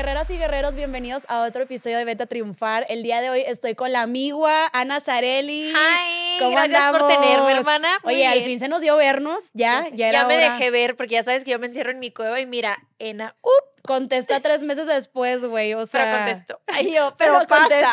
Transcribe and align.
Guerreras 0.00 0.30
y 0.30 0.38
guerreros, 0.38 0.74
bienvenidos 0.74 1.24
a 1.28 1.42
otro 1.42 1.64
episodio 1.64 1.98
de 1.98 2.06
Vete 2.06 2.22
a 2.22 2.26
Triunfar. 2.26 2.86
El 2.88 3.02
día 3.02 3.20
de 3.20 3.28
hoy 3.28 3.42
estoy 3.46 3.74
con 3.74 3.92
la 3.92 4.00
amigua 4.00 4.50
Ana 4.72 4.98
Zarelli. 4.98 5.72
Hi, 5.72 6.38
¿Cómo 6.38 6.52
gracias 6.52 6.80
andamos? 6.80 7.02
por 7.02 7.20
tenerme, 7.20 7.52
hermana. 7.52 7.98
Muy 8.02 8.14
Oye, 8.14 8.26
al 8.26 8.42
fin 8.44 8.58
se 8.58 8.68
nos 8.68 8.80
dio 8.80 8.96
vernos, 8.96 9.50
ya, 9.52 9.86
ya, 9.92 10.08
era 10.08 10.22
ya 10.22 10.26
me 10.26 10.38
hora. 10.38 10.54
dejé 10.54 10.70
ver 10.70 10.96
porque 10.96 11.16
ya 11.16 11.22
sabes 11.22 11.44
que 11.44 11.50
yo 11.50 11.58
me 11.58 11.66
encierro 11.66 11.90
en 11.90 11.98
mi 11.98 12.10
cueva 12.10 12.40
y 12.40 12.46
mira, 12.46 12.78
Ena, 12.98 13.36
up, 13.42 13.82
Contesta 13.82 14.40
tres 14.40 14.62
meses 14.62 14.86
después, 14.86 15.44
güey, 15.44 15.74
o 15.74 15.84
sea. 15.84 16.02
pero 16.02 16.16
contesto. 16.16 16.60
Ay, 16.68 16.94
yo, 16.94 17.14
Pero, 17.18 17.34
pero, 17.34 17.46
pasa. 17.46 17.92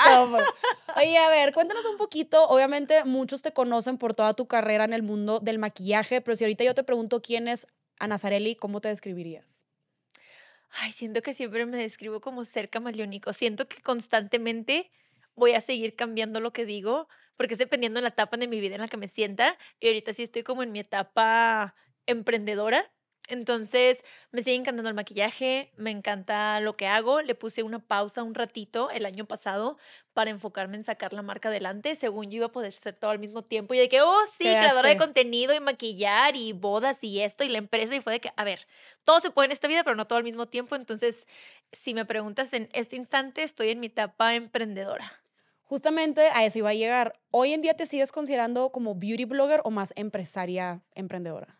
Oye, 0.95 1.17
a 1.17 1.29
ver, 1.29 1.53
cuéntanos 1.53 1.83
un 1.87 1.97
poquito. 1.97 2.47
Obviamente, 2.47 3.03
muchos 3.03 3.41
te 3.41 3.51
conocen 3.51 3.97
por 3.97 4.13
toda 4.13 4.33
tu 4.33 4.47
carrera 4.47 4.85
en 4.85 4.93
el 4.93 5.03
mundo 5.03 5.41
del 5.41 5.59
maquillaje, 5.59 6.21
pero 6.21 6.37
si 6.37 6.45
ahorita 6.45 6.63
yo 6.63 6.73
te 6.73 6.85
pregunto 6.85 7.21
quién 7.21 7.49
es 7.49 7.67
Ana 7.99 8.17
Zarelli, 8.17 8.55
¿cómo 8.55 8.79
te 8.79 8.87
describirías? 8.87 9.66
Ay, 10.79 10.91
siento 10.91 11.21
que 11.21 11.33
siempre 11.33 11.65
me 11.65 11.77
describo 11.77 12.21
como 12.21 12.43
ser 12.45 12.69
camaleónico. 12.69 13.33
Siento 13.33 13.67
que 13.67 13.81
constantemente 13.81 14.91
voy 15.35 15.53
a 15.53 15.61
seguir 15.61 15.95
cambiando 15.95 16.39
lo 16.39 16.53
que 16.53 16.65
digo, 16.65 17.07
porque 17.35 17.53
es 17.55 17.57
dependiendo 17.59 17.97
de 17.97 18.03
la 18.03 18.09
etapa 18.09 18.37
de 18.37 18.47
mi 18.47 18.59
vida 18.59 18.75
en 18.75 18.81
la 18.81 18.87
que 18.87 18.97
me 18.97 19.07
sienta. 19.07 19.57
Y 19.79 19.87
ahorita 19.87 20.13
sí 20.13 20.23
estoy 20.23 20.43
como 20.43 20.61
en 20.63 20.71
mi 20.71 20.79
etapa 20.79 21.75
emprendedora. 22.05 22.91
Entonces, 23.27 24.03
me 24.31 24.41
sigue 24.41 24.55
encantando 24.55 24.87
el 24.89 24.95
maquillaje, 24.95 25.71
me 25.75 25.91
encanta 25.91 26.59
lo 26.61 26.73
que 26.73 26.87
hago. 26.87 27.21
Le 27.21 27.35
puse 27.35 27.61
una 27.61 27.79
pausa 27.79 28.23
un 28.23 28.33
ratito 28.33 28.89
el 28.89 29.05
año 29.05 29.25
pasado 29.25 29.77
para 30.13 30.29
enfocarme 30.31 30.77
en 30.77 30.83
sacar 30.83 31.11
la 31.11 31.21
marca 31.21 31.49
adelante. 31.49 31.95
Según 31.95 32.31
yo 32.31 32.37
iba 32.37 32.45
a 32.47 32.51
poder 32.51 32.71
ser 32.71 32.95
todo 32.95 33.11
al 33.11 33.19
mismo 33.19 33.43
tiempo. 33.43 33.73
Y 33.73 33.79
de 33.79 33.89
que, 33.89 34.01
oh, 34.01 34.25
sí, 34.31 34.45
creadora 34.45 34.89
de 34.89 34.97
contenido 34.97 35.53
y 35.53 35.59
maquillar 35.59 36.35
y 36.35 36.53
bodas 36.53 37.03
y 37.03 37.19
esto 37.19 37.43
y 37.43 37.49
la 37.49 37.57
empresa. 37.57 37.95
Y 37.95 38.01
fue 38.01 38.13
de 38.13 38.19
que, 38.21 38.31
a 38.35 38.43
ver, 38.45 38.65
todo 39.03 39.19
se 39.19 39.29
puede 39.29 39.47
en 39.47 39.51
esta 39.51 39.67
vida, 39.67 39.83
pero 39.83 39.95
no 39.95 40.07
todo 40.07 40.17
al 40.17 40.23
mismo 40.23 40.47
tiempo. 40.47 40.75
Entonces, 40.75 41.27
si 41.73 41.93
me 41.93 42.05
preguntas 42.05 42.53
en 42.53 42.69
este 42.71 42.95
instante, 42.95 43.43
estoy 43.43 43.69
en 43.69 43.81
mi 43.81 43.87
etapa 43.87 44.35
emprendedora. 44.35 45.11
Justamente 45.63 46.29
a 46.33 46.45
eso 46.45 46.59
iba 46.59 46.69
a 46.69 46.73
llegar. 46.73 47.19
¿Hoy 47.29 47.51
en 47.51 47.61
día 47.61 47.73
te 47.73 47.85
sigues 47.85 48.13
considerando 48.13 48.71
como 48.71 48.95
beauty 48.95 49.25
blogger 49.25 49.59
o 49.65 49.69
más 49.69 49.91
empresaria 49.97 50.81
emprendedora? 50.95 51.59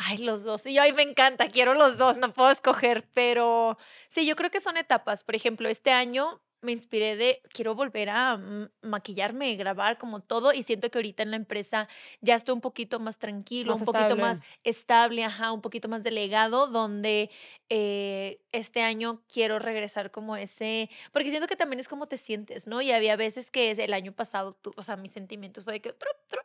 Ay, 0.00 0.18
los 0.18 0.44
dos. 0.44 0.64
Y 0.66 0.74
yo, 0.74 0.82
ay, 0.82 0.92
me 0.92 1.02
encanta, 1.02 1.48
quiero 1.50 1.74
los 1.74 1.98
dos, 1.98 2.18
no 2.18 2.32
puedo 2.32 2.50
escoger, 2.50 3.08
pero 3.14 3.76
sí, 4.08 4.26
yo 4.26 4.36
creo 4.36 4.50
que 4.50 4.60
son 4.60 4.76
etapas. 4.76 5.24
Por 5.24 5.34
ejemplo, 5.34 5.68
este 5.68 5.90
año 5.90 6.40
me 6.60 6.72
inspiré 6.72 7.16
de, 7.16 7.40
quiero 7.52 7.74
volver 7.74 8.10
a 8.10 8.36
mm, 8.36 8.70
maquillarme, 8.82 9.54
grabar 9.56 9.98
como 9.98 10.20
todo, 10.20 10.52
y 10.52 10.62
siento 10.62 10.90
que 10.90 10.98
ahorita 10.98 11.22
en 11.24 11.30
la 11.30 11.36
empresa 11.36 11.88
ya 12.20 12.34
estoy 12.36 12.54
un 12.54 12.60
poquito 12.60 12.98
más 13.00 13.18
tranquilo, 13.18 13.72
Más 13.72 13.80
un 13.80 13.86
poquito 13.86 14.04
estable. 14.04 14.22
más 14.22 14.40
estable, 14.64 15.24
ajá, 15.24 15.52
un 15.52 15.60
poquito 15.62 15.88
más 15.88 16.02
delegado, 16.04 16.66
donde 16.68 17.30
eh, 17.68 18.40
este 18.52 18.82
año 18.82 19.22
quiero 19.32 19.58
regresar 19.58 20.10
como 20.10 20.36
ese, 20.36 20.90
porque 21.12 21.30
siento 21.30 21.46
que 21.48 21.56
también 21.56 21.80
es 21.80 21.88
como 21.88 22.06
te 22.08 22.16
sientes, 22.16 22.66
¿no? 22.66 22.80
Y 22.82 22.90
había 22.92 23.16
veces 23.16 23.50
que 23.50 23.72
el 23.72 23.94
año 23.94 24.12
pasado, 24.12 24.54
tú, 24.54 24.72
o 24.76 24.82
sea, 24.82 24.96
mis 24.96 25.12
sentimientos 25.12 25.64
fue 25.64 25.74
de 25.74 25.80
que 25.80 25.92
trup, 25.92 26.16
trup, 26.28 26.37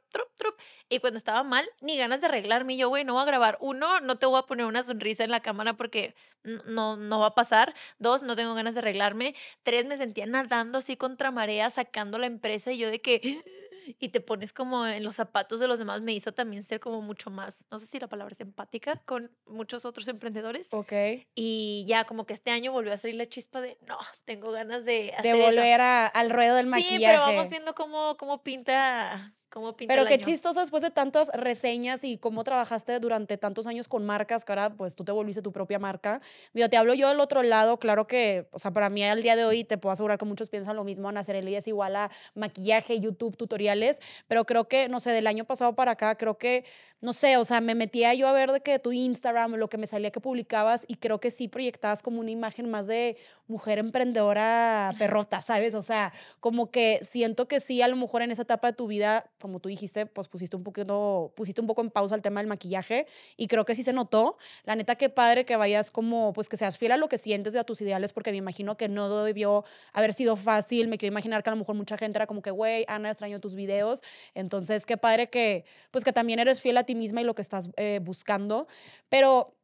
trup, 0.44 0.55
y 0.89 0.99
cuando 0.99 1.17
estaba 1.17 1.44
mal, 1.44 1.67
ni 1.81 1.97
ganas 1.97 2.22
de 2.22 2.27
arreglarme, 2.27 2.73
y 2.73 2.77
yo, 2.77 2.89
güey, 2.89 3.03
no 3.05 3.13
voy 3.13 3.23
a 3.23 3.25
grabar. 3.25 3.58
Uno, 3.61 3.99
no 4.02 4.17
te 4.17 4.25
voy 4.25 4.39
a 4.39 4.44
poner 4.44 4.66
una 4.66 4.83
sonrisa 4.83 5.23
en 5.23 5.31
la 5.31 5.41
cámara 5.41 5.73
porque 5.75 6.16
no, 6.44 6.97
no 6.97 7.19
va 7.19 7.27
a 7.27 7.36
pasar. 7.36 7.73
Dos, 7.99 8.22
no 8.23 8.36
tengo 8.36 8.53
ganas 8.53 8.73
de 8.75 8.80
arreglarme. 8.81 9.33
Tres, 9.64 9.86
me 9.86 9.97
sentía 9.97 10.25
nadando 10.25 10.77
así 10.80 10.97
contra 10.97 11.31
marea, 11.31 11.69
sacando 11.69 12.17
la 12.17 12.27
empresa 12.27 12.71
y 12.71 12.77
yo 12.77 12.89
de 12.89 13.02
que... 13.02 13.21
Y 13.99 14.09
te 14.09 14.21
pones 14.21 14.53
como 14.53 14.88
en 14.88 15.03
los 15.03 15.17
zapatos 15.17 15.59
de 15.59 15.67
los 15.67 15.77
demás, 15.77 15.99
me 15.99 16.14
hizo 16.14 16.31
también 16.33 16.64
ser 16.64 16.80
como 16.80 17.02
mucho 17.02 17.30
más, 17.30 17.67
no 17.69 17.80
sé 17.80 17.86
si 17.86 17.99
la 17.99 18.08
palabra 18.08 18.31
es 18.31 18.39
empática, 18.39 19.02
con 19.03 19.30
muchos 19.45 19.83
otros 19.83 20.08
emprendedores. 20.08 20.73
Ok. 20.73 20.94
Y 21.36 21.83
ya 21.86 22.05
como 22.05 22.25
que 22.25 22.31
este 22.31 22.52
año 22.52 22.71
volvió 22.71 22.93
a 22.93 22.98
salir 22.98 23.17
la 23.17 23.25
chispa 23.25 23.60
de, 23.60 23.77
no, 23.86 23.98
tengo 24.23 24.52
ganas 24.54 24.86
de 24.86 25.11
hacer 25.11 25.23
De 25.36 25.37
eso". 25.37 25.52
volver 25.52 25.81
a- 25.81 26.08
al 26.08 26.30
ruedo 26.30 26.55
del 26.55 26.67
Sí, 26.67 26.70
maquillaje. 26.70 27.05
pero 27.14 27.20
vamos 27.25 27.49
viendo 27.49 27.75
cómo, 27.75 28.15
cómo 28.15 28.42
pinta, 28.42 29.33
cómo 29.53 29.73
pinta 29.77 29.93
Pero 29.93 30.02
el 30.02 30.08
qué 30.08 30.15
año. 30.15 30.23
chistoso 30.23 30.59
después 30.59 30.81
de 30.81 30.89
tantas 30.89 31.30
reseñas 31.30 32.03
y 32.03 32.17
cómo 32.17 32.43
trabajaste 32.43 32.99
durante 32.99 33.37
tantos 33.37 33.67
años 33.67 33.87
con 33.87 34.03
marcas, 34.03 34.43
que 34.43 34.52
ahora 34.52 34.71
pues 34.71 34.95
tú 34.95 35.05
te 35.05 35.11
volviste 35.11 35.43
tu 35.43 35.52
propia 35.52 35.77
marca. 35.77 36.21
Digo, 36.53 36.67
te 36.69 36.77
hablo 36.77 36.95
yo 36.95 37.08
del 37.08 37.19
otro 37.19 37.43
lado, 37.43 37.77
claro 37.77 38.08
que, 38.08 38.47
o 38.52 38.58
sea, 38.58 38.71
para 38.71 38.89
mí 38.89 39.03
al 39.03 39.21
día 39.21 39.36
de 39.36 39.45
hoy 39.45 39.63
te 39.63 39.77
puedo 39.77 39.93
asegurar 39.93 40.17
que 40.17 40.25
muchos 40.25 40.49
piensan 40.49 40.75
lo 40.75 40.83
mismo, 40.83 41.08
Ana 41.08 41.23
Cerelli 41.23 41.55
es 41.55 41.67
igual 41.67 41.95
a 41.95 42.09
maquillaje, 42.33 42.99
YouTube, 42.99 43.37
tutoriales, 43.37 43.99
pero 44.27 44.45
creo 44.45 44.67
que, 44.67 44.89
no 44.89 44.99
sé, 44.99 45.11
del 45.11 45.27
año 45.27 45.45
pasado 45.45 45.75
para 45.75 45.92
acá, 45.92 46.17
creo 46.17 46.39
que, 46.39 46.65
no 46.99 47.13
sé, 47.13 47.37
o 47.37 47.45
sea, 47.45 47.61
me 47.61 47.75
metía 47.75 48.13
yo 48.15 48.27
a 48.27 48.31
ver 48.31 48.52
de 48.52 48.61
que 48.61 48.80
tu 48.80 48.92
Instagram, 48.92 49.55
lo 49.55 49.69
que 49.69 49.77
me 49.77 49.86
salía 49.86 50.09
que 50.09 50.19
publicabas 50.19 50.86
y 50.87 50.95
creo 50.95 51.19
que 51.19 51.30
sí 51.30 51.47
proyectabas 51.47 52.02
como 52.02 52.21
una 52.21 52.31
imagen 52.31 52.71
más 52.71 52.87
de 52.87 53.17
mujer 53.47 53.77
emprendedora 53.77 54.93
perrota, 54.97 55.42
¿sabes? 55.42 55.75
O 55.75 55.81
sea, 55.81 56.13
como 56.39 56.71
que 56.71 57.02
siento 57.03 57.47
que 57.47 57.59
sí, 57.59 57.81
a 57.81 57.87
lo 57.87 57.97
mejor 57.97 58.21
en 58.21 58.31
esa 58.31 58.43
etapa 58.43 58.67
de 58.71 58.73
tu 58.77 58.87
vida, 58.87 59.30
como 59.43 59.59
tú 59.59 59.67
dijiste, 59.67 60.05
pues 60.05 60.30
pusiste 60.30 60.55
un 60.55 60.64
poquito, 60.64 61.33
pusiste 61.36 61.59
un 61.59 61.67
poco 61.67 61.81
en 61.81 61.89
pausa 61.89 62.15
el 62.15 62.21
tema 62.21 62.39
del 62.39 62.48
maquillaje 62.48 63.08
y 63.36 63.48
creo 63.48 63.65
que 63.65 63.76
sí 63.76 63.83
se 63.83 63.92
notó. 63.92 64.37
La 64.64 64.77
neta, 64.77 64.95
qué 64.95 65.09
padre 65.09 65.43
que 65.43 65.58
vayas 65.58 65.92
como, 65.92 66.31
pues 66.31 66.48
que 66.48 66.55
seas 66.55 66.77
fiel 66.77 66.93
a 66.93 66.98
lo 66.98 67.09
que 67.09 67.17
sientes 67.17 67.54
y 67.54 67.58
a 67.58 67.65
tus 67.65 67.81
ideales, 67.81 68.14
porque 68.14 68.31
me 68.31 68.37
imagino 68.37 68.77
que 68.77 68.87
no 68.87 69.23
debió 69.26 69.65
haber 69.92 70.14
sido 70.14 70.37
fácil. 70.37 70.87
Me 70.87 70.98
quiero 70.98 71.11
imaginar 71.11 71.43
que 71.43 71.49
a 71.49 71.54
lo 71.54 71.58
mejor 71.58 71.76
mucha 71.76 71.98
gente 71.98 72.17
era 72.17 72.26
como 72.26 72.42
que, 72.42 72.52
güey, 72.52 72.86
Ana, 72.87 73.09
extraño 73.09 73.42
tus 73.42 73.54
videos. 73.54 74.02
Entonces, 74.33 74.86
qué 74.86 74.95
padre 74.95 75.30
que, 75.30 75.65
pues 75.92 76.05
que 76.05 76.14
también 76.14 76.39
eres 76.39 76.61
fiel 76.61 76.77
a 76.77 76.86
ti 76.86 76.95
misma 76.95 77.20
y 77.20 77.25
lo 77.25 77.36
que 77.36 77.42
estás 77.42 77.70
eh, 77.75 77.99
buscando. 78.02 78.67
Pero, 79.10 79.58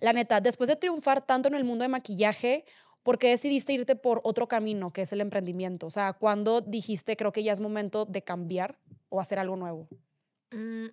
la 0.00 0.12
neta, 0.12 0.40
después 0.40 0.68
de 0.68 0.76
triunfar 0.76 1.26
tanto 1.26 1.48
en 1.48 1.54
el 1.54 1.64
mundo 1.64 1.82
de 1.82 1.88
maquillaje, 1.88 2.64
¿por 3.04 3.18
qué 3.18 3.28
decidiste 3.28 3.72
irte 3.72 3.94
por 3.94 4.20
otro 4.24 4.48
camino, 4.48 4.92
que 4.92 5.02
es 5.02 5.12
el 5.12 5.20
emprendimiento? 5.20 5.86
O 5.86 5.90
sea, 5.90 6.14
¿cuándo 6.14 6.62
dijiste, 6.62 7.16
creo 7.16 7.32
que 7.32 7.44
ya 7.44 7.52
es 7.52 7.60
momento 7.60 8.06
de 8.06 8.22
cambiar 8.22 8.78
o 9.14 9.20
hacer 9.20 9.38
algo 9.38 9.56
nuevo? 9.56 9.88
Mm, 10.50 10.86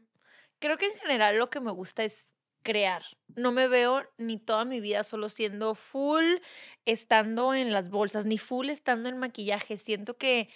creo 0.59 0.77
que 0.77 0.85
en 0.85 0.95
general 0.95 1.37
lo 1.37 1.47
que 1.47 1.59
me 1.59 1.71
gusta 1.71 2.03
es 2.03 2.33
crear. 2.61 3.03
No 3.35 3.51
me 3.51 3.67
veo 3.67 4.03
ni 4.17 4.37
toda 4.37 4.63
mi 4.63 4.79
vida 4.79 5.03
solo 5.03 5.29
siendo 5.29 5.73
full 5.73 6.35
estando 6.85 7.55
en 7.55 7.73
las 7.73 7.89
bolsas, 7.89 8.27
ni 8.27 8.37
full 8.37 8.69
estando 8.69 9.09
en 9.09 9.17
maquillaje. 9.17 9.77
Siento 9.77 10.17
que 10.17 10.49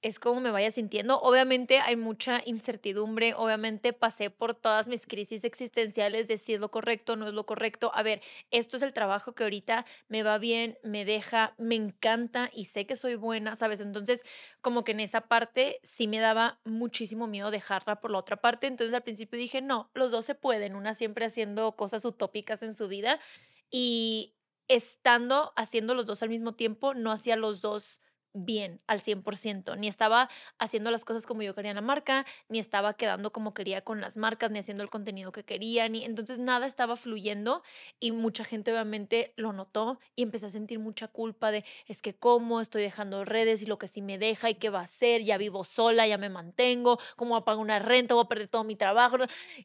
es 0.00 0.18
como 0.18 0.40
me 0.40 0.50
vaya 0.50 0.70
sintiendo. 0.70 1.20
Obviamente 1.20 1.80
hay 1.80 1.96
mucha 1.96 2.40
incertidumbre, 2.44 3.34
obviamente 3.34 3.92
pasé 3.92 4.30
por 4.30 4.54
todas 4.54 4.86
mis 4.86 5.06
crisis 5.06 5.44
existenciales 5.44 6.28
de 6.28 6.36
si 6.36 6.54
es 6.54 6.60
lo 6.60 6.70
correcto, 6.70 7.16
no 7.16 7.26
es 7.26 7.34
lo 7.34 7.46
correcto. 7.46 7.90
A 7.94 8.02
ver, 8.02 8.20
esto 8.50 8.76
es 8.76 8.82
el 8.82 8.92
trabajo 8.92 9.34
que 9.34 9.42
ahorita 9.42 9.84
me 10.08 10.22
va 10.22 10.38
bien, 10.38 10.78
me 10.84 11.04
deja, 11.04 11.54
me 11.58 11.74
encanta 11.74 12.50
y 12.54 12.66
sé 12.66 12.86
que 12.86 12.96
soy 12.96 13.16
buena, 13.16 13.56
¿sabes? 13.56 13.80
Entonces, 13.80 14.24
como 14.60 14.84
que 14.84 14.92
en 14.92 15.00
esa 15.00 15.22
parte 15.22 15.80
sí 15.82 16.06
me 16.06 16.20
daba 16.20 16.60
muchísimo 16.64 17.26
miedo 17.26 17.50
dejarla 17.50 18.00
por 18.00 18.10
la 18.10 18.18
otra 18.18 18.36
parte. 18.36 18.68
Entonces 18.68 18.94
al 18.94 19.02
principio 19.02 19.38
dije, 19.38 19.62
no, 19.62 19.90
los 19.94 20.12
dos 20.12 20.26
se 20.26 20.34
pueden, 20.34 20.76
una 20.76 20.94
siempre 20.94 21.26
haciendo 21.26 21.72
cosas 21.76 22.04
utópicas 22.04 22.62
en 22.62 22.74
su 22.74 22.88
vida 22.88 23.18
y 23.70 24.34
estando 24.68 25.52
haciendo 25.56 25.94
los 25.94 26.06
dos 26.06 26.22
al 26.22 26.28
mismo 26.28 26.52
tiempo, 26.54 26.94
no 26.94 27.10
hacía 27.10 27.36
los 27.36 27.62
dos 27.62 28.00
bien 28.34 28.80
al 28.86 29.00
100%, 29.00 29.76
ni 29.76 29.88
estaba 29.88 30.28
haciendo 30.58 30.90
las 30.90 31.04
cosas 31.04 31.26
como 31.26 31.42
yo 31.42 31.54
quería 31.54 31.70
en 31.72 31.76
la 31.76 31.80
marca, 31.82 32.24
ni 32.48 32.58
estaba 32.58 32.94
quedando 32.94 33.32
como 33.32 33.54
quería 33.54 33.82
con 33.82 34.00
las 34.00 34.16
marcas, 34.16 34.50
ni 34.50 34.58
haciendo 34.58 34.82
el 34.82 34.90
contenido 34.90 35.32
que 35.32 35.44
quería, 35.44 35.88
ni 35.88 36.04
entonces 36.04 36.38
nada 36.38 36.66
estaba 36.66 36.96
fluyendo 36.96 37.62
y 38.00 38.12
mucha 38.12 38.44
gente 38.44 38.72
obviamente 38.72 39.32
lo 39.36 39.52
notó 39.52 39.98
y 40.16 40.22
empecé 40.22 40.46
a 40.46 40.50
sentir 40.50 40.78
mucha 40.78 41.08
culpa 41.08 41.50
de 41.50 41.64
es 41.86 42.02
que 42.02 42.14
cómo 42.14 42.60
estoy 42.60 42.82
dejando 42.82 43.24
redes 43.24 43.62
y 43.62 43.66
lo 43.66 43.78
que 43.78 43.88
sí 43.88 44.02
me 44.02 44.18
deja 44.18 44.50
y 44.50 44.54
qué 44.54 44.70
va 44.70 44.80
a 44.80 44.82
hacer, 44.84 45.22
ya 45.22 45.38
vivo 45.38 45.64
sola, 45.64 46.06
ya 46.06 46.18
me 46.18 46.28
mantengo, 46.28 46.98
cómo 47.16 47.30
voy 47.30 47.40
a 47.40 47.44
pagar 47.44 47.60
una 47.60 47.78
renta, 47.78 48.14
voy 48.14 48.24
a 48.24 48.28
perder 48.28 48.48
todo 48.48 48.64
mi 48.64 48.76
trabajo 48.76 49.16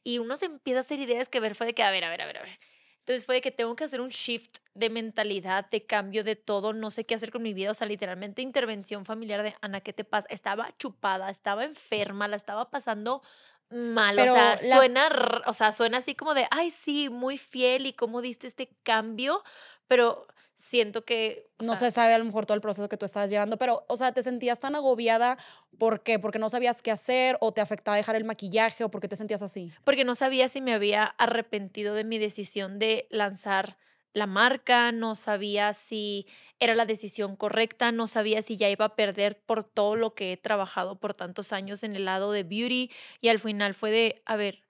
y 0.04 0.20
uno 0.20 0.36
se 0.36 0.46
empieza 0.46 0.80
a 0.80 0.82
hacer 0.82 1.00
ideas 1.00 1.30
que 1.30 1.40
ver 1.40 1.56
fue 1.56 1.68
de 1.68 1.74
que 1.74 1.84
a 1.84 1.92
ver, 1.92 2.04
a 2.04 2.10
ver, 2.10 2.22
a 2.22 2.26
ver, 2.26 2.38
a 2.38 2.44
ver. 2.44 2.73
Entonces 3.04 3.26
fue 3.26 3.36
de 3.36 3.42
que 3.42 3.52
tengo 3.52 3.76
que 3.76 3.84
hacer 3.84 4.00
un 4.02 4.10
shift 4.10 4.60
de 4.74 4.90
mentalidad, 4.90 5.70
de 5.70 5.86
cambio 5.86 6.24
de 6.24 6.36
todo, 6.38 6.72
no 6.74 6.90
sé 6.90 7.06
qué 7.06 7.16
hacer 7.16 7.32
con 7.32 7.42
mi 7.44 7.54
vida, 7.54 7.72
o 7.72 7.74
sea, 7.74 7.88
literalmente 7.88 8.42
intervención 8.42 9.06
familiar 9.06 9.44
de 9.44 9.56
Ana, 9.62 9.82
¿qué 9.82 9.92
te 9.94 10.06
pasa? 10.06 10.28
Estaba 10.30 10.76
chupada, 10.78 11.30
estaba 11.30 11.66
enferma, 11.66 12.28
la 12.30 12.38
estaba 12.38 12.72
pasando 12.72 13.22
mal, 13.70 14.16
Pero 14.16 14.32
o 14.32 14.34
sea, 14.34 14.58
las- 14.62 14.80
suena, 14.80 15.10
o 15.48 15.54
sea, 15.54 15.72
suena 15.72 15.98
así 15.98 16.16
como 16.16 16.34
de, 16.34 16.48
ay, 16.52 16.72
sí, 16.72 17.10
muy 17.10 17.38
fiel 17.38 17.86
y 17.88 17.94
cómo 17.94 18.22
diste 18.22 18.48
este 18.48 18.70
cambio, 18.84 19.44
pero 19.88 20.28
siento 20.56 21.06
que, 21.06 21.50
No 21.60 21.76
sea, 21.76 21.90
se 21.90 21.92
sabe 21.92 22.14
a 22.14 22.18
lo 22.18 22.26
mejor 22.26 22.46
todo 22.46 22.56
el 22.56 22.62
proceso 22.62 22.90
que 22.90 22.98
tú 22.98 23.06
estabas 23.06 23.30
llevando, 23.30 23.58
pero, 23.58 23.86
o 23.88 23.98
sea, 23.98 24.12
¿te 24.14 24.24
sentías 24.24 24.60
tan 24.60 24.76
agobiada? 24.76 25.38
¿Por 25.78 26.04
qué? 26.04 26.20
¿Porque 26.20 26.40
no 26.40 26.50
sabías 26.50 26.82
qué 26.82 26.92
hacer? 26.92 27.38
¿O 27.42 27.54
te 27.54 27.62
afectaba 27.62 27.98
dejar 27.98 28.16
el 28.16 28.24
maquillaje? 28.24 28.84
¿O 28.84 28.92
por 28.92 29.02
qué 29.02 29.08
te 29.08 29.16
sentías 29.16 29.42
así? 29.42 29.74
porque 29.84 30.04
no 30.06 30.16
sabía 30.16 30.48
si 30.48 30.62
me 30.62 30.74
había 30.74 31.04
arrepentido 31.06 31.94
de 31.96 32.04
mi 32.04 32.18
decisión 32.20 32.80
de 32.80 33.08
lanzar 33.10 33.78
la 34.14 34.28
marca, 34.28 34.92
no 34.92 35.16
sabía 35.16 35.74
si 35.74 36.28
era 36.60 36.76
la 36.76 36.86
decisión 36.86 37.36
correcta, 37.36 37.92
no 37.92 38.08
sabía 38.08 38.42
si 38.42 38.58
ya 38.58 38.70
iba 38.70 38.86
a 38.86 38.96
perder 38.96 39.42
por 39.42 39.64
todo 39.64 39.96
lo 39.96 40.14
que 40.14 40.34
he 40.34 40.38
trabajado 40.38 41.00
por 41.00 41.14
tantos 41.14 41.52
años 41.52 41.84
en 41.84 41.96
el 41.96 42.06
lado 42.06 42.32
de 42.32 42.44
beauty 42.44 42.92
y 43.22 43.30
al 43.30 43.40
final 43.40 43.74
fue 43.74 43.92
de, 43.92 44.22
a 44.26 44.36
ver, 44.36 44.64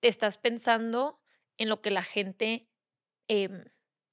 te 0.00 0.08
estás 0.08 0.36
pensando 0.38 1.20
en 1.58 1.68
lo 1.68 1.80
que 1.80 1.90
la 1.90 2.02
gente, 2.02 2.68
em, 3.28 3.64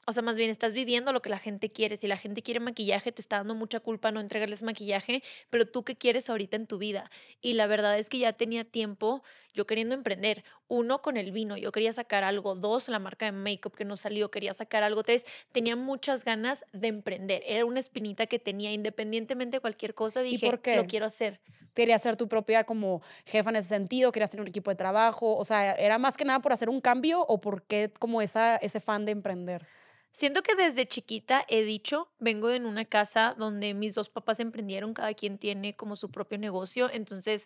o 0.09 0.13
sea, 0.13 0.23
más 0.23 0.37
bien 0.37 0.49
estás 0.49 0.73
viviendo 0.73 1.13
lo 1.13 1.21
que 1.21 1.29
la 1.29 1.37
gente 1.37 1.71
quiere. 1.71 1.95
Si 1.95 2.07
la 2.07 2.17
gente 2.17 2.41
quiere 2.41 2.59
maquillaje, 2.59 3.11
te 3.11 3.21
está 3.21 3.37
dando 3.37 3.53
mucha 3.53 3.79
culpa 3.79 4.11
no 4.11 4.19
entregarles 4.19 4.63
maquillaje, 4.63 5.21
pero 5.49 5.67
tú 5.67 5.83
qué 5.83 5.95
quieres 5.95 6.29
ahorita 6.29 6.55
en 6.55 6.65
tu 6.65 6.79
vida. 6.79 7.11
Y 7.41 7.53
la 7.53 7.67
verdad 7.67 7.97
es 7.97 8.09
que 8.09 8.17
ya 8.17 8.33
tenía 8.33 8.63
tiempo 8.63 9.23
yo 9.53 9.67
queriendo 9.67 9.95
emprender. 9.95 10.43
Uno, 10.67 11.01
con 11.01 11.17
el 11.17 11.31
vino, 11.31 11.57
yo 11.57 11.71
quería 11.71 11.93
sacar 11.93 12.23
algo. 12.23 12.55
Dos, 12.55 12.87
la 12.89 12.99
marca 12.99 13.25
de 13.25 13.31
makeup 13.31 13.75
que 13.75 13.85
no 13.85 13.97
salió, 13.97 14.31
quería 14.31 14.53
sacar 14.53 14.83
algo. 14.83 15.03
Tres, 15.03 15.25
tenía 15.51 15.75
muchas 15.75 16.23
ganas 16.23 16.65
de 16.73 16.87
emprender. 16.87 17.43
Era 17.45 17.65
una 17.65 17.79
espinita 17.79 18.25
que 18.25 18.39
tenía, 18.39 18.71
independientemente 18.71 19.57
de 19.57 19.61
cualquier 19.61 19.93
cosa, 19.93 20.21
dije, 20.21 20.45
por 20.45 20.61
qué? 20.61 20.75
lo 20.75 20.85
quiero 20.85 21.05
hacer. 21.05 21.39
Quería 21.73 21.99
ser 21.99 22.17
tu 22.17 22.27
propia 22.27 22.63
como 22.63 23.01
jefa 23.25 23.51
en 23.51 23.57
ese 23.57 23.69
sentido, 23.69 24.11
querías 24.11 24.31
tener 24.31 24.41
un 24.41 24.47
equipo 24.47 24.71
de 24.71 24.75
trabajo, 24.75 25.37
o 25.37 25.45
sea, 25.45 25.73
¿era 25.73 25.97
más 25.97 26.17
que 26.17 26.25
nada 26.25 26.39
por 26.39 26.51
hacer 26.51 26.67
un 26.67 26.81
cambio 26.81 27.21
o 27.21 27.39
por 27.39 27.63
qué 27.63 27.91
como 27.99 28.21
esa, 28.21 28.57
ese 28.57 28.79
fan 28.79 29.05
de 29.05 29.11
emprender? 29.11 29.67
Siento 30.13 30.41
que 30.43 30.55
desde 30.55 30.87
chiquita 30.87 31.45
he 31.47 31.63
dicho, 31.63 32.09
vengo 32.19 32.49
en 32.51 32.65
una 32.65 32.85
casa 32.85 33.35
donde 33.37 33.73
mis 33.73 33.93
dos 33.95 34.09
papás 34.09 34.39
emprendieron, 34.39 34.93
cada 34.93 35.13
quien 35.13 35.37
tiene 35.37 35.75
como 35.75 35.95
su 35.95 36.11
propio 36.11 36.37
negocio, 36.37 36.89
entonces 36.91 37.45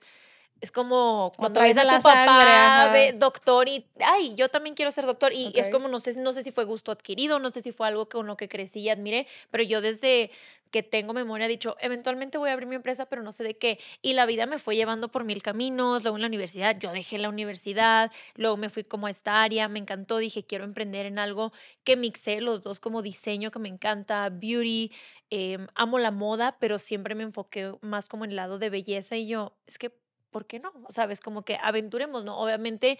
es 0.61 0.71
como 0.71 1.31
cuando 1.37 1.59
traes 1.59 1.75
ves 1.75 1.85
a 1.85 1.97
tu 1.97 2.01
papá, 2.03 2.25
sangre, 2.25 2.53
ajá. 2.55 2.91
ve- 2.93 3.13
doctor 3.13 3.67
y, 3.67 3.85
ay, 3.99 4.33
yo 4.35 4.49
también 4.49 4.75
quiero 4.75 4.91
ser 4.91 5.05
doctor 5.05 5.33
y 5.33 5.51
es 5.55 5.69
como, 5.69 5.87
no 5.89 5.99
sé, 5.99 6.17
no 6.21 6.31
sé 6.33 6.41
si 6.43 6.51
fue 6.51 6.63
gusto 6.63 6.91
adquirido, 6.91 7.39
no 7.39 7.49
sé 7.49 7.61
si 7.61 7.71
fue 7.71 7.87
algo 7.87 8.07
con 8.07 8.27
lo 8.27 8.37
que 8.37 8.47
crecí 8.47 8.79
y 8.79 8.89
admiré, 8.89 9.27
pero 9.51 9.63
yo 9.63 9.81
desde 9.81 10.31
que 10.71 10.81
tengo 10.81 11.13
memoria 11.13 11.45
he 11.45 11.49
dicho, 11.49 11.75
eventualmente 11.81 12.39
voy 12.39 12.49
a 12.49 12.53
abrir 12.53 12.67
mi 12.67 12.75
empresa, 12.75 13.05
pero 13.05 13.21
no 13.21 13.31
sé 13.31 13.43
de 13.43 13.55
qué. 13.59 13.77
Y 14.01 14.13
la 14.13 14.25
vida 14.25 14.47
me 14.47 14.57
fue 14.57 14.75
llevando 14.75 15.09
por 15.09 15.23
mil 15.23 15.43
caminos, 15.43 16.01
luego 16.01 16.17
en 16.17 16.21
la 16.21 16.27
universidad, 16.27 16.79
yo 16.79 16.91
dejé 16.91 17.19
la 17.19 17.29
universidad, 17.29 18.11
luego 18.35 18.57
me 18.57 18.69
fui 18.69 18.83
como 18.83 19.05
a 19.05 19.11
esta 19.11 19.43
área, 19.43 19.67
me 19.67 19.77
encantó, 19.77 20.17
dije, 20.17 20.43
quiero 20.45 20.63
emprender 20.63 21.05
en 21.05 21.19
algo 21.19 21.53
que 21.83 21.95
mixé 21.95 22.41
los 22.41 22.63
dos 22.63 22.79
como 22.79 23.03
diseño, 23.03 23.51
que 23.51 23.59
me 23.59 23.69
encanta, 23.69 24.27
beauty, 24.29 24.91
em, 25.29 25.67
amo 25.75 25.99
la 25.99 26.09
moda, 26.09 26.57
pero 26.59 26.79
siempre 26.79 27.13
me 27.13 27.21
enfoqué 27.23 27.71
más 27.81 28.09
como 28.09 28.25
en 28.25 28.31
el 28.31 28.37
lado 28.37 28.57
de 28.57 28.71
belleza 28.71 29.15
y 29.15 29.27
yo, 29.27 29.55
es 29.67 29.77
que, 29.77 29.91
¿por 30.33 30.45
qué 30.45 30.59
no? 30.59 30.73
¿Sabes? 30.89 31.21
Como 31.21 31.43
que 31.43 31.57
aventuremos, 31.61 32.25
¿no? 32.25 32.37
Obviamente 32.37 32.99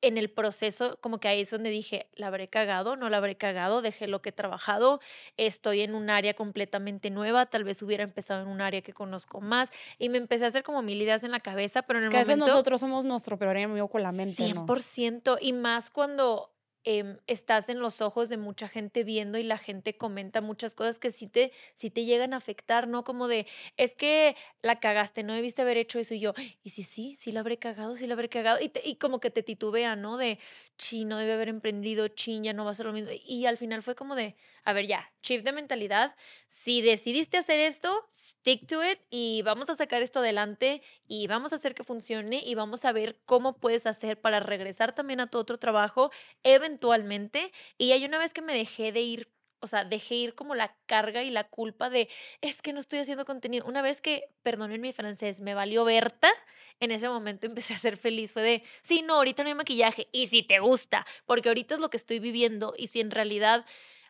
en 0.00 0.16
el 0.16 0.30
proceso, 0.30 0.98
como 1.00 1.18
que 1.18 1.28
ahí 1.28 1.40
es 1.40 1.50
donde 1.50 1.70
dije, 1.70 2.08
la 2.14 2.28
habré 2.28 2.48
cagado, 2.48 2.94
no 2.94 3.08
la 3.10 3.16
habré 3.16 3.36
cagado, 3.36 3.82
dejé 3.82 4.06
lo 4.06 4.22
que 4.22 4.28
he 4.28 4.32
trabajado, 4.32 5.00
estoy 5.36 5.80
en 5.80 5.94
un 5.94 6.08
área 6.08 6.34
completamente 6.34 7.10
nueva, 7.10 7.46
tal 7.46 7.64
vez 7.64 7.82
hubiera 7.82 8.04
empezado 8.04 8.42
en 8.42 8.48
un 8.48 8.60
área 8.60 8.80
que 8.82 8.92
conozco 8.92 9.40
más 9.40 9.70
y 9.98 10.08
me 10.08 10.18
empecé 10.18 10.44
a 10.44 10.48
hacer 10.48 10.62
como 10.62 10.82
mil 10.82 11.02
ideas 11.02 11.24
en 11.24 11.32
la 11.32 11.40
cabeza, 11.40 11.82
pero 11.82 11.98
en 11.98 12.04
Es 12.04 12.06
el 12.06 12.10
que 12.12 12.16
a 12.16 12.20
veces 12.20 12.36
momento... 12.36 12.54
nosotros 12.54 12.80
somos 12.80 13.04
nuestro 13.04 13.38
peor 13.38 13.56
enemigo 13.56 13.88
con 13.88 14.02
la 14.02 14.12
mente, 14.12 14.54
¿no? 14.54 14.66
100% 14.66 15.38
y 15.40 15.52
más 15.52 15.90
cuando 15.90 16.52
em, 16.84 17.18
estás 17.26 17.68
en 17.68 17.80
los 17.80 18.00
ojos 18.00 18.28
de 18.28 18.36
mucha 18.38 18.68
gente 18.68 19.04
viendo 19.04 19.38
y 19.38 19.42
la 19.42 19.58
gente 19.58 19.96
comenta 19.96 20.40
muchas 20.40 20.74
cosas 20.74 20.98
que 20.98 21.10
sí 21.10 21.26
te, 21.28 21.52
sí 21.74 21.90
te 21.90 22.04
llegan 22.04 22.32
a 22.34 22.36
afectar, 22.38 22.88
¿no? 22.88 23.04
Como 23.04 23.28
de, 23.28 23.46
es 23.76 23.94
que 23.94 24.36
la 24.62 24.80
cagaste, 24.80 25.22
no 25.22 25.34
debiste 25.34 25.62
haber 25.62 25.76
hecho 25.76 25.98
eso 25.98 26.14
y 26.14 26.20
yo, 26.20 26.34
y 26.62 26.70
sí, 26.70 26.82
sí, 26.82 27.14
sí 27.16 27.32
la 27.32 27.40
habré 27.40 27.58
cagado, 27.58 27.96
sí 27.96 28.06
la 28.06 28.14
habré 28.14 28.28
cagado 28.28 28.60
y, 28.60 28.68
te- 28.70 28.82
y 28.88 28.96
como 28.96 29.20
que 29.20 29.30
te 29.30 29.42
titubea, 29.42 29.96
¿no? 29.96 30.16
De, 30.16 30.38
chi, 30.76 31.04
no 31.04 31.18
debe 31.18 31.32
haber 31.34 31.48
emprendido, 31.48 32.08
chin, 32.08 32.42
ya 32.44 32.52
no 32.52 32.64
va 32.64 32.70
a 32.72 32.74
ser 32.74 32.86
lo 32.86 32.92
mismo. 32.92 33.10
Y 33.24 33.46
al 33.46 33.56
final 33.58 33.82
fue 33.82 33.94
como 33.94 34.14
de, 34.14 34.36
a 34.68 34.74
ver, 34.74 34.86
ya, 34.86 35.10
shift 35.22 35.46
de 35.46 35.52
mentalidad, 35.52 36.14
si 36.46 36.82
decidiste 36.82 37.38
hacer 37.38 37.58
esto, 37.58 38.04
stick 38.12 38.66
to 38.66 38.84
it 38.84 38.98
y 39.08 39.40
vamos 39.40 39.70
a 39.70 39.76
sacar 39.76 40.02
esto 40.02 40.18
adelante 40.18 40.82
y 41.06 41.26
vamos 41.26 41.54
a 41.54 41.56
hacer 41.56 41.74
que 41.74 41.84
funcione 41.84 42.42
y 42.44 42.54
vamos 42.54 42.84
a 42.84 42.92
ver 42.92 43.18
cómo 43.24 43.56
puedes 43.56 43.86
hacer 43.86 44.20
para 44.20 44.40
regresar 44.40 44.94
también 44.94 45.20
a 45.20 45.30
tu 45.30 45.38
otro 45.38 45.56
trabajo 45.56 46.10
eventualmente. 46.42 47.50
Y 47.78 47.92
hay 47.92 48.04
una 48.04 48.18
vez 48.18 48.34
que 48.34 48.42
me 48.42 48.52
dejé 48.52 48.92
de 48.92 49.00
ir, 49.00 49.32
o 49.60 49.68
sea, 49.68 49.86
dejé 49.86 50.16
ir 50.16 50.34
como 50.34 50.54
la 50.54 50.76
carga 50.84 51.22
y 51.22 51.30
la 51.30 51.44
culpa 51.44 51.88
de, 51.88 52.10
es 52.42 52.60
que 52.60 52.74
no 52.74 52.80
estoy 52.80 52.98
haciendo 52.98 53.24
contenido. 53.24 53.64
Una 53.64 53.80
vez 53.80 54.02
que, 54.02 54.28
perdonen 54.42 54.82
mi 54.82 54.92
francés, 54.92 55.40
me 55.40 55.54
valió 55.54 55.86
Berta, 55.86 56.30
en 56.78 56.90
ese 56.90 57.08
momento 57.08 57.46
empecé 57.46 57.72
a 57.72 57.78
ser 57.78 57.96
feliz. 57.96 58.34
Fue 58.34 58.42
de, 58.42 58.62
sí, 58.82 59.00
no, 59.00 59.14
ahorita 59.14 59.44
no 59.44 59.48
hay 59.48 59.54
maquillaje 59.54 60.08
y 60.12 60.26
si 60.26 60.42
te 60.42 60.58
gusta, 60.58 61.06
porque 61.24 61.48
ahorita 61.48 61.76
es 61.76 61.80
lo 61.80 61.88
que 61.88 61.96
estoy 61.96 62.18
viviendo 62.18 62.74
y 62.76 62.88
si 62.88 63.00
en 63.00 63.10
realidad, 63.10 63.64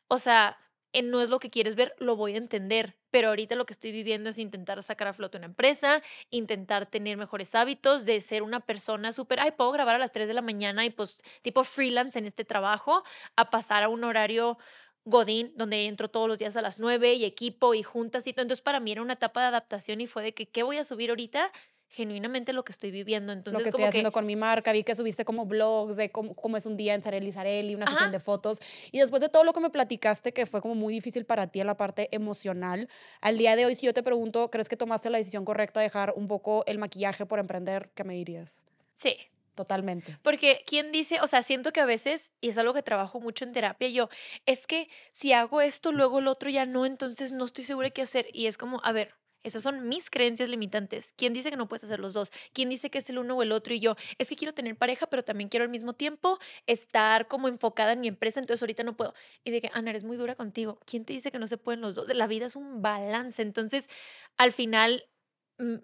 o 0.08 0.18
sea, 0.18 0.58
eh, 0.92 1.02
no 1.02 1.20
es 1.20 1.28
lo 1.30 1.38
que 1.38 1.50
quieres 1.50 1.74
ver, 1.76 1.94
lo 1.98 2.16
voy 2.16 2.34
a 2.34 2.38
entender. 2.38 2.96
Pero 3.10 3.28
ahorita 3.28 3.54
lo 3.56 3.64
que 3.66 3.72
estoy 3.72 3.90
viviendo 3.92 4.28
es 4.30 4.38
intentar 4.38 4.82
sacar 4.82 5.08
a 5.08 5.12
flote 5.14 5.38
una 5.38 5.46
empresa, 5.46 6.02
intentar 6.30 6.86
tener 6.86 7.16
mejores 7.16 7.54
hábitos, 7.54 8.04
de 8.04 8.20
ser 8.20 8.42
una 8.42 8.60
persona 8.60 9.12
súper, 9.12 9.40
ay, 9.40 9.52
puedo 9.52 9.72
grabar 9.72 9.94
a 9.94 9.98
las 9.98 10.12
3 10.12 10.28
de 10.28 10.34
la 10.34 10.42
mañana 10.42 10.84
y 10.84 10.90
pues 10.90 11.22
tipo 11.42 11.64
freelance 11.64 12.18
en 12.18 12.26
este 12.26 12.44
trabajo, 12.44 13.02
a 13.36 13.48
pasar 13.50 13.82
a 13.82 13.88
un 13.88 14.04
horario 14.04 14.58
Godín, 15.04 15.52
donde 15.56 15.86
entro 15.86 16.08
todos 16.10 16.28
los 16.28 16.38
días 16.38 16.56
a 16.56 16.62
las 16.62 16.78
9 16.78 17.14
y 17.14 17.24
equipo 17.24 17.72
y 17.74 17.82
juntas 17.82 18.26
y 18.26 18.32
todo. 18.34 18.42
Entonces 18.42 18.62
para 18.62 18.80
mí 18.80 18.92
era 18.92 19.00
una 19.02 19.14
etapa 19.14 19.40
de 19.40 19.46
adaptación 19.46 20.00
y 20.02 20.06
fue 20.06 20.22
de 20.22 20.34
que, 20.34 20.48
¿qué 20.50 20.62
voy 20.62 20.76
a 20.78 20.84
subir 20.84 21.08
ahorita? 21.10 21.50
Genuinamente 21.90 22.52
lo 22.52 22.64
que 22.64 22.72
estoy 22.72 22.90
viviendo. 22.90 23.32
Entonces, 23.32 23.58
lo 23.58 23.62
que 23.62 23.70
estoy 23.70 23.82
como 23.82 23.88
haciendo 23.88 24.10
que, 24.10 24.14
con 24.14 24.26
mi 24.26 24.36
marca, 24.36 24.72
vi 24.72 24.84
que 24.84 24.94
subiste 24.94 25.24
como 25.24 25.46
blogs 25.46 25.96
de 25.96 26.10
cómo, 26.10 26.34
cómo 26.34 26.56
es 26.56 26.66
un 26.66 26.76
día 26.76 26.94
en 26.94 27.00
Sareli 27.02 27.32
Sareli, 27.32 27.74
una 27.74 27.86
Ajá. 27.86 27.94
sesión 27.94 28.12
de 28.12 28.20
fotos. 28.20 28.60
Y 28.92 28.98
después 28.98 29.22
de 29.22 29.28
todo 29.28 29.42
lo 29.44 29.52
que 29.52 29.60
me 29.60 29.70
platicaste, 29.70 30.32
que 30.32 30.44
fue 30.46 30.60
como 30.60 30.74
muy 30.74 30.92
difícil 30.92 31.24
para 31.24 31.46
ti 31.46 31.60
en 31.60 31.66
la 31.66 31.76
parte 31.76 32.08
emocional, 32.12 32.88
al 33.22 33.38
día 33.38 33.56
de 33.56 33.64
hoy, 33.66 33.74
si 33.74 33.86
yo 33.86 33.94
te 33.94 34.02
pregunto, 34.02 34.50
¿crees 34.50 34.68
que 34.68 34.76
tomaste 34.76 35.08
la 35.10 35.18
decisión 35.18 35.44
correcta 35.44 35.80
de 35.80 35.84
dejar 35.84 36.12
un 36.14 36.28
poco 36.28 36.62
el 36.66 36.78
maquillaje 36.78 37.24
por 37.26 37.38
emprender? 37.38 37.90
¿Qué 37.94 38.04
me 38.04 38.14
dirías? 38.14 38.66
sí, 38.94 39.16
Totalmente. 39.54 40.16
Porque 40.22 40.62
quien 40.66 40.92
dice, 40.92 41.20
o 41.20 41.26
sea, 41.26 41.42
siento 41.42 41.72
que 41.72 41.80
a 41.80 41.84
veces, 41.86 42.32
y 42.40 42.50
es 42.50 42.58
algo 42.58 42.74
que 42.74 42.82
trabajo 42.84 43.20
mucho 43.20 43.44
en 43.44 43.52
terapia, 43.52 43.88
yo, 43.88 44.08
es 44.46 44.68
que 44.68 44.88
si 45.10 45.32
hago 45.32 45.60
esto, 45.60 45.90
luego 45.90 46.20
el 46.20 46.28
otro 46.28 46.48
ya 46.48 46.64
no, 46.64 46.86
entonces 46.86 47.32
no 47.32 47.44
estoy 47.44 47.64
segura 47.64 47.90
qué 47.90 48.02
hacer. 48.02 48.28
Y 48.32 48.46
es 48.46 48.56
como, 48.56 48.80
a 48.84 48.92
ver, 48.92 49.16
esas 49.42 49.62
son 49.62 49.88
mis 49.88 50.10
creencias 50.10 50.48
limitantes. 50.48 51.14
¿Quién 51.16 51.32
dice 51.32 51.50
que 51.50 51.56
no 51.56 51.68
puedes 51.68 51.84
hacer 51.84 52.00
los 52.00 52.14
dos? 52.14 52.30
¿Quién 52.52 52.68
dice 52.68 52.90
que 52.90 52.98
es 52.98 53.10
el 53.10 53.18
uno 53.18 53.36
o 53.36 53.42
el 53.42 53.52
otro? 53.52 53.74
Y 53.74 53.80
yo, 53.80 53.96
es 54.18 54.28
que 54.28 54.36
quiero 54.36 54.54
tener 54.54 54.76
pareja, 54.76 55.06
pero 55.06 55.22
también 55.24 55.48
quiero 55.48 55.64
al 55.64 55.70
mismo 55.70 55.92
tiempo 55.94 56.38
estar 56.66 57.28
como 57.28 57.48
enfocada 57.48 57.92
en 57.92 58.00
mi 58.00 58.08
empresa, 58.08 58.40
entonces 58.40 58.62
ahorita 58.62 58.82
no 58.82 58.96
puedo. 58.96 59.14
Y 59.44 59.50
de 59.50 59.60
que, 59.60 59.70
Ana, 59.72 59.90
eres 59.90 60.04
muy 60.04 60.16
dura 60.16 60.34
contigo. 60.34 60.78
¿Quién 60.86 61.04
te 61.04 61.12
dice 61.12 61.30
que 61.30 61.38
no 61.38 61.46
se 61.46 61.58
pueden 61.58 61.80
los 61.80 61.94
dos? 61.94 62.12
La 62.14 62.26
vida 62.26 62.46
es 62.46 62.56
un 62.56 62.82
balance. 62.82 63.42
Entonces, 63.42 63.88
al 64.36 64.52
final, 64.52 65.04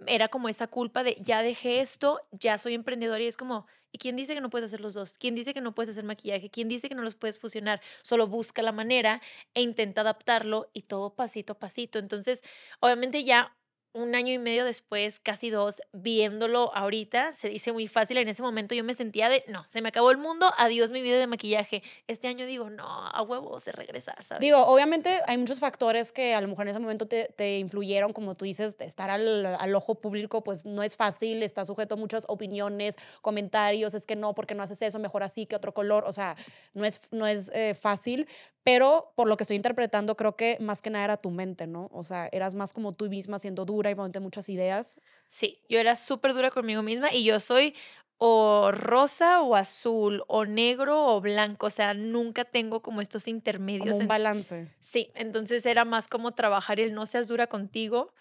era 0.07 0.29
como 0.29 0.49
esa 0.49 0.67
culpa 0.69 1.03
de 1.03 1.17
ya 1.21 1.43
dejé 1.43 1.81
esto, 1.81 2.21
ya 2.33 2.59
soy 2.59 2.75
emprendedora 2.75 3.21
y 3.23 3.27
es 3.27 3.37
como, 3.37 3.67
¿y 3.93 3.99
quién 3.99 4.17
dice 4.17 4.35
que 4.35 4.41
no 4.41 4.51
puedes 4.51 4.67
hacer 4.67 4.81
los 4.81 4.95
dos? 4.95 5.19
¿Quién 5.19 5.35
dice 5.35 5.55
que 5.55 5.61
no 5.61 5.75
puedes 5.75 5.91
hacer 5.91 6.05
maquillaje? 6.05 6.51
¿Quién 6.51 6.69
dice 6.69 6.89
que 6.89 6.95
no 6.95 7.03
los 7.03 7.15
puedes 7.17 7.39
fusionar? 7.41 7.81
Solo 8.03 8.27
busca 8.29 8.63
la 8.63 8.73
manera 8.73 9.21
e 9.55 9.63
intenta 9.63 10.03
adaptarlo 10.03 10.71
y 10.73 10.83
todo 10.83 11.15
pasito 11.15 11.55
a 11.55 11.59
pasito. 11.59 11.99
Entonces, 11.99 12.43
obviamente 12.81 13.25
ya 13.25 13.57
un 13.95 14.15
año 14.17 14.33
y 14.33 14.39
medio 14.39 14.65
después, 14.65 15.21
casi 15.21 15.51
dos, 15.51 15.81
viéndolo 15.93 16.75
ahorita, 16.75 17.33
se 17.33 17.49
dice 17.49 17.73
muy 17.73 17.87
fácil. 17.87 18.19
En 18.19 18.29
ese 18.29 18.43
momento 18.43 18.75
yo 18.75 18.83
me 18.85 18.93
sentía 18.93 19.29
de, 19.29 19.45
no, 19.49 19.67
se 19.67 19.81
me 19.81 19.89
acabó 19.89 20.11
el 20.11 20.19
mundo, 20.19 20.53
adiós 20.59 20.91
mi 20.91 21.01
vida 21.01 21.17
de 21.17 21.27
maquillaje. 21.29 21.83
Este 22.09 22.27
año 22.27 22.45
digo, 22.45 22.71
no, 22.71 22.85
a 22.85 23.23
huevo 23.23 23.61
se 23.61 23.71
regresa, 23.73 24.15
¿sabes? 24.27 24.41
Digo, 24.41 24.59
obviamente 24.67 25.21
hay 25.27 25.39
muchos 25.39 25.61
factores 25.61 26.11
que 26.11 26.35
a 26.35 26.41
lo 26.41 26.49
mejor 26.49 26.67
en 26.67 26.71
ese 26.73 26.81
momento 26.81 27.07
te, 27.07 27.33
te 27.37 27.59
influyeron, 27.59 28.13
como 28.13 28.35
tú 28.35 28.45
dices, 28.45 28.77
estar 28.81 29.11
al, 29.11 29.47
al 29.47 29.75
ojo 29.75 29.95
público 29.95 30.43
pues 30.43 30.67
no 30.67 30.83
es 30.83 30.97
fácil, 30.97 31.43
está 31.45 31.65
sujeto 31.65 31.95
a 31.95 31.97
muchas 31.97 32.25
opiniones, 32.29 32.97
comentarios, 33.23 33.95
es 33.95 34.07
que 34.07 34.17
no, 34.17 34.35
porque 34.35 34.57
no 34.57 34.65
haces 34.65 34.83
eso, 34.83 34.99
mejor 34.99 35.23
así 35.23 35.47
que 35.47 35.55
otro 35.55 35.73
color, 35.73 36.05
o 36.07 36.13
sea, 36.13 36.37
no 36.73 36.85
es, 36.85 37.01
no 37.13 37.29
es 37.29 37.51
eh, 37.55 37.75
fácil, 37.75 38.27
pero 38.65 39.13
por 39.15 39.29
lo 39.29 39.37
que 39.37 39.45
estoy 39.45 39.57
interpretando 39.57 40.17
creo 40.17 40.37
que 40.37 40.57
más 40.59 40.81
que 40.81 40.91
nada 40.91 41.05
era 41.05 41.17
tu 41.19 41.31
mente, 41.31 41.67
¿no? 41.67 41.91
O 41.93 42.03
sea, 42.03 42.29
eras 42.33 42.55
más 42.55 42.73
como 42.73 42.93
tú 42.93 43.09
misma 43.09 43.39
siendo 43.39 43.67
dura 43.67 43.84
y 43.91 43.95
poniendo 43.95 44.21
muchas 44.21 44.49
ideas. 44.49 45.01
Sí, 45.29 45.63
yo 45.69 45.79
era 45.79 45.97
súper 45.97 46.35
dura 46.35 46.51
conmigo 46.51 46.83
misma 46.83 47.13
y 47.13 47.25
yo 47.25 47.41
soy 47.41 47.75
o 48.19 48.71
rosa 48.73 49.41
o 49.43 49.57
azul 49.57 50.23
o 50.29 50.45
negro 50.45 51.07
o 51.07 51.21
blanco, 51.21 51.67
o 51.67 51.71
sea, 51.71 51.95
nunca 51.95 52.45
tengo 52.45 52.81
como 52.83 53.01
estos 53.01 53.27
intermedios. 53.29 53.85
Como 53.85 53.97
un 53.97 54.03
en- 54.03 54.09
balance. 54.09 54.71
Sí, 54.81 55.11
entonces 55.15 55.65
era 55.67 55.85
más 55.85 56.09
como 56.09 56.33
trabajar 56.33 56.79
el 56.79 56.95
no 56.95 57.07
seas 57.07 57.27
dura 57.29 57.47
contigo 57.49 58.13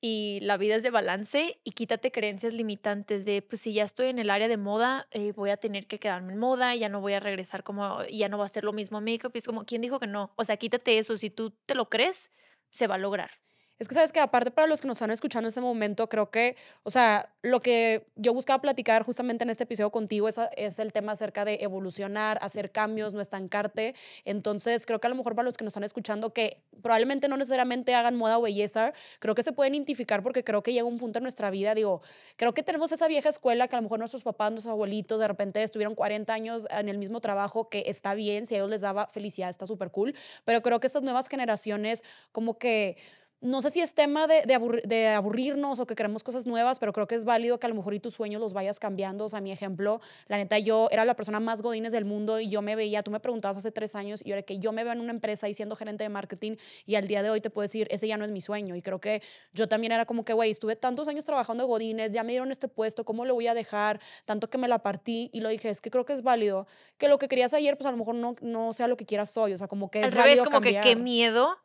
y 0.00 0.38
la 0.42 0.56
vida 0.56 0.76
es 0.76 0.82
de 0.84 0.90
balance 0.90 1.60
y 1.64 1.72
quítate 1.72 2.12
creencias 2.12 2.52
limitantes 2.54 3.24
de, 3.24 3.42
pues 3.42 3.62
si 3.62 3.72
ya 3.72 3.82
estoy 3.84 4.08
en 4.08 4.18
el 4.20 4.30
área 4.30 4.46
de 4.48 4.56
moda, 4.56 5.08
eh, 5.10 5.32
voy 5.32 5.50
a 5.50 5.56
tener 5.56 5.86
que 5.88 5.98
quedarme 5.98 6.34
en 6.34 6.38
moda, 6.38 6.74
ya 6.76 6.88
no 6.88 7.00
voy 7.00 7.14
a 7.14 7.20
regresar 7.20 7.64
como, 7.64 8.04
ya 8.06 8.28
no 8.28 8.38
va 8.38 8.44
a 8.44 8.48
ser 8.48 8.62
lo 8.64 8.72
mismo 8.72 9.00
make-up. 9.00 9.32
Y 9.34 9.38
es 9.38 9.44
como, 9.44 9.64
¿quién 9.64 9.80
dijo 9.82 9.98
que 9.98 10.06
no? 10.06 10.32
O 10.36 10.44
sea, 10.44 10.56
quítate 10.56 10.98
eso, 10.98 11.16
si 11.16 11.30
tú 11.30 11.50
te 11.66 11.74
lo 11.74 11.88
crees, 11.88 12.30
se 12.70 12.86
va 12.86 12.94
a 12.96 12.98
lograr. 12.98 13.30
Es 13.78 13.86
que 13.86 13.94
sabes 13.94 14.10
que 14.10 14.18
aparte 14.18 14.50
para 14.50 14.66
los 14.66 14.80
que 14.80 14.88
nos 14.88 14.96
están 14.96 15.12
escuchando 15.12 15.46
en 15.46 15.50
este 15.50 15.60
momento, 15.60 16.08
creo 16.08 16.32
que, 16.32 16.56
o 16.82 16.90
sea, 16.90 17.32
lo 17.42 17.60
que 17.60 18.08
yo 18.16 18.34
buscaba 18.34 18.60
platicar 18.60 19.04
justamente 19.04 19.44
en 19.44 19.50
este 19.50 19.64
episodio 19.64 19.90
contigo 19.90 20.28
es, 20.28 20.36
es 20.56 20.80
el 20.80 20.92
tema 20.92 21.12
acerca 21.12 21.44
de 21.44 21.58
evolucionar, 21.60 22.40
hacer 22.42 22.72
cambios, 22.72 23.14
no 23.14 23.20
estancarte. 23.20 23.94
Entonces, 24.24 24.84
creo 24.84 25.00
que 25.00 25.06
a 25.06 25.10
lo 25.10 25.14
mejor 25.14 25.36
para 25.36 25.44
los 25.44 25.56
que 25.56 25.62
nos 25.62 25.70
están 25.70 25.84
escuchando 25.84 26.32
que 26.32 26.60
probablemente 26.82 27.28
no 27.28 27.36
necesariamente 27.36 27.94
hagan 27.94 28.16
moda 28.16 28.38
o 28.38 28.42
belleza, 28.42 28.92
creo 29.20 29.36
que 29.36 29.44
se 29.44 29.52
pueden 29.52 29.76
identificar 29.76 30.24
porque 30.24 30.42
creo 30.42 30.64
que 30.64 30.72
llega 30.72 30.84
un 30.84 30.98
punto 30.98 31.20
en 31.20 31.22
nuestra 31.22 31.48
vida, 31.50 31.76
digo, 31.76 32.02
creo 32.36 32.54
que 32.54 32.64
tenemos 32.64 32.90
esa 32.90 33.06
vieja 33.06 33.28
escuela 33.28 33.68
que 33.68 33.76
a 33.76 33.78
lo 33.78 33.84
mejor 33.84 34.00
nuestros 34.00 34.24
papás, 34.24 34.50
nuestros 34.50 34.72
abuelitos 34.72 35.20
de 35.20 35.28
repente 35.28 35.62
estuvieron 35.62 35.94
40 35.94 36.32
años 36.32 36.66
en 36.70 36.88
el 36.88 36.98
mismo 36.98 37.20
trabajo, 37.20 37.68
que 37.68 37.84
está 37.86 38.14
bien, 38.14 38.46
si 38.46 38.56
a 38.56 38.58
ellos 38.58 38.70
les 38.70 38.80
daba 38.80 39.06
felicidad, 39.06 39.50
está 39.50 39.68
súper 39.68 39.92
cool, 39.92 40.16
pero 40.44 40.62
creo 40.62 40.80
que 40.80 40.88
estas 40.88 41.04
nuevas 41.04 41.28
generaciones 41.28 42.02
como 42.32 42.58
que 42.58 42.96
no 43.40 43.62
sé 43.62 43.70
si 43.70 43.80
es 43.80 43.94
tema 43.94 44.26
de, 44.26 44.42
de, 44.84 45.08
aburrirnos 45.08 45.78
o 45.78 45.86
que 45.86 45.94
queremos 45.94 46.24
cosas 46.24 46.46
nuevas, 46.46 46.80
pero 46.80 46.92
creo 46.92 47.06
que 47.06 47.14
es 47.14 47.24
válido 47.24 47.60
que 47.60 47.66
a 47.66 47.68
lo 47.68 47.76
mejor 47.76 47.94
y 47.94 48.00
tus 48.00 48.14
sueños 48.14 48.40
los 48.40 48.52
vayas 48.52 48.80
cambiando. 48.80 49.26
O 49.26 49.28
sea, 49.28 49.40
mi 49.40 49.52
ejemplo, 49.52 50.00
la 50.26 50.38
neta, 50.38 50.58
yo 50.58 50.88
era 50.90 51.04
la 51.04 51.14
persona 51.14 51.38
más 51.38 51.62
godines 51.62 51.92
del 51.92 52.04
mundo 52.04 52.40
y 52.40 52.48
yo 52.48 52.62
me 52.62 52.74
veía, 52.74 53.04
tú 53.04 53.12
me 53.12 53.20
preguntabas 53.20 53.56
hace 53.58 53.70
tres 53.70 53.94
años 53.94 54.22
y 54.24 54.32
ahora 54.32 54.42
que 54.42 54.58
yo 54.58 54.72
me 54.72 54.82
veo 54.82 54.92
en 54.92 55.00
una 55.00 55.12
empresa 55.12 55.48
y 55.48 55.54
siendo 55.54 55.76
gerente 55.76 56.02
de 56.02 56.08
marketing 56.08 56.56
y 56.84 56.96
al 56.96 57.06
día 57.06 57.22
de 57.22 57.30
hoy 57.30 57.40
te 57.40 57.48
puedo 57.48 57.62
decir, 57.62 57.86
ese 57.90 58.08
ya 58.08 58.16
no 58.16 58.24
es 58.24 58.32
mi 58.32 58.40
sueño. 58.40 58.74
Y 58.74 58.82
creo 58.82 59.00
que 59.00 59.22
yo 59.52 59.68
también 59.68 59.92
era 59.92 60.04
como 60.04 60.24
que, 60.24 60.32
güey, 60.32 60.50
estuve 60.50 60.74
tantos 60.74 61.06
años 61.06 61.24
trabajando 61.24 61.62
de 61.62 61.68
godines, 61.68 62.12
ya 62.12 62.24
me 62.24 62.32
dieron 62.32 62.50
este 62.50 62.66
puesto, 62.66 63.04
¿cómo 63.04 63.24
lo 63.24 63.34
voy 63.34 63.46
a 63.46 63.54
dejar? 63.54 64.00
Tanto 64.24 64.50
que 64.50 64.58
me 64.58 64.66
la 64.66 64.80
partí 64.80 65.30
y 65.32 65.40
lo 65.40 65.48
dije, 65.48 65.70
es 65.70 65.80
que 65.80 65.92
creo 65.92 66.04
que 66.04 66.14
es 66.14 66.22
válido 66.22 66.66
que 66.96 67.06
lo 67.06 67.18
que 67.18 67.28
querías 67.28 67.54
ayer, 67.54 67.76
pues 67.78 67.86
a 67.86 67.92
lo 67.92 67.98
mejor 67.98 68.16
no, 68.16 68.34
no 68.40 68.72
sea 68.72 68.88
lo 68.88 68.96
que 68.96 69.06
quieras 69.06 69.36
hoy. 69.36 69.52
O 69.52 69.56
sea, 69.56 69.68
como 69.68 69.92
que 69.92 70.00
es 70.00 70.06
Al 70.06 70.12
revés, 70.12 70.42
como 70.42 70.60
que 70.60 70.80
qué 70.80 70.96
miedo 70.96 71.56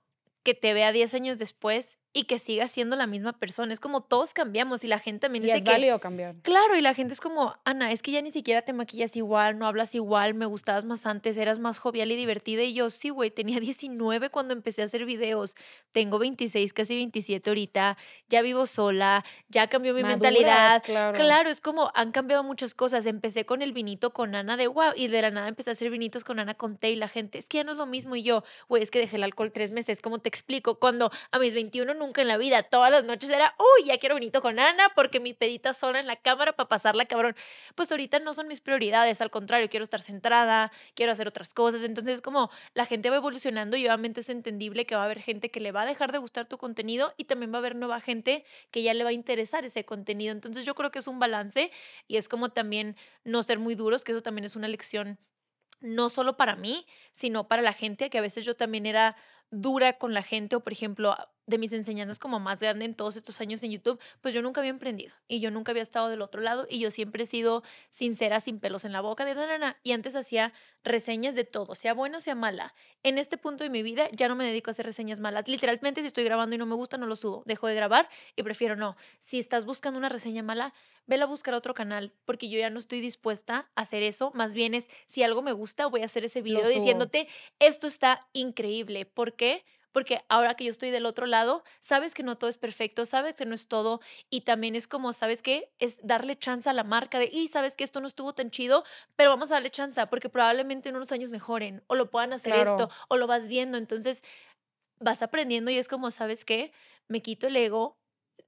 que 0.43 0.53
te 0.53 0.73
vea 0.73 0.91
10 0.91 1.13
años 1.13 1.37
después 1.39 1.99
y 2.15 2.25
que 2.25 2.37
siga 2.37 2.67
siendo 2.67 2.95
la 2.95 3.07
misma 3.07 3.33
persona. 3.33 3.73
Es 3.73 3.79
como 3.79 4.01
todos 4.01 4.33
cambiamos 4.33 4.83
y 4.83 4.87
la 4.87 4.99
gente 4.99 5.21
también 5.21 5.45
y 5.45 5.49
es 5.49 5.63
válido 5.63 5.99
cambiar. 5.99 6.35
Claro, 6.43 6.77
y 6.77 6.81
la 6.81 6.93
gente 6.93 7.13
es 7.13 7.19
como, 7.19 7.55
Ana, 7.65 7.91
es 7.91 8.03
que 8.03 8.11
ya 8.11 8.21
ni 8.21 8.29
siquiera 8.29 8.61
te 8.61 8.71
maquillas 8.71 9.15
igual, 9.15 9.57
no 9.57 9.65
hablas 9.65 9.95
igual, 9.95 10.35
me 10.35 10.45
gustabas 10.45 10.85
más 10.85 11.07
antes, 11.07 11.37
eras 11.37 11.57
más 11.57 11.79
jovial 11.79 12.11
y 12.11 12.15
divertida. 12.15 12.61
Y 12.61 12.75
yo, 12.75 12.91
sí, 12.91 13.09
güey, 13.09 13.31
tenía 13.31 13.59
19 13.63 14.29
cuando 14.29 14.53
empecé 14.53 14.83
a 14.83 14.85
hacer 14.85 15.05
videos, 15.05 15.55
tengo 15.91 16.19
26, 16.19 16.71
casi 16.71 16.95
27 16.95 17.49
ahorita, 17.49 17.97
ya 18.29 18.41
vivo 18.43 18.67
sola, 18.67 19.25
ya 19.49 19.67
cambió 19.67 19.95
mi 19.95 20.03
mentalidad. 20.03 20.83
Claro. 20.83 21.17
claro, 21.17 21.49
es 21.49 21.61
como, 21.61 21.91
han 21.95 22.11
cambiado 22.11 22.43
muchas 22.43 22.75
cosas. 22.75 23.07
Empecé 23.07 23.45
con 23.45 23.63
el 23.63 23.73
vinito 23.73 24.13
con 24.13 24.35
Ana 24.35 24.55
de 24.55 24.67
wow, 24.67 24.91
y 24.95 25.07
de 25.07 25.21
la 25.21 25.31
nada 25.31 25.47
empecé 25.47 25.71
a 25.71 25.73
hacer 25.73 25.89
vinitos 25.89 26.23
con 26.23 26.39
Ana 26.39 26.53
con 26.53 26.77
té 26.77 26.91
y 26.91 26.95
la 26.95 27.07
gente, 27.07 27.39
es 27.39 27.47
que 27.47 27.57
ya 27.57 27.63
no 27.63 27.71
es 27.71 27.79
lo 27.79 27.87
mismo. 27.87 28.15
Y 28.15 28.21
yo, 28.21 28.43
güey, 28.69 28.83
es 28.83 28.91
que 28.91 28.99
dejé 28.99 29.15
el 29.15 29.23
alcohol 29.23 29.51
tres 29.51 29.71
meses, 29.71 30.01
¿cómo 30.01 30.19
te 30.19 30.29
explico? 30.29 30.79
Cuando 30.79 31.11
a 31.31 31.39
mis 31.39 31.55
21 31.55 32.02
nunca 32.03 32.21
en 32.21 32.27
la 32.27 32.37
vida, 32.37 32.63
todas 32.63 32.91
las 32.91 33.03
noches 33.03 33.29
era, 33.29 33.55
uy, 33.57 33.85
ya 33.85 33.97
quiero 33.97 34.15
bonito 34.15 34.41
con 34.41 34.59
Ana 34.59 34.91
porque 34.95 35.19
mi 35.19 35.33
pedita 35.33 35.73
sola 35.73 35.99
en 35.99 36.07
la 36.07 36.17
cámara 36.17 36.53
para 36.53 36.67
pasarla 36.67 37.05
cabrón. 37.05 37.35
Pues 37.75 37.91
ahorita 37.91 38.19
no 38.19 38.33
son 38.33 38.47
mis 38.47 38.61
prioridades, 38.61 39.21
al 39.21 39.31
contrario, 39.31 39.69
quiero 39.69 39.83
estar 39.83 40.01
centrada, 40.01 40.71
quiero 40.95 41.11
hacer 41.11 41.27
otras 41.27 41.53
cosas. 41.53 41.83
Entonces, 41.83 42.21
como 42.21 42.49
la 42.73 42.85
gente 42.85 43.09
va 43.09 43.15
evolucionando 43.15 43.77
y 43.77 43.85
obviamente 43.85 44.21
es 44.21 44.29
entendible 44.29 44.85
que 44.85 44.95
va 44.95 45.01
a 45.01 45.05
haber 45.05 45.19
gente 45.19 45.49
que 45.49 45.59
le 45.59 45.71
va 45.71 45.83
a 45.83 45.85
dejar 45.85 46.11
de 46.11 46.17
gustar 46.17 46.45
tu 46.45 46.57
contenido 46.57 47.13
y 47.17 47.25
también 47.25 47.51
va 47.51 47.57
a 47.57 47.59
haber 47.59 47.75
nueva 47.75 48.01
gente 48.01 48.45
que 48.71 48.83
ya 48.83 48.93
le 48.93 49.03
va 49.03 49.11
a 49.11 49.13
interesar 49.13 49.65
ese 49.65 49.85
contenido. 49.85 50.33
Entonces, 50.33 50.65
yo 50.65 50.75
creo 50.75 50.91
que 50.91 50.99
es 50.99 51.07
un 51.07 51.19
balance 51.19 51.71
y 52.07 52.17
es 52.17 52.27
como 52.27 52.49
también 52.49 52.97
no 53.23 53.43
ser 53.43 53.59
muy 53.59 53.75
duros, 53.75 54.03
que 54.03 54.11
eso 54.11 54.21
también 54.21 54.45
es 54.45 54.55
una 54.55 54.67
lección 54.67 55.19
no 55.79 56.09
solo 56.09 56.37
para 56.37 56.55
mí, 56.55 56.85
sino 57.11 57.47
para 57.47 57.61
la 57.61 57.73
gente, 57.73 58.09
que 58.09 58.17
a 58.17 58.21
veces 58.21 58.45
yo 58.45 58.55
también 58.55 58.85
era 58.85 59.17
dura 59.51 59.97
con 59.97 60.13
la 60.13 60.23
gente 60.23 60.55
o, 60.55 60.61
por 60.61 60.73
ejemplo, 60.73 61.15
de 61.45 61.57
mis 61.57 61.73
enseñanzas 61.73 62.19
como 62.19 62.39
más 62.39 62.59
grande 62.59 62.85
en 62.85 62.95
todos 62.95 63.15
estos 63.15 63.41
años 63.41 63.63
en 63.63 63.71
YouTube, 63.71 63.99
pues 64.21 64.33
yo 64.33 64.41
nunca 64.41 64.61
había 64.61 64.71
emprendido 64.71 65.13
y 65.27 65.39
yo 65.39 65.51
nunca 65.51 65.71
había 65.71 65.83
estado 65.83 66.09
del 66.09 66.21
otro 66.21 66.41
lado 66.41 66.65
y 66.69 66.79
yo 66.79 66.91
siempre 66.91 67.23
he 67.23 67.25
sido 67.25 67.63
sincera, 67.89 68.39
sin 68.39 68.59
pelos 68.59 68.85
en 68.85 68.91
la 68.91 69.01
boca, 69.01 69.25
de 69.25 69.35
nana, 69.35 69.77
y 69.83 69.91
antes 69.91 70.15
hacía 70.15 70.53
reseñas 70.83 71.35
de 71.35 71.43
todo, 71.43 71.75
sea 71.75 71.93
bueno, 71.93 72.21
sea 72.21 72.35
mala. 72.35 72.73
En 73.03 73.17
este 73.17 73.37
punto 73.37 73.63
de 73.63 73.69
mi 73.69 73.83
vida 73.83 74.07
ya 74.11 74.27
no 74.27 74.35
me 74.35 74.45
dedico 74.45 74.69
a 74.69 74.71
hacer 74.71 74.85
reseñas 74.85 75.19
malas. 75.19 75.47
Literalmente, 75.47 76.01
si 76.01 76.07
estoy 76.07 76.23
grabando 76.23 76.55
y 76.55 76.59
no 76.59 76.65
me 76.65 76.75
gusta, 76.75 76.97
no 76.97 77.07
lo 77.07 77.15
subo, 77.15 77.43
dejo 77.45 77.67
de 77.67 77.75
grabar 77.75 78.09
y 78.35 78.43
prefiero 78.43 78.75
no. 78.75 78.95
Si 79.19 79.39
estás 79.39 79.65
buscando 79.65 79.97
una 79.97 80.09
reseña 80.09 80.43
mala, 80.43 80.73
vela 81.05 81.25
a 81.25 81.27
buscar 81.27 81.53
otro 81.53 81.73
canal, 81.73 82.13
porque 82.25 82.49
yo 82.49 82.59
ya 82.59 82.69
no 82.69 82.79
estoy 82.79 83.01
dispuesta 83.01 83.69
a 83.75 83.81
hacer 83.81 84.03
eso. 84.03 84.31
Más 84.33 84.53
bien 84.53 84.73
es, 84.73 84.89
si 85.07 85.23
algo 85.23 85.41
me 85.41 85.51
gusta, 85.51 85.87
voy 85.87 86.01
a 86.01 86.05
hacer 86.05 86.25
ese 86.25 86.41
video 86.41 86.67
diciéndote, 86.67 87.27
esto 87.59 87.87
está 87.87 88.19
increíble. 88.33 89.05
¿Por 89.05 89.35
qué? 89.35 89.65
Porque 89.93 90.25
ahora 90.27 90.55
que 90.55 90.65
yo 90.65 90.71
estoy 90.71 90.91
del 90.91 91.05
otro 91.05 91.25
lado, 91.25 91.63
sabes 91.79 92.13
que 92.13 92.23
no 92.23 92.37
todo 92.37 92.49
es 92.49 92.57
perfecto, 92.57 93.05
sabes 93.05 93.35
que 93.35 93.45
no 93.45 93.55
es 93.55 93.67
todo 93.69 94.01
y 94.29 94.41
también 94.41 94.75
es 94.75 94.87
como, 94.89 95.13
¿sabes 95.13 95.41
qué? 95.41 95.71
Es 95.79 95.99
darle 96.05 96.37
chance 96.37 96.69
a 96.69 96.73
la 96.73 96.83
marca 96.83 97.19
de, 97.19 97.29
y 97.31 97.47
sabes 97.47 97.77
que 97.77 97.85
esto 97.85 98.01
no 98.01 98.07
estuvo 98.07 98.33
tan 98.33 98.51
chido, 98.51 98.83
pero 99.15 99.29
vamos 99.29 99.51
a 99.51 99.55
darle 99.55 99.71
chance 99.71 100.05
porque 100.07 100.29
probablemente 100.29 100.89
en 100.89 100.97
unos 100.97 101.13
años 101.13 101.29
mejoren 101.29 101.83
o 101.87 101.95
lo 101.95 102.11
puedan 102.11 102.33
hacer 102.33 102.55
esto 102.55 102.89
o 103.09 103.17
lo 103.17 103.27
vas 103.27 103.47
viendo, 103.47 103.77
entonces 103.77 104.21
vas 104.99 105.21
aprendiendo 105.21 105.71
y 105.71 105.77
es 105.77 105.87
como, 105.87 106.11
¿sabes 106.11 106.45
qué? 106.45 106.73
Me 107.07 107.21
quito 107.21 107.47
el 107.47 107.57
ego, 107.57 107.99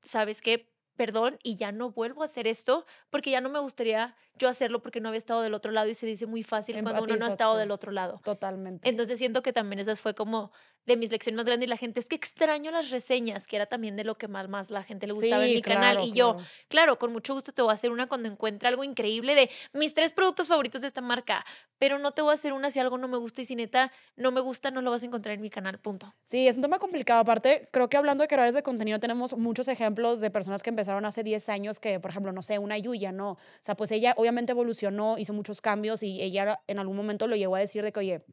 ¿sabes 0.02 0.42
qué? 0.42 0.74
Perdón, 0.96 1.40
y 1.44 1.58
ya 1.58 1.72
no 1.72 1.92
vuelvo 1.92 2.24
a 2.24 2.28
hacer 2.28 2.48
esto 2.48 2.86
porque 3.10 3.32
ya 3.32 3.42
no 3.42 3.50
me 3.50 3.60
gustaría 3.60 4.16
yo 4.38 4.50
hacerlo 4.50 4.82
porque 4.82 5.00
no 5.00 5.10
había 5.10 5.20
estado 5.20 5.42
del 5.42 5.54
otro 5.54 5.72
lado 5.72 5.90
y 5.90 5.94
se 5.94 6.06
dice 6.06 6.26
muy 6.26 6.44
fácil 6.44 6.82
cuando 6.82 7.04
uno 7.04 7.16
no 7.16 7.26
ha 7.26 7.30
estado 7.30 7.58
del 7.58 7.72
otro 7.72 7.92
lado. 7.92 8.20
Totalmente. 8.24 8.88
Entonces 8.88 9.18
siento 9.18 9.42
que 9.42 9.54
también 9.54 9.80
esa 9.80 9.96
fue 9.96 10.14
como 10.14 10.52
de 10.86 10.98
mis 10.98 11.12
lecciones 11.12 11.38
más 11.38 11.46
grandes 11.46 11.68
y 11.68 11.70
la 11.70 11.78
gente 11.78 12.00
es 12.00 12.06
que 12.08 12.16
extraño 12.16 12.72
las 12.72 12.92
reseñas, 12.92 13.48
que 13.48 13.56
era 13.56 13.66
también 13.66 13.96
de 13.96 14.04
lo 14.04 14.18
que 14.18 14.28
más, 14.28 14.48
más 14.48 14.70
la 14.70 14.84
gente 14.84 15.08
le 15.08 15.14
gustaba 15.14 15.46
en 15.46 15.56
mi 15.56 15.62
canal. 15.62 16.04
Y 16.04 16.12
yo, 16.14 16.38
claro, 16.68 17.00
con 17.00 17.12
mucho 17.12 17.34
gusto 17.34 17.52
te 17.52 17.62
voy 17.62 17.72
a 17.72 17.74
hacer 17.74 17.92
una 17.92 18.08
cuando 18.08 18.30
encuentre 18.30 18.68
algo 18.68 18.84
increíble 18.84 19.36
de 19.36 19.50
mis 19.74 19.94
tres 19.94 20.12
productos 20.12 20.48
favoritos 20.48 20.82
de 20.82 20.88
esta 20.88 21.02
marca, 21.02 21.46
pero 21.78 21.98
no 21.98 22.12
te 22.12 22.22
voy 22.22 22.32
a 22.32 22.34
hacer 22.34 22.54
una 22.54 22.70
si 22.70 22.80
algo 22.80 22.98
no 22.98 23.08
me 23.08 23.18
gusta 23.18 23.42
y 23.42 23.46
si 23.46 23.56
neta 23.56 23.92
no 24.16 24.32
me 24.32 24.42
gusta, 24.42 24.72
no 24.72 24.82
lo 24.82 24.92
vas 24.92 25.02
a 25.02 25.06
encontrar 25.06 25.36
en 25.36 25.42
mi 25.42 25.50
canal, 25.50 25.80
punto. 25.80 26.14
Sí, 26.24 26.48
es 26.48 26.58
un 26.58 26.62
tema 26.62 26.80
complicado. 26.80 27.20
Aparte, 27.20 27.68
creo 27.72 27.90
que 27.90 27.98
hablando 27.98 28.22
de 28.22 28.28
creadores 28.28 28.54
de 28.54 28.64
contenido 28.64 29.00
tenemos 29.00 29.36
muchos 29.38 29.68
ejemplos 29.68 30.20
de 30.20 30.30
personas 30.30 30.62
que 30.62 30.70
empezaron 30.70 31.06
hace 31.06 31.24
10 31.24 31.50
años 31.50 31.80
que, 31.80 32.00
por 32.00 32.12
ejemplo, 32.12 32.32
no 32.32 32.42
sé, 32.42 32.60
una 32.60 32.78
Yuya, 32.78 33.12
¿no? 33.12 33.32
O 33.32 33.38
sea, 33.62 33.76
pues 33.76 33.92
ella 33.92 34.14
obviamente 34.26 34.52
evolucionó, 34.52 35.18
hizo 35.18 35.34
muchos 35.34 35.62
cambios 35.62 36.04
y 36.04 36.22
ella 36.22 36.62
en 36.68 36.80
algún 36.80 36.98
momento 36.98 37.28
lo 37.28 37.36
llegó 37.36 37.56
a 37.56 37.60
decir 37.60 37.84
de 37.84 37.92
que, 37.92 38.00
oye, 38.00 38.26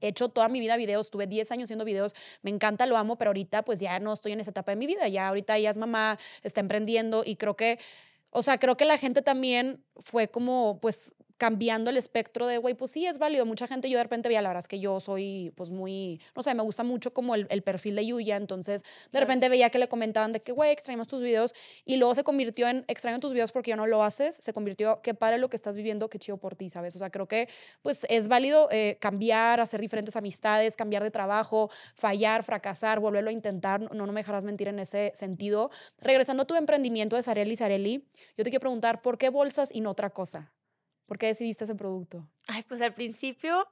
he 0.00 0.08
hecho 0.08 0.28
toda 0.28 0.48
mi 0.48 0.60
vida 0.60 0.76
videos, 0.76 1.10
tuve 1.10 1.26
10 1.26 1.50
años 1.52 1.66
haciendo 1.66 1.84
videos, 1.84 2.14
me 2.42 2.50
encanta, 2.50 2.86
lo 2.86 2.96
amo, 2.96 3.16
pero 3.16 3.30
ahorita 3.30 3.64
pues 3.64 3.80
ya 3.80 3.98
no 4.00 4.12
estoy 4.12 4.32
en 4.32 4.40
esa 4.40 4.50
etapa 4.50 4.72
de 4.72 4.76
mi 4.76 4.86
vida, 4.86 5.08
ya 5.08 5.28
ahorita 5.28 5.56
ella 5.56 5.70
es 5.70 5.76
mamá, 5.76 6.18
está 6.42 6.60
emprendiendo 6.60 7.22
y 7.24 7.36
creo 7.36 7.56
que, 7.56 7.78
o 8.30 8.42
sea, 8.42 8.58
creo 8.58 8.76
que 8.76 8.84
la 8.84 8.98
gente 8.98 9.22
también 9.22 9.84
fue 9.96 10.28
como 10.28 10.80
pues 10.80 11.14
cambiando 11.42 11.90
el 11.90 11.96
espectro 11.96 12.46
de, 12.46 12.58
güey, 12.58 12.74
pues 12.74 12.92
sí, 12.92 13.04
es 13.04 13.18
válido. 13.18 13.44
Mucha 13.44 13.66
gente, 13.66 13.90
yo 13.90 13.98
de 13.98 14.04
repente 14.04 14.28
veía, 14.28 14.40
la 14.42 14.50
verdad 14.50 14.60
es 14.60 14.68
que 14.68 14.78
yo 14.78 15.00
soy, 15.00 15.52
pues 15.56 15.72
muy, 15.72 16.20
no 16.36 16.42
sé, 16.44 16.54
me 16.54 16.62
gusta 16.62 16.84
mucho 16.84 17.12
como 17.12 17.34
el, 17.34 17.48
el 17.50 17.62
perfil 17.62 17.96
de 17.96 18.06
Yuya, 18.06 18.36
entonces 18.36 18.84
de 19.10 19.18
repente 19.18 19.48
veía 19.48 19.68
que 19.68 19.80
le 19.80 19.88
comentaban 19.88 20.32
de 20.32 20.40
que, 20.40 20.52
güey, 20.52 20.70
extrañamos 20.70 21.08
tus 21.08 21.20
videos, 21.20 21.52
y 21.84 21.96
luego 21.96 22.14
se 22.14 22.22
convirtió 22.22 22.68
en, 22.68 22.84
extraño 22.86 23.18
tus 23.18 23.32
videos 23.32 23.50
porque 23.50 23.70
ya 23.70 23.76
no 23.76 23.88
lo 23.88 24.04
haces, 24.04 24.36
se 24.36 24.52
convirtió, 24.52 25.02
qué 25.02 25.14
padre 25.14 25.38
lo 25.38 25.50
que 25.50 25.56
estás 25.56 25.74
viviendo, 25.74 26.08
qué 26.08 26.20
chido 26.20 26.36
por 26.36 26.54
ti, 26.54 26.68
¿sabes? 26.68 26.94
O 26.94 27.00
sea, 27.00 27.10
creo 27.10 27.26
que, 27.26 27.48
pues, 27.82 28.06
es 28.08 28.28
válido 28.28 28.68
eh, 28.70 28.98
cambiar, 29.00 29.58
hacer 29.58 29.80
diferentes 29.80 30.14
amistades, 30.14 30.76
cambiar 30.76 31.02
de 31.02 31.10
trabajo, 31.10 31.72
fallar, 31.96 32.44
fracasar, 32.44 33.00
volverlo 33.00 33.30
a 33.30 33.32
intentar, 33.32 33.80
no, 33.80 34.06
no 34.06 34.12
me 34.12 34.20
dejarás 34.20 34.44
mentir 34.44 34.68
en 34.68 34.78
ese 34.78 35.10
sentido. 35.16 35.72
Regresando 35.98 36.44
a 36.44 36.46
tu 36.46 36.54
emprendimiento 36.54 37.16
de 37.16 37.22
Sarelli 37.24 37.56
Sarelli, 37.56 38.06
yo 38.36 38.44
te 38.44 38.50
quiero 38.50 38.60
preguntar, 38.60 39.02
¿por 39.02 39.18
qué 39.18 39.28
bolsas 39.28 39.70
y 39.72 39.80
no 39.80 39.90
otra 39.90 40.10
cosa? 40.10 40.52
¿Por 41.12 41.18
qué 41.18 41.26
decidiste 41.26 41.64
ese 41.64 41.74
producto? 41.74 42.26
Ay, 42.46 42.62
pues 42.66 42.80
al 42.80 42.94
principio, 42.94 43.68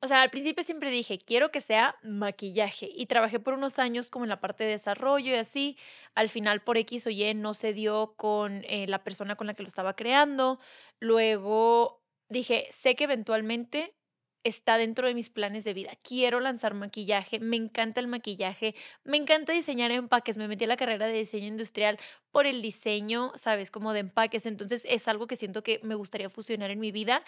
o 0.00 0.08
sea, 0.08 0.22
al 0.22 0.30
principio 0.30 0.64
siempre 0.64 0.90
dije, 0.90 1.20
quiero 1.20 1.52
que 1.52 1.60
sea 1.60 1.94
maquillaje. 2.02 2.90
Y 2.92 3.06
trabajé 3.06 3.38
por 3.38 3.54
unos 3.54 3.78
años 3.78 4.10
como 4.10 4.24
en 4.24 4.30
la 4.30 4.40
parte 4.40 4.64
de 4.64 4.70
desarrollo 4.70 5.30
y 5.30 5.36
así. 5.36 5.78
Al 6.16 6.28
final, 6.28 6.60
por 6.64 6.76
X 6.76 7.06
o 7.06 7.10
Y, 7.10 7.34
no 7.34 7.54
se 7.54 7.72
dio 7.72 8.14
con 8.16 8.64
eh, 8.64 8.88
la 8.88 9.04
persona 9.04 9.36
con 9.36 9.46
la 9.46 9.54
que 9.54 9.62
lo 9.62 9.68
estaba 9.68 9.94
creando. 9.94 10.58
Luego 10.98 12.02
dije, 12.28 12.66
sé 12.72 12.96
que 12.96 13.04
eventualmente 13.04 13.94
está 14.42 14.78
dentro 14.78 15.06
de 15.06 15.14
mis 15.14 15.30
planes 15.30 15.64
de 15.64 15.74
vida. 15.74 15.92
Quiero 16.02 16.40
lanzar 16.40 16.74
maquillaje, 16.74 17.38
me 17.40 17.56
encanta 17.56 18.00
el 18.00 18.08
maquillaje, 18.08 18.74
me 19.04 19.16
encanta 19.16 19.52
diseñar 19.52 19.90
empaques, 19.90 20.36
me 20.36 20.48
metí 20.48 20.64
a 20.64 20.68
la 20.68 20.76
carrera 20.76 21.06
de 21.06 21.12
diseño 21.12 21.46
industrial 21.46 21.98
por 22.30 22.46
el 22.46 22.62
diseño, 22.62 23.32
¿sabes? 23.34 23.70
Como 23.70 23.92
de 23.92 24.00
empaques. 24.00 24.46
Entonces 24.46 24.86
es 24.88 25.08
algo 25.08 25.26
que 25.26 25.36
siento 25.36 25.62
que 25.62 25.80
me 25.82 25.94
gustaría 25.94 26.30
fusionar 26.30 26.70
en 26.70 26.80
mi 26.80 26.92
vida. 26.92 27.22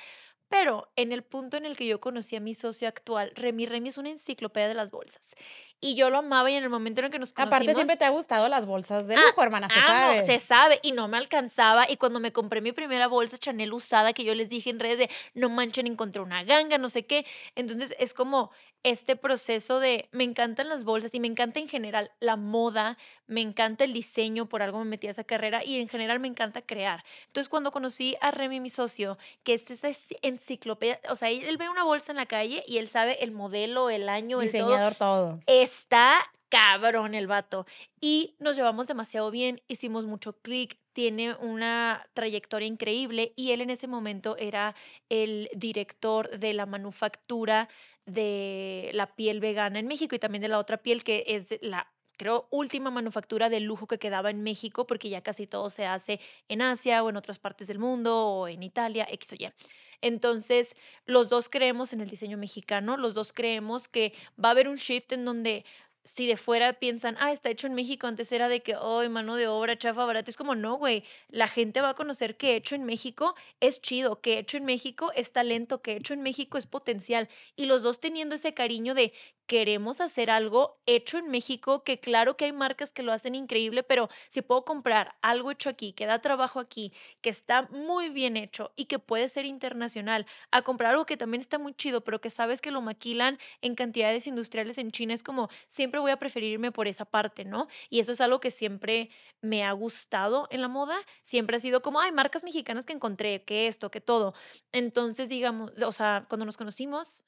Pero 0.49 0.93
en 0.97 1.13
el 1.13 1.23
punto 1.23 1.57
en 1.57 1.65
el 1.65 1.79
que 1.79 1.87
yo 1.87 1.99
conocí 1.99 2.37
a 2.37 2.41
mi 2.41 2.53
socio 2.53 2.87
actual, 2.87 3.33
Remy, 3.35 3.65
Remy 3.65 3.89
es 3.89 3.97
una 3.97 4.11
enciclopedia 4.11 4.69
de 4.69 4.75
las 4.75 4.91
bolsas. 4.91 5.35
Y 5.81 5.95
yo 5.97 6.11
lo 6.11 6.19
amaba 6.19 6.51
y 6.51 6.55
en 6.55 6.63
el 6.63 6.69
momento 6.69 7.01
en 7.01 7.07
el 7.07 7.11
que 7.11 7.19
nos 7.19 7.33
conocimos... 7.33 7.57
Aparte 7.57 7.75
siempre 7.75 7.97
te 7.97 8.05
ha 8.05 8.11
gustado 8.11 8.49
las 8.51 8.67
bolsas 8.67 9.09
de 9.09 9.17
lujo, 9.17 9.43
hermana, 9.43 9.69
se 9.69 9.79
amo, 9.79 9.87
sabe. 9.87 10.23
Se 10.23 10.39
sabe 10.39 10.79
y 10.83 10.93
no 10.93 11.09
me 11.09 11.17
alcanzaba. 11.17 11.91
Y 11.91 11.97
cuando 11.97 12.21
me 12.21 12.33
compré 12.33 12.61
mi 12.61 12.73
primera 12.73 13.07
bolsa 13.07 13.39
Chanel 13.39 13.73
usada, 13.73 14.13
que 14.13 14.25
yo 14.25 14.35
les 14.35 14.51
dije 14.51 14.69
en 14.69 14.79
redes 14.79 14.99
de 14.99 15.11
no 15.33 15.49
manchen, 15.49 15.87
encontré 15.87 16.21
una 16.21 16.45
ganga, 16.45 16.77
no 16.77 16.91
sé 16.91 17.07
qué. 17.07 17.25
Entonces 17.55 17.95
es 17.99 18.13
como 18.13 18.51
este 18.83 19.17
proceso 19.17 19.81
de 19.81 20.09
me 20.13 20.25
encantan 20.25 20.69
las 20.69 20.85
bolsas 20.85 21.15
y 21.15 21.21
me 21.21 21.29
encanta 21.29 21.61
en 21.61 21.69
general 21.69 22.11
la 22.21 22.37
moda, 22.37 22.99
me 23.27 23.41
encanta 23.41 23.85
el 23.85 23.93
diseño, 23.93 24.49
por 24.49 24.61
algo 24.61 24.85
me 24.85 24.92
metí 24.93 25.09
a 25.09 25.13
esa 25.13 25.25
carrera 25.25 25.65
y 25.65 25.81
en 25.81 25.89
general 25.89 26.21
me 26.21 26.29
encanta 26.29 26.63
crear. 26.63 27.03
Entonces 27.27 27.49
cuando 27.49 27.73
conocí 27.73 28.17
a 28.21 28.31
Remy, 28.31 28.61
mi 28.61 28.71
socio, 28.71 29.19
que 29.43 29.55
es 29.55 29.71
esta 29.71 29.89
enciclopedia, 30.23 31.01
o 31.09 31.17
sea, 31.17 31.31
él 31.31 31.57
ve 31.57 31.69
una 31.69 31.85
bolsa 31.85 32.13
en 32.13 32.19
la 32.19 32.27
calle 32.27 32.63
y 32.69 32.79
él 32.79 32.89
sabe 32.89 33.25
el 33.25 33.33
modelo, 33.33 33.91
el 33.91 34.09
año, 34.09 34.41
Diseñador 34.41 34.93
el 34.93 34.99
todo. 34.99 35.29
todo. 35.29 35.41
Está 35.47 36.23
cabrón 36.53 37.15
el 37.15 37.27
vato. 37.27 37.65
Y 37.99 38.35
nos 38.39 38.57
llevamos 38.57 38.87
demasiado 38.87 39.31
bien, 39.31 39.63
hicimos 39.69 40.05
mucho 40.05 40.35
clic, 40.35 40.79
tiene 40.93 41.35
una 41.37 42.07
trayectoria 42.13 42.69
increíble 42.69 43.33
y 43.37 43.53
él 43.53 43.63
en 43.63 43.71
ese 43.71 43.87
momento 43.87 44.37
era 44.37 44.75
el 45.09 45.49
director 45.55 46.39
de 46.39 46.53
la 46.53 46.67
manufactura 46.67 47.71
de 48.05 48.91
la 48.93 49.07
piel 49.15 49.41
vegana 49.41 49.79
en 49.79 49.87
México 49.87 50.15
y 50.15 50.19
también 50.19 50.43
de 50.43 50.49
la 50.49 50.59
otra 50.59 50.77
piel 50.77 51.05
que 51.05 51.25
es 51.27 51.59
la 51.63 51.91
creo, 52.23 52.47
última 52.51 52.91
manufactura 52.93 53.49
de 53.49 53.59
lujo 53.59 53.89
que 53.89 53.99
quedaba 53.99 54.31
en 54.31 54.43
México, 54.45 54.87
porque 54.87 55.09
ya 55.09 55.23
casi 55.23 55.49
todo 55.49 55.71
se 55.71 55.87
hace 55.87 56.21
en 56.49 56.63
Asia 56.63 57.03
o 57.03 57.11
en 57.11 57.17
otras 57.17 57.41
partes 57.41 57.67
del 57.67 57.81
mundo 57.81 58.17
o 58.17 58.47
en 58.47 58.63
Italia, 58.63 59.09
X 59.11 59.33
o. 59.33 59.53
Entonces, 60.01 60.77
los 61.05 61.31
dos 61.31 61.49
creemos 61.49 61.93
en 61.93 62.01
el 62.01 62.09
diseño 62.09 62.39
mexicano, 62.39 62.97
los 62.97 63.15
dos 63.15 63.33
creemos 63.33 63.89
que 63.89 64.13
va 64.43 64.51
a 64.51 64.53
haber 64.53 64.69
un 64.69 64.77
shift 64.77 65.13
en 65.13 65.25
donde 65.25 65.65
si 66.05 66.27
de 66.27 66.37
fuera 66.37 66.73
piensan, 66.75 67.17
ah, 67.21 67.33
está 67.33 67.51
hecho 67.51 67.67
en 67.67 67.75
México, 67.75 68.07
antes 68.07 68.33
era 68.33 68.49
de 68.49 68.61
que, 68.63 68.75
oh, 68.77 69.09
mano 69.09 69.37
de 69.37 69.47
obra, 69.47 69.79
chafa, 69.79 70.05
barata. 70.05 70.31
Es 70.31 70.37
como, 70.37 70.55
no, 70.55 70.77
güey, 70.77 71.05
la 71.29 71.47
gente 71.49 71.81
va 71.81 71.91
a 71.91 71.95
conocer 71.95 72.37
que 72.37 72.57
hecho 72.57 72.75
en 72.75 72.85
México 72.85 73.35
es 73.61 73.81
chido, 73.81 74.21
que 74.21 74.39
hecho 74.39 74.57
en 74.57 74.65
México 74.65 75.13
es 75.15 75.33
talento, 75.33 75.81
que 75.81 75.97
hecho 75.97 76.15
en 76.15 76.23
México 76.23 76.59
es 76.59 76.67
potencial. 76.67 77.29
Y 77.57 77.67
los 77.67 77.83
dos 77.83 78.01
teniendo 78.01 78.35
ese 78.35 78.53
cariño 78.55 78.95
de, 78.95 79.13
queremos 79.53 80.01
hacer 80.01 80.31
algo 80.31 80.81
hecho 80.87 81.19
en 81.19 81.29
México, 81.29 81.85
que 81.85 82.01
claro 82.01 82.39
que 82.39 82.47
hay 82.47 82.53
marcas 82.53 82.91
que 82.91 83.03
lo 83.03 83.13
hacen 83.13 83.35
increíble, 83.35 83.83
pero 83.83 84.09
si 84.31 84.41
puedo 84.41 84.65
comprar 84.65 85.15
algo 85.21 85.51
hecho 85.51 85.69
aquí, 85.69 85.93
que 85.93 86.07
da 86.07 86.23
trabajo 86.23 86.59
aquí, 86.59 86.91
que 87.21 87.29
está 87.29 87.69
muy 87.71 88.09
bien 88.09 88.39
hecho 88.39 88.73
y 88.77 88.87
que 88.87 88.99
puede 88.99 89.29
ser 89.29 89.45
internacional, 89.45 90.25
a 90.53 90.63
comprar 90.63 90.93
algo 90.93 91.05
que 91.05 91.19
también 91.19 91.43
está 91.43 91.59
muy 91.59 91.75
chido, 91.75 92.03
pero 92.03 92.19
que 92.19 92.31
sabes 92.31 92.63
que 92.63 92.71
lo 92.71 92.81
maquilan 92.81 93.39
en 93.61 93.75
cantidades 93.75 94.27
industriales 94.27 94.79
en 94.79 94.91
China, 94.91 95.13
es 95.13 95.23
como 95.23 95.51
siempre 95.69 96.01
voy 96.01 96.13
a 96.13 96.19
preferirme 96.19 96.73
por 96.73 96.89
esa 96.89 97.05
parte, 97.05 97.45
¿no? 97.45 97.69
Y 97.91 98.01
eso 98.01 98.13
es 98.13 98.23
algo 98.23 98.41
que 98.41 98.51
siempre 98.51 99.11
me 99.43 99.65
ha 99.65 99.73
gustado 99.73 100.49
en 100.51 100.63
la 100.63 100.69
moda, 100.69 100.97
siempre 101.25 101.57
ha 101.57 101.61
sido 101.61 101.83
como, 101.83 102.01
hay 102.01 102.11
marcas 102.11 102.43
mexicanas 102.43 102.87
que 102.87 102.95
encontré, 102.95 103.45
que 103.45 103.67
esto, 103.67 103.91
que 103.91 104.01
todo. 104.01 104.33
Entonces, 104.73 105.29
digamos, 105.29 105.73
o 105.83 105.93
sea, 105.93 106.25
cuando 106.27 106.47
nos 106.47 106.57
conocimos, 106.57 107.23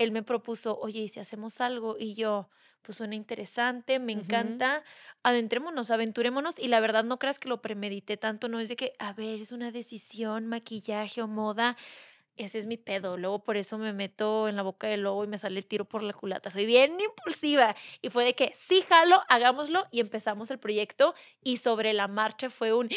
él 0.00 0.12
me 0.12 0.22
propuso, 0.22 0.78
oye, 0.80 1.00
¿y 1.00 1.08
si 1.10 1.20
hacemos 1.20 1.60
algo? 1.60 1.96
Y 1.98 2.14
yo, 2.14 2.48
pues 2.80 2.96
suena 2.96 3.14
interesante, 3.14 3.98
me 3.98 4.12
encanta, 4.12 4.82
adentrémonos, 5.22 5.90
aventurémonos. 5.90 6.58
Y 6.58 6.68
la 6.68 6.80
verdad 6.80 7.04
no 7.04 7.18
creas 7.18 7.38
que 7.38 7.50
lo 7.50 7.60
premedité 7.60 8.16
tanto, 8.16 8.48
no 8.48 8.60
es 8.60 8.70
de 8.70 8.76
que, 8.76 8.94
a 8.98 9.12
ver, 9.12 9.40
es 9.40 9.52
una 9.52 9.70
decisión, 9.70 10.46
maquillaje 10.46 11.20
o 11.20 11.28
moda. 11.28 11.76
Ese 12.36 12.58
es 12.58 12.64
mi 12.64 12.78
pedo. 12.78 13.18
Luego 13.18 13.44
por 13.44 13.58
eso 13.58 13.76
me 13.76 13.92
meto 13.92 14.48
en 14.48 14.56
la 14.56 14.62
boca 14.62 14.86
del 14.86 15.02
lobo 15.02 15.22
y 15.24 15.26
me 15.26 15.36
sale 15.36 15.58
el 15.58 15.66
tiro 15.66 15.84
por 15.84 16.02
la 16.02 16.14
culata. 16.14 16.50
Soy 16.50 16.64
bien 16.64 16.98
impulsiva. 16.98 17.76
Y 18.00 18.08
fue 18.08 18.24
de 18.24 18.34
que 18.34 18.52
sí, 18.56 18.80
jalo, 18.88 19.20
hagámoslo. 19.28 19.86
Y 19.90 20.00
empezamos 20.00 20.50
el 20.50 20.58
proyecto. 20.58 21.14
Y 21.44 21.58
sobre 21.58 21.92
la 21.92 22.08
marcha 22.08 22.48
fue 22.48 22.72
un 22.72 22.88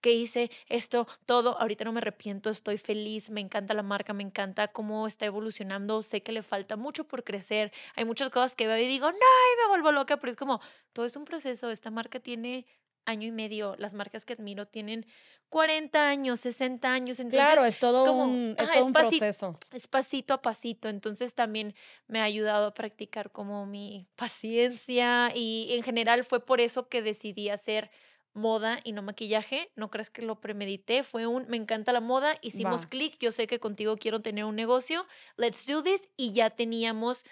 que 0.00 0.12
hice 0.12 0.50
esto, 0.68 1.06
todo, 1.26 1.60
ahorita 1.60 1.84
no 1.84 1.92
me 1.92 1.98
arrepiento, 1.98 2.50
estoy 2.50 2.78
feliz, 2.78 3.30
me 3.30 3.40
encanta 3.40 3.74
la 3.74 3.82
marca, 3.82 4.12
me 4.12 4.22
encanta 4.22 4.68
cómo 4.68 5.06
está 5.06 5.26
evolucionando, 5.26 6.02
sé 6.02 6.22
que 6.22 6.32
le 6.32 6.42
falta 6.42 6.76
mucho 6.76 7.04
por 7.04 7.24
crecer, 7.24 7.72
hay 7.96 8.04
muchas 8.04 8.30
cosas 8.30 8.54
que 8.54 8.66
veo 8.66 8.78
y 8.78 8.86
digo, 8.86 9.10
no, 9.10 9.16
y 9.16 9.62
me 9.62 9.68
vuelvo 9.68 9.92
loca, 9.92 10.18
pero 10.18 10.30
es 10.30 10.36
como, 10.36 10.60
todo 10.92 11.06
es 11.06 11.16
un 11.16 11.24
proceso, 11.24 11.70
esta 11.70 11.90
marca 11.90 12.20
tiene 12.20 12.66
año 13.04 13.26
y 13.26 13.32
medio, 13.32 13.74
las 13.78 13.94
marcas 13.94 14.24
que 14.24 14.34
admiro 14.34 14.66
tienen 14.66 15.06
40 15.48 16.08
años, 16.08 16.40
60 16.40 16.92
años, 16.92 17.20
entonces... 17.20 17.40
Claro, 17.40 17.64
es 17.64 17.78
todo 17.78 18.12
un, 18.12 18.54
es 18.58 18.70
todo 18.70 18.84
un 18.84 18.92
proceso. 18.92 19.58
Es 19.72 19.88
pasito 19.88 20.34
a 20.34 20.42
pasito, 20.42 20.88
entonces 20.90 21.34
también 21.34 21.74
me 22.06 22.20
ha 22.20 22.24
ayudado 22.24 22.66
a 22.66 22.74
practicar 22.74 23.32
como 23.32 23.64
mi 23.64 24.06
paciencia 24.14 25.32
y 25.34 25.68
en 25.70 25.82
general 25.82 26.24
fue 26.24 26.44
por 26.44 26.60
eso 26.60 26.88
que 26.88 27.00
decidí 27.00 27.48
hacer 27.48 27.90
moda 28.38 28.80
y 28.84 28.92
no 28.92 29.02
maquillaje. 29.02 29.70
No 29.76 29.90
crees 29.90 30.08
que 30.08 30.22
lo 30.22 30.40
premedité. 30.40 31.02
Fue 31.02 31.26
un, 31.26 31.46
me 31.48 31.56
encanta 31.56 31.92
la 31.92 32.00
moda, 32.00 32.36
hicimos 32.40 32.86
clic, 32.86 33.18
yo 33.20 33.32
sé 33.32 33.46
que 33.46 33.60
contigo 33.60 33.96
quiero 33.96 34.22
tener 34.22 34.44
un 34.44 34.56
negocio, 34.56 35.06
let's 35.36 35.66
do 35.66 35.82
this. 35.82 36.08
Y 36.16 36.32
ya 36.32 36.50
teníamos... 36.50 37.24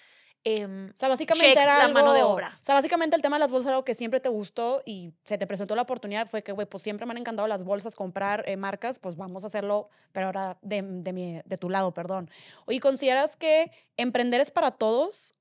Em, 0.44 0.90
o 0.90 0.94
sea, 0.96 1.08
básicamente 1.08 1.60
era 1.60 1.78
la 1.78 1.88
mano 1.88 2.12
de 2.12 2.22
obra. 2.22 2.56
O 2.60 2.64
sea, 2.64 2.76
básicamente 2.76 3.16
el 3.16 3.22
tema 3.22 3.34
de 3.34 3.40
las 3.40 3.50
bolsas 3.50 3.66
era 3.66 3.76
algo 3.76 3.84
que 3.84 3.94
siempre 3.94 4.20
te 4.20 4.28
gustó 4.28 4.80
y 4.86 5.12
se 5.24 5.38
te 5.38 5.46
presentó 5.46 5.74
la 5.74 5.82
oportunidad. 5.82 6.28
Fue 6.28 6.44
que, 6.44 6.52
güey, 6.52 6.68
pues 6.68 6.84
siempre 6.84 7.04
me 7.04 7.10
han 7.10 7.18
encantado 7.18 7.48
las 7.48 7.64
bolsas, 7.64 7.96
comprar 7.96 8.44
eh, 8.46 8.56
marcas, 8.56 9.00
pues 9.00 9.16
vamos 9.16 9.42
a 9.42 9.48
hacerlo, 9.48 9.88
pero 10.12 10.26
ahora 10.26 10.56
de, 10.62 10.82
de, 10.82 11.12
mi, 11.12 11.40
de 11.44 11.56
tu 11.56 11.68
lado, 11.68 11.92
perdón. 11.92 12.30
Oye, 12.66 12.78
¿consideras 12.78 13.34
que 13.34 13.72
emprender 13.96 14.40
es 14.40 14.52
para 14.52 14.70
todos 14.70 15.34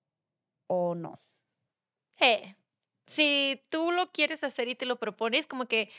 o 0.65 0.95
no? 0.95 1.21
Eh, 2.19 2.55
si 3.07 3.63
tú 3.69 3.91
lo 3.91 4.11
quieres 4.11 4.43
hacer 4.43 4.67
y 4.67 4.75
te 4.75 4.85
lo 4.85 4.97
propones, 4.97 5.47
como 5.47 5.65
que 5.65 5.91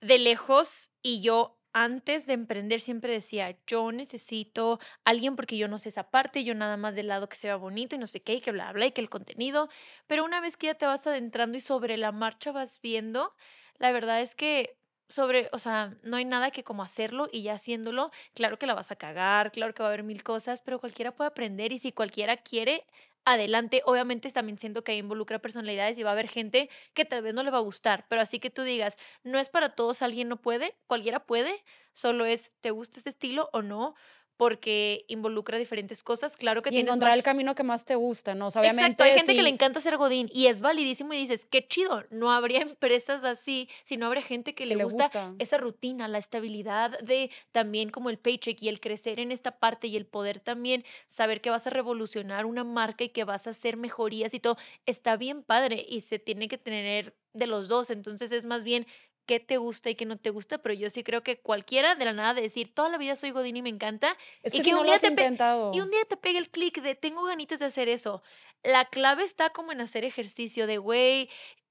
de 0.00 0.18
lejos 0.18 0.90
y 1.02 1.20
yo 1.22 1.58
antes 1.72 2.26
de 2.26 2.32
emprender 2.32 2.80
siempre 2.80 3.12
decía, 3.12 3.56
yo 3.66 3.92
necesito 3.92 4.80
alguien 5.04 5.36
porque 5.36 5.56
yo 5.56 5.68
no 5.68 5.78
sé 5.78 5.90
esa 5.90 6.10
parte, 6.10 6.42
yo 6.44 6.54
nada 6.54 6.76
más 6.76 6.96
del 6.96 7.08
lado 7.08 7.28
que 7.28 7.36
se 7.36 7.46
vea 7.46 7.56
bonito 7.56 7.94
y 7.96 7.98
no 7.98 8.06
sé 8.06 8.20
qué, 8.22 8.34
y 8.34 8.40
que 8.40 8.52
bla, 8.52 8.72
bla, 8.72 8.86
y 8.86 8.92
que 8.92 9.00
el 9.00 9.10
contenido, 9.10 9.68
pero 10.06 10.24
una 10.24 10.40
vez 10.40 10.56
que 10.56 10.68
ya 10.68 10.74
te 10.74 10.86
vas 10.86 11.06
adentrando 11.06 11.56
y 11.58 11.60
sobre 11.60 11.96
la 11.96 12.10
marcha 12.12 12.52
vas 12.52 12.80
viendo, 12.80 13.34
la 13.78 13.92
verdad 13.92 14.20
es 14.20 14.34
que 14.34 14.76
sobre, 15.08 15.48
o 15.52 15.58
sea, 15.58 15.96
no 16.02 16.16
hay 16.16 16.24
nada 16.24 16.50
que 16.50 16.64
como 16.64 16.82
hacerlo 16.82 17.28
y 17.32 17.42
ya 17.42 17.54
haciéndolo, 17.54 18.10
claro 18.34 18.58
que 18.58 18.66
la 18.66 18.74
vas 18.74 18.90
a 18.90 18.96
cagar, 18.96 19.52
claro 19.52 19.72
que 19.74 19.82
va 19.82 19.88
a 19.88 19.92
haber 19.92 20.04
mil 20.04 20.22
cosas, 20.22 20.60
pero 20.60 20.80
cualquiera 20.80 21.14
puede 21.14 21.28
aprender 21.28 21.72
y 21.72 21.78
si 21.78 21.92
cualquiera 21.92 22.36
quiere, 22.38 22.84
adelante. 23.32 23.82
Obviamente 23.84 24.30
también 24.30 24.58
siento 24.58 24.82
que 24.84 24.92
ahí 24.92 24.98
involucra 24.98 25.38
personalidades 25.38 25.98
y 25.98 26.02
va 26.02 26.10
a 26.10 26.12
haber 26.14 26.28
gente 26.28 26.68
que 26.94 27.04
tal 27.04 27.22
vez 27.22 27.34
no 27.34 27.42
le 27.42 27.50
va 27.50 27.58
a 27.58 27.60
gustar, 27.62 28.06
pero 28.08 28.22
así 28.22 28.40
que 28.40 28.50
tú 28.50 28.62
digas, 28.62 28.96
no 29.22 29.38
es 29.38 29.48
para 29.48 29.70
todos, 29.74 30.02
alguien 30.02 30.28
no 30.28 30.40
puede, 30.40 30.74
cualquiera 30.86 31.20
puede, 31.26 31.64
solo 31.92 32.24
es, 32.26 32.52
¿te 32.60 32.70
gusta 32.70 32.98
este 32.98 33.10
estilo 33.10 33.50
o 33.52 33.62
no? 33.62 33.94
Porque 34.38 35.04
involucra 35.08 35.58
diferentes 35.58 36.04
cosas. 36.04 36.36
Claro 36.36 36.62
que 36.62 36.72
y 36.72 36.78
encontrar 36.78 37.14
el 37.14 37.24
camino 37.24 37.56
que 37.56 37.64
más 37.64 37.84
te 37.84 37.96
gusta, 37.96 38.36
¿no? 38.36 38.46
obviamente. 38.46 38.92
Exacto, 38.92 39.02
hay 39.02 39.10
gente 39.10 39.34
que 39.34 39.42
le 39.42 39.48
encanta 39.48 39.80
ser 39.80 39.96
Godín 39.96 40.30
y 40.32 40.46
es 40.46 40.60
validísimo 40.60 41.12
y 41.12 41.18
dices, 41.18 41.44
qué 41.44 41.66
chido, 41.66 42.04
no 42.10 42.30
habría 42.30 42.60
empresas 42.62 43.24
así 43.24 43.68
si 43.84 43.96
no 43.96 44.06
habría 44.06 44.22
gente 44.22 44.54
que, 44.54 44.64
le, 44.64 44.76
gusta, 44.76 45.10
esa 45.40 45.58
rutina, 45.58 46.06
la 46.06 46.18
estabilidad 46.18 47.00
de 47.00 47.30
también 47.50 47.90
como 47.90 48.10
el 48.10 48.18
paycheck 48.18 48.62
y 48.62 48.68
el 48.68 48.78
crecer 48.78 49.18
en 49.18 49.32
esta 49.32 49.58
parte 49.58 49.88
y 49.88 49.96
el 49.96 50.06
poder 50.06 50.38
también 50.38 50.84
saber 51.08 51.40
que 51.40 51.50
vas 51.50 51.66
a 51.66 51.70
revolucionar 51.70 52.46
una 52.46 52.62
marca 52.62 53.02
y 53.02 53.08
que 53.08 53.24
vas 53.24 53.48
a 53.48 53.50
hacer 53.50 53.76
mejorías 53.76 54.32
y 54.34 54.40
todo. 54.40 54.56
Está 54.86 55.16
bien 55.16 55.42
padre 55.42 55.84
y 55.86 56.00
se 56.02 56.20
tiene 56.20 56.46
que 56.46 56.58
tener 56.58 57.16
de 57.32 57.46
los 57.46 57.68
dos. 57.68 57.90
Entonces 57.90 58.30
es 58.32 58.44
más 58.44 58.64
bien 58.64 58.86
qué 59.28 59.40
te 59.40 59.58
gusta 59.58 59.90
y 59.90 59.94
qué 59.94 60.06
no 60.06 60.16
te 60.16 60.30
gusta, 60.30 60.56
pero 60.56 60.74
yo 60.74 60.88
sí 60.88 61.04
creo 61.04 61.22
que 61.22 61.38
cualquiera 61.38 61.94
de 61.94 62.04
la 62.06 62.14
nada 62.14 62.32
de 62.32 62.40
decir, 62.40 62.72
toda 62.72 62.88
la 62.88 62.96
vida 62.96 63.14
soy 63.14 63.30
Godín 63.30 63.58
y 63.58 63.62
me 63.62 63.68
encanta, 63.68 64.16
es 64.42 64.54
y 64.54 64.62
que, 64.62 64.74
un 64.74 64.86
día 64.86 64.98
te 64.98 65.08
y 65.08 65.80
un 65.80 65.90
día 65.90 66.04
te 66.08 66.16
pegue 66.16 66.38
el 66.38 66.48
clic 66.48 66.80
de 66.80 66.94
tengo 66.94 67.22
ganitas 67.24 67.58
de 67.58 67.66
hacer 67.66 67.90
eso. 67.90 68.22
La 68.62 68.86
clave 68.86 69.24
está 69.24 69.50
como 69.50 69.70
en 69.70 69.82
hacer 69.82 70.04
ejercicio 70.04 70.66
de, 70.66 70.78
güey, 70.78 71.28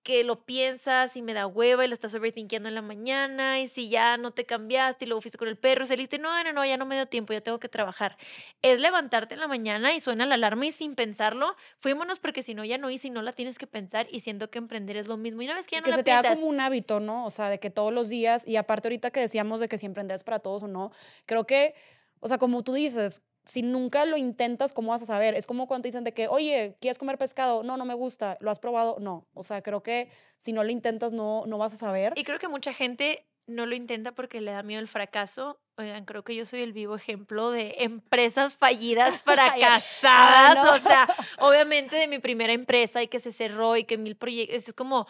que 0.08 0.24
lo 0.24 0.46
piensas 0.46 1.18
y 1.18 1.22
me 1.22 1.34
da 1.34 1.48
hueva 1.48 1.84
y 1.84 1.90
lo 1.90 1.94
estás 1.94 2.16
overthinkiendo 2.16 2.70
en 2.70 2.76
la 2.76 2.82
mañana 2.82 3.60
y 3.60 3.68
si 3.68 3.90
ya 3.90 4.16
no 4.16 4.32
te 4.32 4.46
cambiaste 4.46 5.04
y 5.04 5.08
luego 5.10 5.20
fuiste 5.20 5.38
con 5.38 5.50
el 5.50 5.58
perro, 5.58 5.86
saliste, 5.86 6.18
no, 6.18 6.42
no, 6.46 6.54
no, 6.54 6.64
ya 6.64 6.78
no 6.78 6.86
me 6.86 6.96
dio 6.96 7.08
tiempo, 7.08 7.34
ya 7.34 7.42
tengo 7.42 7.60
que 7.60 7.68
trabajar. 7.68 8.16
Es 8.62 8.80
levantarte 8.80 9.34
en 9.34 9.42
la 9.42 9.50
mañana 9.50 9.94
y 9.94 10.00
suena 10.00 10.26
la 10.26 10.36
alarma 10.36 10.66
y 10.66 10.72
sin 10.72 10.96
pensarlo, 10.96 11.58
fuímonos 11.82 12.20
porque 12.20 12.42
si 12.42 12.54
no 12.54 12.64
ya 12.64 12.78
no 12.78 12.90
y 12.90 12.98
no 13.10 13.22
la 13.22 13.34
tienes 13.34 13.58
que 13.58 13.68
pensar 13.68 14.08
y 14.10 14.22
siento 14.22 14.50
que 14.50 14.60
emprender 14.60 14.96
es 14.96 15.10
lo 15.10 15.18
mismo. 15.18 15.42
Y 15.42 15.46
una 15.46 15.56
vez 15.56 15.68
que 15.68 15.76
ya 15.76 15.82
no 15.82 15.88
que 15.88 15.92
se 15.92 16.04
te 16.04 16.12
da 16.12 16.24
como 16.36 16.48
un 16.48 16.62
hábito, 16.62 17.02
¿no? 17.02 17.26
O 17.26 17.30
sea, 17.30 17.50
de 17.50 17.60
que 17.60 17.70
todos 17.70 17.92
los 17.92 18.08
días 18.08 18.48
y 18.48 18.56
aparte 18.56 18.88
ahorita 18.88 19.12
que 19.12 19.20
decíamos 19.20 19.60
de 19.60 19.68
que 19.68 19.78
si 19.78 19.88
emprender 19.88 20.16
es 20.16 20.24
para 20.24 20.40
todos 20.40 20.64
o 20.64 20.68
no, 20.70 20.94
creo 21.26 21.46
que, 21.46 21.76
o 22.22 22.30
sea, 22.30 22.38
como 22.38 22.64
tú 22.64 22.76
dices, 22.76 23.24
si 23.48 23.62
nunca 23.62 24.06
lo 24.06 24.18
intentas, 24.18 24.74
¿cómo 24.74 24.92
vas 24.92 25.02
a 25.02 25.06
saber? 25.06 25.34
Es 25.36 25.48
como 25.48 25.68
cuando 25.68 25.88
dicen 25.88 26.04
de 26.04 26.14
que, 26.14 26.28
oye, 26.28 26.76
¿quieres 26.82 26.98
comer 26.98 27.18
pescado? 27.18 27.64
No, 27.64 27.78
no 27.78 27.86
me 27.86 27.94
gusta. 27.94 28.38
¿Lo 28.42 28.52
has 28.52 28.60
probado? 28.60 28.98
No. 29.00 29.26
O 29.34 29.44
sea, 29.44 29.62
creo 29.62 29.82
que 29.82 30.10
si 30.40 30.54
no 30.54 30.64
lo 30.64 30.72
intentas, 30.72 31.14
no, 31.14 31.46
no 31.48 31.58
vas 31.58 31.74
a 31.74 31.78
saber. 31.78 32.14
Y 32.16 32.24
creo 32.24 32.40
que 32.40 32.48
mucha 32.48 32.74
gente 32.74 33.26
no 33.48 33.66
lo 33.66 33.76
intenta 33.76 34.12
porque 34.12 34.42
le 34.42 34.52
da 34.52 34.64
miedo 34.64 34.82
el 34.82 34.88
fracaso. 34.88 35.60
Oigan, 35.78 36.06
creo 36.06 36.24
que 36.24 36.36
yo 36.36 36.46
soy 36.46 36.62
el 36.62 36.74
vivo 36.74 36.96
ejemplo 36.96 37.52
de 37.52 37.76
empresas 37.80 38.56
fallidas 38.56 39.22
fracasadas. 39.24 40.82
o 40.82 40.84
sea, 40.86 41.08
obviamente 41.40 41.96
de 41.96 42.08
mi 42.08 42.20
primera 42.20 42.52
empresa 42.52 43.02
y 43.02 43.08
que 43.08 43.20
se 43.20 43.32
cerró 43.32 43.78
y 43.78 43.86
que 43.86 43.98
mil 43.98 44.18
proyectos. 44.18 44.68
Es 44.68 44.74
como, 44.74 45.08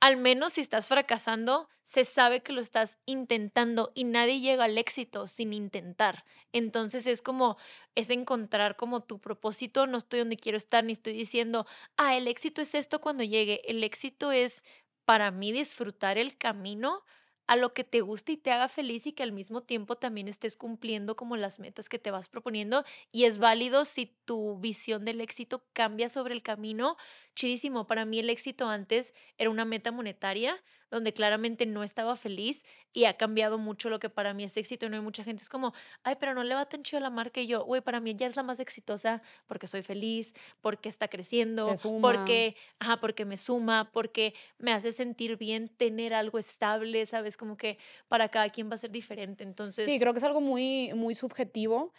al 0.00 0.16
menos 0.16 0.54
si 0.54 0.62
estás 0.62 0.88
fracasando, 0.88 1.68
se 1.82 2.04
sabe 2.04 2.42
que 2.42 2.52
lo 2.52 2.60
estás 2.60 2.98
intentando 3.04 3.92
y 3.94 4.04
nadie 4.04 4.40
llega 4.40 4.64
al 4.64 4.78
éxito 4.78 5.28
sin 5.28 5.52
intentar. 5.52 6.24
Entonces 6.52 7.06
es 7.06 7.20
como, 7.20 7.58
es 7.94 8.10
encontrar 8.10 8.76
como 8.76 9.02
tu 9.02 9.20
propósito, 9.20 9.86
no 9.86 9.98
estoy 9.98 10.20
donde 10.20 10.36
quiero 10.36 10.56
estar, 10.56 10.84
ni 10.84 10.92
estoy 10.92 11.12
diciendo, 11.12 11.66
ah, 11.96 12.16
el 12.16 12.28
éxito 12.28 12.62
es 12.62 12.74
esto 12.74 13.00
cuando 13.00 13.24
llegue. 13.24 13.60
El 13.66 13.84
éxito 13.84 14.32
es 14.32 14.64
para 15.04 15.30
mí 15.30 15.52
disfrutar 15.52 16.16
el 16.16 16.38
camino 16.38 17.04
a 17.50 17.56
lo 17.56 17.74
que 17.74 17.82
te 17.82 18.00
guste 18.00 18.30
y 18.32 18.36
te 18.36 18.52
haga 18.52 18.68
feliz 18.68 19.08
y 19.08 19.12
que 19.12 19.24
al 19.24 19.32
mismo 19.32 19.62
tiempo 19.62 19.96
también 19.96 20.28
estés 20.28 20.56
cumpliendo 20.56 21.16
como 21.16 21.36
las 21.36 21.58
metas 21.58 21.88
que 21.88 21.98
te 21.98 22.12
vas 22.12 22.28
proponiendo 22.28 22.84
y 23.10 23.24
es 23.24 23.38
válido 23.38 23.84
si 23.84 24.06
tu 24.24 24.60
visión 24.60 25.04
del 25.04 25.20
éxito 25.20 25.64
cambia 25.72 26.08
sobre 26.10 26.32
el 26.34 26.44
camino, 26.44 26.96
chidísimo. 27.34 27.86
Para 27.86 28.04
mí 28.04 28.18
el 28.18 28.30
éxito 28.30 28.68
antes 28.68 29.14
era 29.38 29.50
una 29.50 29.64
meta 29.64 29.92
monetaria, 29.92 30.62
donde 30.90 31.12
claramente 31.12 31.66
no 31.66 31.82
estaba 31.84 32.16
feliz 32.16 32.64
y 32.92 33.04
ha 33.04 33.16
cambiado 33.16 33.58
mucho 33.58 33.88
lo 33.90 34.00
que 34.00 34.10
para 34.10 34.34
mí 34.34 34.44
es 34.44 34.56
éxito. 34.56 34.88
No 34.88 34.96
hay 34.96 35.02
mucha 35.02 35.22
gente, 35.22 35.42
es 35.42 35.48
como, 35.48 35.72
ay, 36.02 36.16
pero 36.18 36.34
no 36.34 36.42
le 36.42 36.54
va 36.54 36.66
tan 36.68 36.82
chido 36.82 37.00
la 37.00 37.10
marca 37.10 37.40
y 37.40 37.46
yo, 37.46 37.64
güey, 37.64 37.80
para 37.80 38.00
mí 38.00 38.14
ya 38.16 38.26
es 38.26 38.34
la 38.34 38.42
más 38.42 38.58
exitosa 38.58 39.22
porque 39.46 39.68
soy 39.68 39.82
feliz, 39.82 40.34
porque 40.60 40.88
está 40.88 41.08
creciendo, 41.08 41.72
porque, 42.00 42.56
ajá, 42.80 43.00
porque 43.00 43.24
me 43.24 43.36
suma, 43.36 43.90
porque 43.92 44.34
me 44.58 44.72
hace 44.72 44.90
sentir 44.90 45.36
bien 45.36 45.68
tener 45.68 46.12
algo 46.12 46.38
estable, 46.38 47.06
¿sabes? 47.06 47.36
Como 47.36 47.56
que 47.56 47.78
para 48.08 48.28
cada 48.28 48.50
quien 48.50 48.68
va 48.68 48.74
a 48.74 48.78
ser 48.78 48.90
diferente. 48.90 49.44
Entonces. 49.44 49.86
Sí, 49.86 49.98
creo 50.00 50.12
que 50.12 50.18
es 50.18 50.24
algo 50.24 50.40
muy, 50.40 50.92
muy 50.94 51.14
subjetivo. 51.14 51.92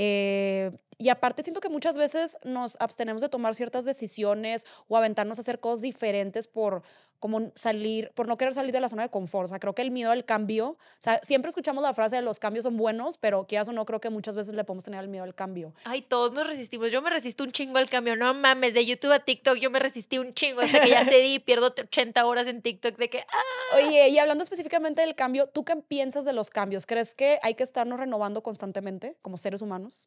Eh, 0.00 0.70
y 0.96 1.08
aparte 1.08 1.42
siento 1.42 1.60
que 1.60 1.68
muchas 1.68 1.98
veces 1.98 2.38
nos 2.44 2.76
abstenemos 2.78 3.20
de 3.20 3.28
tomar 3.28 3.56
ciertas 3.56 3.84
decisiones 3.84 4.64
o 4.86 4.96
aventarnos 4.96 5.38
a 5.38 5.40
hacer 5.40 5.58
cosas 5.58 5.80
diferentes 5.80 6.46
por 6.46 6.84
como 7.20 7.52
salir, 7.54 8.10
por 8.14 8.28
no 8.28 8.36
querer 8.36 8.54
salir 8.54 8.72
de 8.72 8.80
la 8.80 8.88
zona 8.88 9.02
de 9.02 9.10
confort. 9.10 9.46
O 9.46 9.48
sea, 9.48 9.58
creo 9.58 9.74
que 9.74 9.82
el 9.82 9.90
miedo 9.90 10.10
al 10.10 10.24
cambio, 10.24 10.70
o 10.70 10.78
sea, 10.98 11.18
siempre 11.22 11.48
escuchamos 11.48 11.82
la 11.82 11.94
frase 11.94 12.16
de 12.16 12.22
los 12.22 12.38
cambios 12.38 12.64
son 12.64 12.76
buenos, 12.76 13.18
pero 13.18 13.46
quieras 13.46 13.68
o 13.68 13.72
no, 13.72 13.84
creo 13.84 14.00
que 14.00 14.10
muchas 14.10 14.36
veces 14.36 14.54
le 14.54 14.64
podemos 14.64 14.84
tener 14.84 15.00
el 15.00 15.08
miedo 15.08 15.24
al 15.24 15.34
cambio. 15.34 15.74
Ay, 15.84 16.02
todos 16.02 16.32
nos 16.32 16.46
resistimos. 16.46 16.90
Yo 16.90 17.02
me 17.02 17.10
resisto 17.10 17.44
un 17.44 17.52
chingo 17.52 17.78
al 17.78 17.88
cambio. 17.88 18.16
No 18.16 18.34
mames, 18.34 18.74
de 18.74 18.86
YouTube 18.86 19.12
a 19.12 19.20
TikTok 19.20 19.58
yo 19.58 19.70
me 19.70 19.78
resistí 19.78 20.18
un 20.18 20.34
chingo 20.34 20.60
hasta 20.60 20.80
que 20.80 20.90
ya 20.90 21.04
cedí 21.04 21.34
y 21.34 21.38
pierdo 21.38 21.66
80 21.66 22.24
horas 22.26 22.46
en 22.46 22.62
TikTok 22.62 22.96
de 22.96 23.10
que... 23.10 23.18
¡ah! 23.20 23.76
Oye, 23.76 24.08
y 24.08 24.18
hablando 24.18 24.42
específicamente 24.42 25.00
del 25.00 25.14
cambio, 25.14 25.48
¿tú 25.48 25.64
qué 25.64 25.76
piensas 25.76 26.24
de 26.24 26.32
los 26.32 26.50
cambios? 26.50 26.86
¿Crees 26.86 27.14
que 27.14 27.38
hay 27.42 27.54
que 27.54 27.62
estarnos 27.62 27.98
renovando 27.98 28.42
constantemente 28.42 29.16
como 29.22 29.36
seres 29.38 29.62
humanos? 29.62 30.06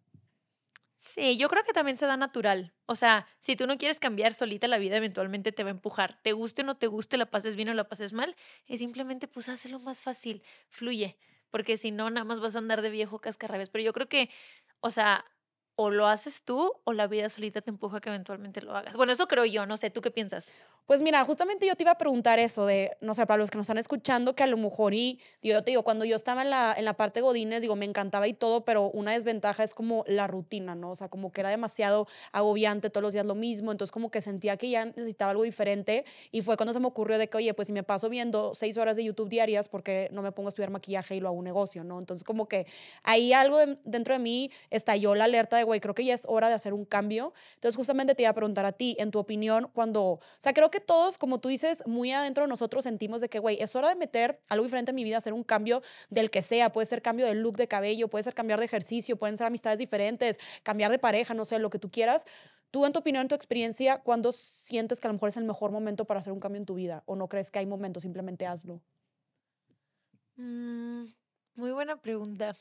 Sí, 1.03 1.35
yo 1.37 1.49
creo 1.49 1.63
que 1.63 1.73
también 1.73 1.97
se 1.97 2.05
da 2.05 2.15
natural. 2.15 2.75
O 2.85 2.93
sea, 2.93 3.25
si 3.39 3.55
tú 3.55 3.65
no 3.65 3.79
quieres 3.79 3.99
cambiar 3.99 4.33
solita 4.35 4.67
la 4.67 4.77
vida, 4.77 4.97
eventualmente 4.97 5.51
te 5.51 5.63
va 5.63 5.69
a 5.69 5.71
empujar. 5.71 6.19
Te 6.21 6.31
guste 6.31 6.61
o 6.61 6.65
no 6.65 6.77
te 6.77 6.85
guste, 6.85 7.17
la 7.17 7.25
pases 7.25 7.55
bien 7.55 7.69
o 7.69 7.73
la 7.73 7.89
pases 7.89 8.13
mal, 8.13 8.35
es 8.67 8.79
simplemente 8.79 9.27
pues 9.27 9.49
hazlo 9.49 9.79
más 9.79 10.03
fácil, 10.03 10.43
fluye. 10.69 11.17
Porque 11.49 11.75
si 11.77 11.89
no, 11.89 12.11
nada 12.11 12.23
más 12.23 12.39
vas 12.39 12.55
a 12.55 12.59
andar 12.59 12.83
de 12.83 12.91
viejo 12.91 13.19
cascarrabias. 13.19 13.69
Pero 13.69 13.83
yo 13.83 13.93
creo 13.93 14.07
que, 14.07 14.29
o 14.79 14.91
sea, 14.91 15.25
o 15.75 15.89
lo 15.89 16.05
haces 16.05 16.43
tú 16.45 16.71
o 16.83 16.93
la 16.93 17.07
vida 17.07 17.29
solita 17.29 17.61
te 17.61 17.71
empuja 17.71 17.97
a 17.97 18.01
que 18.01 18.09
eventualmente 18.09 18.61
lo 18.61 18.75
hagas. 18.77 18.95
Bueno, 18.95 19.11
eso 19.13 19.27
creo 19.27 19.45
yo, 19.45 19.65
no 19.65 19.77
sé, 19.77 19.89
¿tú 19.89 20.01
qué 20.01 20.11
piensas? 20.11 20.55
Pues 20.85 21.01
mira, 21.01 21.23
justamente 21.23 21.65
yo 21.65 21.75
te 21.75 21.83
iba 21.83 21.91
a 21.91 21.97
preguntar 21.97 22.39
eso 22.39 22.65
de, 22.65 22.97
no 22.99 23.13
sé, 23.13 23.25
para 23.25 23.37
los 23.37 23.49
que 23.49 23.57
nos 23.57 23.65
están 23.65 23.77
escuchando, 23.77 24.35
que 24.35 24.43
a 24.43 24.47
lo 24.47 24.57
mejor 24.57 24.93
y, 24.93 25.19
yo 25.41 25.63
te 25.63 25.71
digo, 25.71 25.83
cuando 25.83 26.03
yo 26.03 26.15
estaba 26.15 26.41
en 26.41 26.49
la, 26.49 26.73
en 26.77 26.83
la 26.83 26.95
parte 26.95 27.21
Godines, 27.21 27.61
digo, 27.61 27.75
me 27.77 27.85
encantaba 27.85 28.27
y 28.27 28.33
todo, 28.33 28.65
pero 28.65 28.89
una 28.89 29.13
desventaja 29.13 29.63
es 29.63 29.73
como 29.73 30.03
la 30.07 30.27
rutina, 30.27 30.75
¿no? 30.75 30.91
O 30.91 30.95
sea, 30.95 31.07
como 31.07 31.31
que 31.31 31.41
era 31.41 31.49
demasiado 31.49 32.07
agobiante 32.33 32.89
todos 32.89 33.03
los 33.03 33.13
días 33.13 33.25
lo 33.25 33.35
mismo, 33.35 33.71
entonces 33.71 33.91
como 33.91 34.11
que 34.11 34.21
sentía 34.21 34.57
que 34.57 34.69
ya 34.69 34.85
necesitaba 34.85 35.31
algo 35.31 35.43
diferente 35.43 36.03
y 36.31 36.41
fue 36.41 36.57
cuando 36.57 36.73
se 36.73 36.79
me 36.79 36.87
ocurrió 36.87 37.17
de 37.17 37.29
que, 37.29 37.37
oye, 37.37 37.53
pues 37.53 37.67
si 37.67 37.73
me 37.73 37.83
paso 37.83 38.09
viendo 38.09 38.53
seis 38.53 38.77
horas 38.77 38.97
de 38.97 39.03
YouTube 39.05 39.29
diarias, 39.29 39.69
porque 39.69 40.09
no 40.11 40.21
me 40.21 40.31
pongo 40.33 40.47
a 40.47 40.49
estudiar 40.49 40.71
maquillaje 40.71 41.15
y 41.15 41.19
lo 41.21 41.29
hago 41.29 41.37
un 41.37 41.45
negocio, 41.45 41.83
¿no? 41.85 41.99
Entonces 41.99 42.25
como 42.25 42.47
que 42.49 42.65
ahí 43.03 43.31
algo 43.31 43.59
dentro 43.85 44.13
de 44.13 44.19
mí 44.19 44.51
estalló 44.71 45.15
la 45.15 45.25
alerta 45.25 45.57
de, 45.57 45.63
güey, 45.63 45.79
creo 45.79 45.95
que 45.95 46.03
ya 46.03 46.13
es 46.15 46.25
hora 46.27 46.49
de 46.49 46.55
hacer 46.55 46.73
un 46.73 46.83
cambio. 46.83 47.33
Entonces 47.55 47.77
justamente 47.77 48.13
te 48.15 48.23
iba 48.23 48.31
a 48.31 48.33
preguntar 48.35 48.65
a 48.65 48.73
ti, 48.73 48.95
en 48.99 49.11
tu 49.11 49.19
opinión, 49.19 49.69
cuando, 49.73 50.03
o 50.03 50.19
sea, 50.39 50.53
creo 50.53 50.69
que 50.71 50.79
todos, 50.79 51.17
como 51.17 51.39
tú 51.39 51.49
dices, 51.49 51.83
muy 51.85 52.11
adentro 52.11 52.45
de 52.45 52.49
nosotros 52.49 52.83
sentimos 52.83 53.21
de 53.21 53.29
que, 53.29 53.39
güey, 53.39 53.61
es 53.61 53.75
hora 53.75 53.89
de 53.89 53.95
meter 53.95 54.41
algo 54.49 54.63
diferente 54.65 54.91
en 54.91 54.95
mi 54.95 55.03
vida, 55.03 55.17
hacer 55.17 55.33
un 55.33 55.43
cambio 55.43 55.83
del 56.09 56.31
que 56.31 56.41
sea. 56.41 56.71
Puede 56.71 56.87
ser 56.87 57.01
cambio 57.01 57.25
de 57.27 57.35
look 57.35 57.57
de 57.57 57.67
cabello, 57.67 58.07
puede 58.07 58.23
ser 58.23 58.33
cambiar 58.33 58.59
de 58.59 58.65
ejercicio, 58.65 59.17
pueden 59.17 59.37
ser 59.37 59.47
amistades 59.47 59.79
diferentes, 59.79 60.39
cambiar 60.63 60.89
de 60.89 60.99
pareja, 60.99 61.33
no 61.33 61.45
sé, 61.45 61.59
lo 61.59 61.69
que 61.69 61.79
tú 61.79 61.91
quieras. 61.91 62.25
Tú, 62.71 62.85
en 62.85 62.93
tu 62.93 62.99
opinión, 62.99 63.23
en 63.23 63.27
tu 63.27 63.35
experiencia, 63.35 63.99
¿cuándo 64.01 64.31
sientes 64.31 64.99
que 64.99 65.07
a 65.07 65.09
lo 65.09 65.13
mejor 65.13 65.29
es 65.29 65.37
el 65.37 65.43
mejor 65.43 65.71
momento 65.71 66.05
para 66.05 66.21
hacer 66.21 66.33
un 66.33 66.39
cambio 66.39 66.59
en 66.59 66.65
tu 66.65 66.75
vida? 66.75 67.03
¿O 67.05 67.15
no 67.15 67.27
crees 67.27 67.51
que 67.51 67.59
hay 67.59 67.65
momentos? 67.65 68.03
Simplemente 68.03 68.47
hazlo. 68.47 68.81
Mm, 70.37 71.05
muy 71.55 71.71
buena 71.71 72.01
pregunta. 72.01 72.55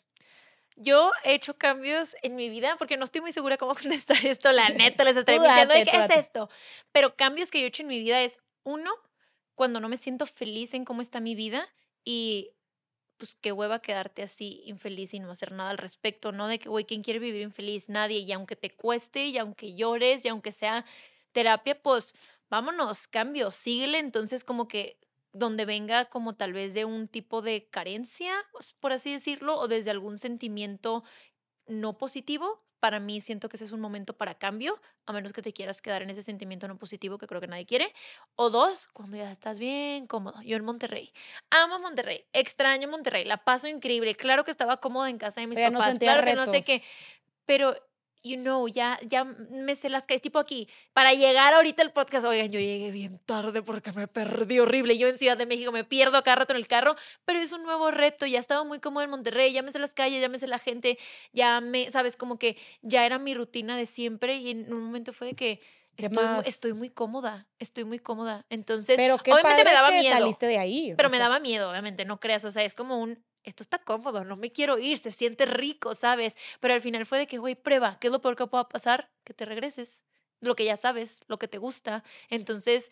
Yo 0.76 1.12
he 1.24 1.34
hecho 1.34 1.58
cambios 1.58 2.16
en 2.22 2.36
mi 2.36 2.48
vida 2.48 2.76
porque 2.78 2.96
no 2.96 3.04
estoy 3.04 3.20
muy 3.20 3.32
segura 3.32 3.56
cómo 3.56 3.74
contestar 3.74 4.24
esto, 4.24 4.52
la 4.52 4.68
neta, 4.70 5.04
les 5.04 5.16
estoy 5.16 5.38
diciendo 5.38 5.74
qué 5.74 6.04
es 6.04 6.10
esto. 6.10 6.48
Pero 6.92 7.16
cambios 7.16 7.50
que 7.50 7.60
yo 7.60 7.64
he 7.64 7.68
hecho 7.68 7.82
en 7.82 7.88
mi 7.88 8.00
vida 8.00 8.22
es, 8.22 8.38
uno, 8.62 8.90
cuando 9.54 9.80
no 9.80 9.88
me 9.88 9.96
siento 9.96 10.26
feliz 10.26 10.74
en 10.74 10.84
cómo 10.84 11.02
está 11.02 11.20
mi 11.20 11.34
vida 11.34 11.68
y 12.04 12.52
pues 13.20 13.36
qué 13.38 13.52
hueva 13.52 13.82
quedarte 13.82 14.22
así 14.22 14.62
infeliz 14.64 15.12
y 15.12 15.20
no 15.20 15.30
hacer 15.30 15.52
nada 15.52 15.68
al 15.68 15.78
respecto, 15.78 16.32
¿no? 16.32 16.48
De 16.48 16.58
que, 16.58 16.70
güey, 16.70 16.86
¿quién 16.86 17.02
quiere 17.02 17.20
vivir 17.20 17.42
infeliz? 17.42 17.90
Nadie. 17.90 18.20
Y 18.20 18.32
aunque 18.32 18.56
te 18.56 18.70
cueste, 18.70 19.26
y 19.26 19.36
aunque 19.36 19.74
llores, 19.74 20.24
y 20.24 20.28
aunque 20.28 20.52
sea 20.52 20.86
terapia, 21.32 21.80
pues 21.80 22.14
vámonos, 22.48 23.06
cambio, 23.08 23.50
síguele. 23.50 23.98
Entonces, 23.98 24.42
como 24.42 24.66
que 24.66 24.98
donde 25.32 25.64
venga 25.64 26.06
como 26.06 26.34
tal 26.34 26.52
vez 26.52 26.74
de 26.74 26.84
un 26.84 27.08
tipo 27.08 27.42
de 27.42 27.68
carencia, 27.68 28.32
pues, 28.52 28.72
por 28.74 28.92
así 28.92 29.12
decirlo, 29.12 29.56
o 29.58 29.68
desde 29.68 29.90
algún 29.90 30.18
sentimiento 30.18 31.04
no 31.66 31.96
positivo, 31.98 32.64
para 32.80 32.98
mí 32.98 33.20
siento 33.20 33.48
que 33.48 33.56
ese 33.56 33.66
es 33.66 33.72
un 33.72 33.80
momento 33.80 34.16
para 34.16 34.38
cambio, 34.38 34.80
a 35.06 35.12
menos 35.12 35.32
que 35.32 35.42
te 35.42 35.52
quieras 35.52 35.82
quedar 35.82 36.02
en 36.02 36.10
ese 36.10 36.22
sentimiento 36.22 36.66
no 36.66 36.78
positivo 36.78 37.18
que 37.18 37.26
creo 37.26 37.40
que 37.40 37.46
nadie 37.46 37.66
quiere. 37.66 37.92
O 38.36 38.48
dos, 38.48 38.86
cuando 38.88 39.18
ya 39.18 39.30
estás 39.30 39.58
bien 39.58 40.06
cómodo. 40.06 40.40
Yo 40.42 40.56
en 40.56 40.64
Monterrey. 40.64 41.12
Amo 41.50 41.78
Monterrey, 41.78 42.24
extraño 42.32 42.88
Monterrey, 42.88 43.24
la 43.24 43.44
paso 43.44 43.68
increíble. 43.68 44.14
Claro 44.14 44.44
que 44.44 44.50
estaba 44.50 44.78
cómoda 44.78 45.10
en 45.10 45.18
casa 45.18 45.42
de 45.42 45.46
mis 45.46 45.60
papás, 45.60 45.98
claro 45.98 46.24
que 46.24 46.34
no 46.34 46.46
sé 46.46 46.62
qué, 46.62 46.82
pero 47.44 47.76
you 48.22 48.36
know, 48.36 48.68
ya, 48.68 48.98
ya 49.02 49.24
me 49.24 49.74
sé 49.74 49.88
las 49.88 50.06
calles, 50.06 50.22
tipo 50.22 50.38
aquí, 50.38 50.68
para 50.92 51.14
llegar 51.14 51.54
ahorita 51.54 51.82
al 51.82 51.92
podcast, 51.92 52.26
oigan, 52.26 52.50
yo 52.50 52.60
llegué 52.60 52.90
bien 52.90 53.18
tarde 53.24 53.62
porque 53.62 53.92
me 53.92 54.08
perdí 54.08 54.58
horrible, 54.58 54.98
yo 54.98 55.08
en 55.08 55.16
Ciudad 55.16 55.36
de 55.36 55.46
México 55.46 55.72
me 55.72 55.84
pierdo 55.84 56.22
cada 56.22 56.36
rato 56.36 56.52
en 56.52 56.58
el 56.58 56.66
carro, 56.66 56.96
pero 57.24 57.38
es 57.38 57.52
un 57.52 57.62
nuevo 57.62 57.90
reto, 57.90 58.26
ya 58.26 58.38
estaba 58.38 58.64
muy 58.64 58.80
cómodo 58.80 59.04
en 59.04 59.10
Monterrey, 59.10 59.52
ya 59.52 59.62
me 59.62 59.72
sé 59.72 59.78
las 59.78 59.94
calles, 59.94 60.20
ya 60.20 60.28
me 60.28 60.38
sé 60.38 60.46
la 60.46 60.58
gente, 60.58 60.98
ya 61.32 61.60
me, 61.60 61.90
sabes, 61.90 62.16
como 62.16 62.38
que 62.38 62.56
ya 62.82 63.06
era 63.06 63.18
mi 63.18 63.34
rutina 63.34 63.76
de 63.76 63.86
siempre 63.86 64.36
y 64.36 64.50
en 64.50 64.72
un 64.72 64.82
momento 64.82 65.12
fue 65.12 65.28
de 65.28 65.34
que 65.34 65.60
estoy, 65.96 66.26
estoy, 66.44 66.72
muy 66.74 66.90
cómoda, 66.90 67.46
estoy 67.58 67.84
muy 67.84 67.98
cómoda. 67.98 68.46
Entonces, 68.50 68.96
pero 68.96 69.18
qué 69.18 69.32
obviamente 69.32 69.64
me 69.64 69.72
daba 69.72 69.90
miedo. 69.90 70.16
saliste 70.16 70.46
de 70.46 70.58
ahí. 70.58 70.94
Pero 70.96 71.10
me 71.10 71.18
daba 71.18 71.40
miedo, 71.40 71.70
obviamente, 71.70 72.04
no 72.04 72.20
creas, 72.20 72.44
o 72.44 72.50
sea, 72.50 72.64
es 72.64 72.74
como 72.74 72.98
un 72.98 73.22
esto 73.44 73.62
está 73.62 73.78
cómodo, 73.78 74.24
no 74.24 74.36
me 74.36 74.52
quiero 74.52 74.78
ir, 74.78 74.98
se 74.98 75.10
siente 75.10 75.46
rico, 75.46 75.94
¿sabes? 75.94 76.36
Pero 76.60 76.74
al 76.74 76.80
final 76.80 77.06
fue 77.06 77.18
de 77.18 77.26
que, 77.26 77.38
güey, 77.38 77.54
prueba, 77.54 77.98
¿qué 78.00 78.08
es 78.08 78.12
lo 78.12 78.20
peor 78.20 78.36
que 78.36 78.46
pueda 78.46 78.68
pasar? 78.68 79.10
Que 79.24 79.34
te 79.34 79.44
regreses, 79.44 80.04
lo 80.40 80.54
que 80.54 80.64
ya 80.64 80.76
sabes, 80.76 81.20
lo 81.28 81.38
que 81.38 81.48
te 81.48 81.58
gusta. 81.58 82.04
Entonces, 82.28 82.90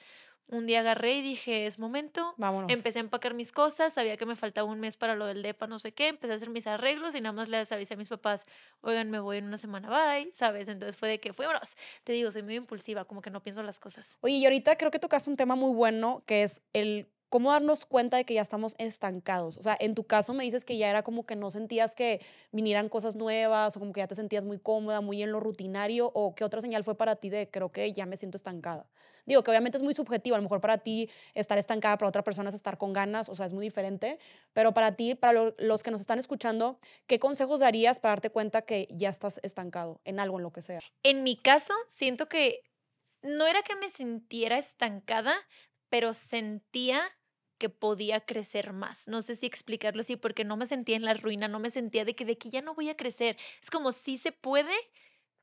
un 0.50 0.66
día 0.66 0.80
agarré 0.80 1.16
y 1.16 1.22
dije, 1.22 1.66
es 1.66 1.78
momento. 1.78 2.34
Vámonos. 2.38 2.72
Empecé 2.72 2.98
a 2.98 3.02
empacar 3.02 3.34
mis 3.34 3.52
cosas, 3.52 3.92
sabía 3.92 4.16
que 4.16 4.24
me 4.24 4.34
faltaba 4.34 4.70
un 4.70 4.80
mes 4.80 4.96
para 4.96 5.14
lo 5.14 5.26
del 5.26 5.42
DEPA, 5.42 5.66
no 5.66 5.78
sé 5.78 5.92
qué, 5.92 6.08
empecé 6.08 6.32
a 6.32 6.36
hacer 6.36 6.50
mis 6.50 6.66
arreglos 6.66 7.14
y 7.14 7.20
nada 7.20 7.32
más 7.32 7.48
les 7.48 7.70
avisé 7.70 7.94
a 7.94 7.96
mis 7.96 8.08
papás, 8.08 8.46
oigan, 8.80 9.10
me 9.10 9.20
voy 9.20 9.38
en 9.38 9.44
una 9.44 9.58
semana, 9.58 9.90
bye, 9.90 10.32
¿sabes? 10.32 10.68
Entonces 10.68 10.96
fue 10.96 11.08
de 11.08 11.20
que 11.20 11.32
fuimos. 11.34 11.76
Te 12.04 12.12
digo, 12.12 12.30
soy 12.30 12.42
muy 12.42 12.54
impulsiva, 12.54 13.04
como 13.04 13.20
que 13.20 13.30
no 13.30 13.42
pienso 13.42 13.62
las 13.62 13.78
cosas. 13.78 14.16
Oye, 14.22 14.36
y 14.36 14.44
ahorita 14.44 14.76
creo 14.76 14.90
que 14.90 14.98
tocaste 14.98 15.28
un 15.28 15.36
tema 15.36 15.54
muy 15.54 15.72
bueno, 15.72 16.22
que 16.26 16.44
es 16.44 16.62
el 16.72 17.08
¿cómo 17.28 17.52
darnos 17.52 17.84
cuenta 17.84 18.16
de 18.16 18.24
que 18.24 18.34
ya 18.34 18.42
estamos 18.42 18.74
estancados? 18.78 19.56
O 19.56 19.62
sea, 19.62 19.76
en 19.80 19.94
tu 19.94 20.04
caso 20.04 20.34
me 20.34 20.44
dices 20.44 20.64
que 20.64 20.76
ya 20.76 20.88
era 20.88 21.02
como 21.02 21.26
que 21.26 21.36
no 21.36 21.50
sentías 21.50 21.94
que 21.94 22.20
vinieran 22.52 22.88
cosas 22.88 23.16
nuevas 23.16 23.76
o 23.76 23.80
como 23.80 23.92
que 23.92 24.00
ya 24.00 24.06
te 24.06 24.14
sentías 24.14 24.44
muy 24.44 24.58
cómoda, 24.58 25.00
muy 25.00 25.22
en 25.22 25.32
lo 25.32 25.40
rutinario 25.40 26.10
o 26.14 26.34
qué 26.34 26.44
otra 26.44 26.60
señal 26.60 26.84
fue 26.84 26.96
para 26.96 27.16
ti 27.16 27.30
de 27.30 27.50
creo 27.50 27.70
que 27.70 27.92
ya 27.92 28.06
me 28.06 28.16
siento 28.16 28.36
estancada. 28.36 28.86
Digo 29.26 29.42
que 29.42 29.50
obviamente 29.50 29.76
es 29.76 29.82
muy 29.82 29.92
subjetivo, 29.92 30.36
a 30.36 30.38
lo 30.38 30.42
mejor 30.42 30.62
para 30.62 30.78
ti 30.78 31.10
estar 31.34 31.58
estancada, 31.58 31.98
para 31.98 32.08
otra 32.08 32.24
persona 32.24 32.48
es 32.48 32.54
estar 32.54 32.78
con 32.78 32.94
ganas, 32.94 33.28
o 33.28 33.34
sea, 33.34 33.44
es 33.44 33.52
muy 33.52 33.66
diferente, 33.66 34.18
pero 34.54 34.72
para 34.72 34.96
ti, 34.96 35.14
para 35.14 35.52
los 35.58 35.82
que 35.82 35.90
nos 35.90 36.00
están 36.00 36.18
escuchando, 36.18 36.78
¿qué 37.06 37.18
consejos 37.18 37.60
darías 37.60 38.00
para 38.00 38.12
darte 38.12 38.30
cuenta 38.30 38.62
que 38.62 38.88
ya 38.90 39.10
estás 39.10 39.38
estancado 39.42 40.00
en 40.04 40.18
algo, 40.18 40.38
en 40.38 40.44
lo 40.44 40.52
que 40.52 40.62
sea? 40.62 40.80
En 41.02 41.24
mi 41.24 41.36
caso, 41.36 41.74
siento 41.88 42.26
que 42.26 42.62
no 43.22 43.46
era 43.46 43.62
que 43.62 43.76
me 43.76 43.90
sintiera 43.90 44.56
estancada, 44.56 45.34
pero 45.90 46.14
sentía 46.14 47.02
que 47.58 47.68
podía 47.68 48.20
crecer 48.20 48.72
más. 48.72 49.08
No 49.08 49.22
sé 49.22 49.34
si 49.36 49.46
explicarlo 49.46 50.00
así, 50.00 50.16
porque 50.16 50.44
no 50.44 50.56
me 50.56 50.66
sentía 50.66 50.96
en 50.96 51.04
la 51.04 51.14
ruina, 51.14 51.48
no 51.48 51.58
me 51.58 51.70
sentía 51.70 52.04
de 52.04 52.14
que 52.14 52.24
de 52.24 52.32
aquí 52.32 52.50
ya 52.50 52.62
no 52.62 52.74
voy 52.74 52.88
a 52.90 52.96
crecer. 52.96 53.36
Es 53.62 53.70
como 53.70 53.92
si 53.92 54.18
se 54.18 54.32
puede, 54.32 54.74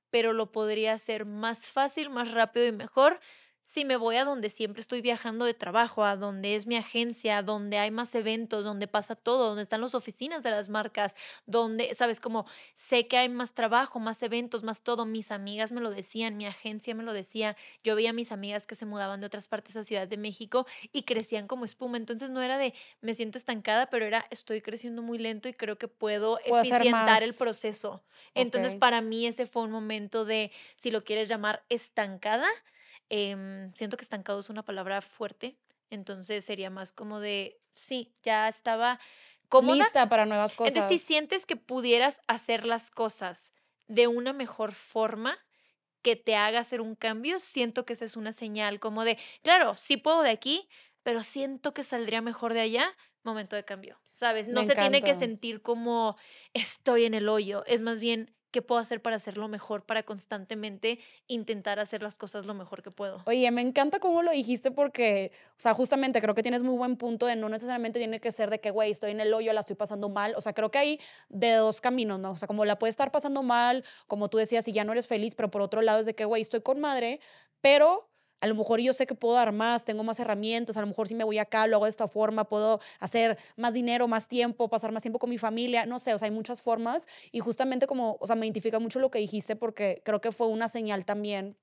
pero 0.09 0.33
lo 0.33 0.51
podría 0.51 0.93
hacer 0.93 1.25
más 1.25 1.67
fácil, 1.67 2.09
más 2.09 2.31
rápido 2.31 2.67
y 2.67 2.71
mejor 2.71 3.19
si 3.65 3.83
me 3.83 3.97
voy 3.97 4.15
a 4.17 4.25
donde 4.25 4.49
siempre 4.49 4.79
estoy 4.79 5.01
viajando 5.01 5.43
de 5.43 5.55
trabajo, 5.55 6.05
a 6.05 6.15
donde 6.15 6.55
es 6.55 6.67
mi 6.67 6.75
agencia, 6.75 7.41
donde 7.41 7.79
hay 7.79 7.89
más 7.89 8.13
eventos, 8.13 8.63
donde 8.63 8.87
pasa 8.87 9.15
todo, 9.15 9.47
donde 9.47 9.63
están 9.63 9.81
las 9.81 9.95
oficinas 9.95 10.43
de 10.43 10.51
las 10.51 10.69
marcas, 10.69 11.15
donde, 11.47 11.91
sabes, 11.95 12.19
como 12.19 12.45
sé 12.75 13.07
que 13.07 13.17
hay 13.17 13.27
más 13.27 13.55
trabajo, 13.55 13.99
más 13.99 14.21
eventos, 14.21 14.61
más 14.61 14.83
todo. 14.83 15.07
Mis 15.07 15.31
amigas 15.31 15.71
me 15.71 15.81
lo 15.81 15.89
decían, 15.89 16.37
mi 16.37 16.45
agencia 16.45 16.93
me 16.93 17.01
lo 17.01 17.11
decía. 17.11 17.57
Yo 17.83 17.95
veía 17.95 18.11
a 18.11 18.13
mis 18.13 18.31
amigas 18.31 18.67
que 18.67 18.75
se 18.75 18.85
mudaban 18.85 19.19
de 19.19 19.25
otras 19.25 19.47
partes 19.47 19.75
a 19.77 19.83
Ciudad 19.83 20.07
de 20.07 20.17
México 20.17 20.67
y 20.93 21.01
crecían 21.01 21.47
como 21.47 21.65
espuma. 21.65 21.97
Entonces 21.97 22.29
no 22.29 22.43
era 22.43 22.59
de 22.59 22.75
me 23.01 23.15
siento 23.15 23.39
estancada, 23.39 23.89
pero 23.89 24.05
era 24.05 24.27
estoy 24.29 24.61
creciendo 24.61 25.01
muy 25.01 25.17
lento 25.17 25.49
y 25.49 25.53
creo 25.53 25.79
que 25.79 25.87
puedo, 25.87 26.37
eficientar 26.45 27.23
el 27.23 27.33
proceso. 27.33 28.03
Entonces 28.35 28.75
para 28.75 29.01
mí 29.01 29.25
ese 29.25 29.47
fue 29.47 29.63
un 29.63 29.71
momento 29.71 30.23
de, 30.23 30.51
si 30.75 30.91
lo 30.91 31.03
quieres 31.03 31.29
llamar 31.29 31.65
estancada, 31.69 32.47
Em, 33.09 33.73
siento 33.73 33.97
que 33.97 34.03
estancado 34.03 34.39
es 34.39 34.49
una 34.49 34.63
palabra 34.63 35.01
fuerte, 35.01 35.57
entonces 35.89 36.43
sería 36.43 36.69
más 36.69 36.91
como 36.91 37.19
de, 37.19 37.59
sí, 37.73 38.15
ya 38.23 38.47
estaba 38.47 38.99
cómoda. 39.49 39.83
Lista 39.83 40.09
para 40.09 40.25
nuevas 40.25 40.55
cosas. 40.55 40.75
Entonces, 40.75 41.01
si 41.01 41.05
sientes 41.05 41.45
que 41.45 41.55
pudieras 41.55 42.21
hacer 42.27 42.65
las 42.65 42.89
cosas 42.89 43.53
de 43.87 44.07
una 44.07 44.33
mejor 44.33 44.73
forma, 44.73 45.37
que 46.01 46.15
te 46.15 46.35
haga 46.35 46.59
hacer 46.59 46.81
un 46.81 46.95
cambio, 46.95 47.39
siento 47.39 47.83
que 47.83 47.93
esa 47.93 48.05
es 48.05 48.15
una 48.15 48.31
señal 48.31 48.79
como 48.79 49.03
de, 49.03 49.17
claro, 49.41 49.75
sí 49.75 49.97
puedo 49.97 50.21
de 50.21 50.29
aquí, 50.29 50.69
pero 51.01 51.23
siento 51.23 51.73
que 51.73 51.81
saldría 51.81 52.21
mejor 52.21 52.53
de 52.53 52.61
allá, 52.61 52.95
momento 53.23 53.55
de 53.55 53.65
cambio, 53.65 53.99
¿sabes? 54.13 54.47
No 54.47 54.63
se 54.63 54.75
tiene 54.75 55.01
que 55.01 55.15
sentir 55.15 55.63
como 55.63 56.15
estoy 56.53 57.05
en 57.05 57.15
el 57.15 57.27
hoyo, 57.27 57.63
es 57.65 57.81
más 57.81 57.99
bien 57.99 58.34
qué 58.55 58.61
puedo 58.61 58.79
hacer 58.79 59.01
para 59.01 59.17
hacerlo 59.17 59.49
mejor, 59.49 59.83
para 59.83 60.03
constantemente 60.03 60.99
intentar 61.27 61.77
hacer 61.77 62.01
las 62.01 62.17
cosas 62.17 62.45
lo 62.45 62.53
mejor 62.53 62.81
que 62.81 62.89
puedo. 62.89 63.21
Oye, 63.25 63.51
me 63.51 63.59
encanta 63.59 63.99
cómo 63.99 64.23
lo 64.23 64.31
dijiste 64.31 64.71
porque, 64.71 65.33
o 65.49 65.59
sea, 65.59 65.73
justamente 65.73 66.21
creo 66.21 66.35
que 66.35 66.41
tienes 66.41 66.63
muy 66.63 66.77
buen 66.77 66.95
punto 66.95 67.25
de 67.25 67.35
no 67.35 67.49
necesariamente 67.49 67.99
tiene 67.99 68.21
que 68.21 68.31
ser 68.31 68.49
de 68.49 68.61
que, 68.61 68.71
güey, 68.71 68.91
estoy 68.91 69.11
en 69.11 69.19
el 69.19 69.33
hoyo, 69.33 69.51
la 69.51 69.59
estoy 69.59 69.75
pasando 69.75 70.07
mal. 70.07 70.35
O 70.37 70.41
sea, 70.41 70.53
creo 70.53 70.71
que 70.71 70.77
hay 70.77 70.99
de 71.27 71.51
dos 71.51 71.81
caminos, 71.81 72.17
¿no? 72.17 72.31
O 72.31 72.35
sea, 72.37 72.47
como 72.47 72.63
la 72.63 72.79
puedes 72.79 72.93
estar 72.93 73.11
pasando 73.11 73.43
mal, 73.43 73.83
como 74.07 74.29
tú 74.29 74.37
decías, 74.37 74.65
y 74.69 74.71
ya 74.71 74.85
no 74.85 74.93
eres 74.93 75.05
feliz, 75.05 75.35
pero 75.35 75.51
por 75.51 75.61
otro 75.61 75.81
lado 75.81 75.99
es 75.99 76.05
de 76.05 76.15
que, 76.15 76.23
güey, 76.23 76.41
estoy 76.41 76.61
con 76.61 76.79
madre, 76.79 77.19
pero 77.59 78.09
a 78.41 78.47
lo 78.47 78.55
mejor 78.55 78.79
yo 78.79 78.93
sé 78.93 79.07
que 79.07 79.15
puedo 79.15 79.35
dar 79.35 79.51
más, 79.51 79.85
tengo 79.85 80.03
más 80.03 80.19
herramientas, 80.19 80.77
a 80.77 80.81
lo 80.81 80.87
mejor 80.87 81.07
si 81.07 81.15
me 81.15 81.23
voy 81.23 81.37
acá, 81.37 81.67
lo 81.67 81.77
hago 81.77 81.85
de 81.85 81.91
esta 81.91 82.07
forma, 82.07 82.43
puedo 82.45 82.79
hacer 82.99 83.37
más 83.55 83.73
dinero, 83.73 84.07
más 84.07 84.27
tiempo, 84.27 84.69
pasar 84.69 84.91
más 84.91 85.01
tiempo 85.01 85.19
con 85.19 85.29
mi 85.29 85.37
familia, 85.37 85.85
no 85.85 85.99
sé, 85.99 86.13
o 86.13 86.19
sea, 86.19 86.27
hay 86.27 86.31
muchas 86.31 86.61
formas. 86.61 87.07
Y 87.31 87.39
justamente 87.39 87.87
como, 87.87 88.17
o 88.19 88.27
sea, 88.27 88.35
me 88.35 88.45
identifica 88.45 88.79
mucho 88.79 88.99
lo 88.99 89.11
que 89.11 89.19
dijiste 89.19 89.55
porque 89.55 90.01
creo 90.05 90.21
que 90.21 90.31
fue 90.31 90.47
una 90.47 90.69
señal 90.69 91.05
también 91.05 91.57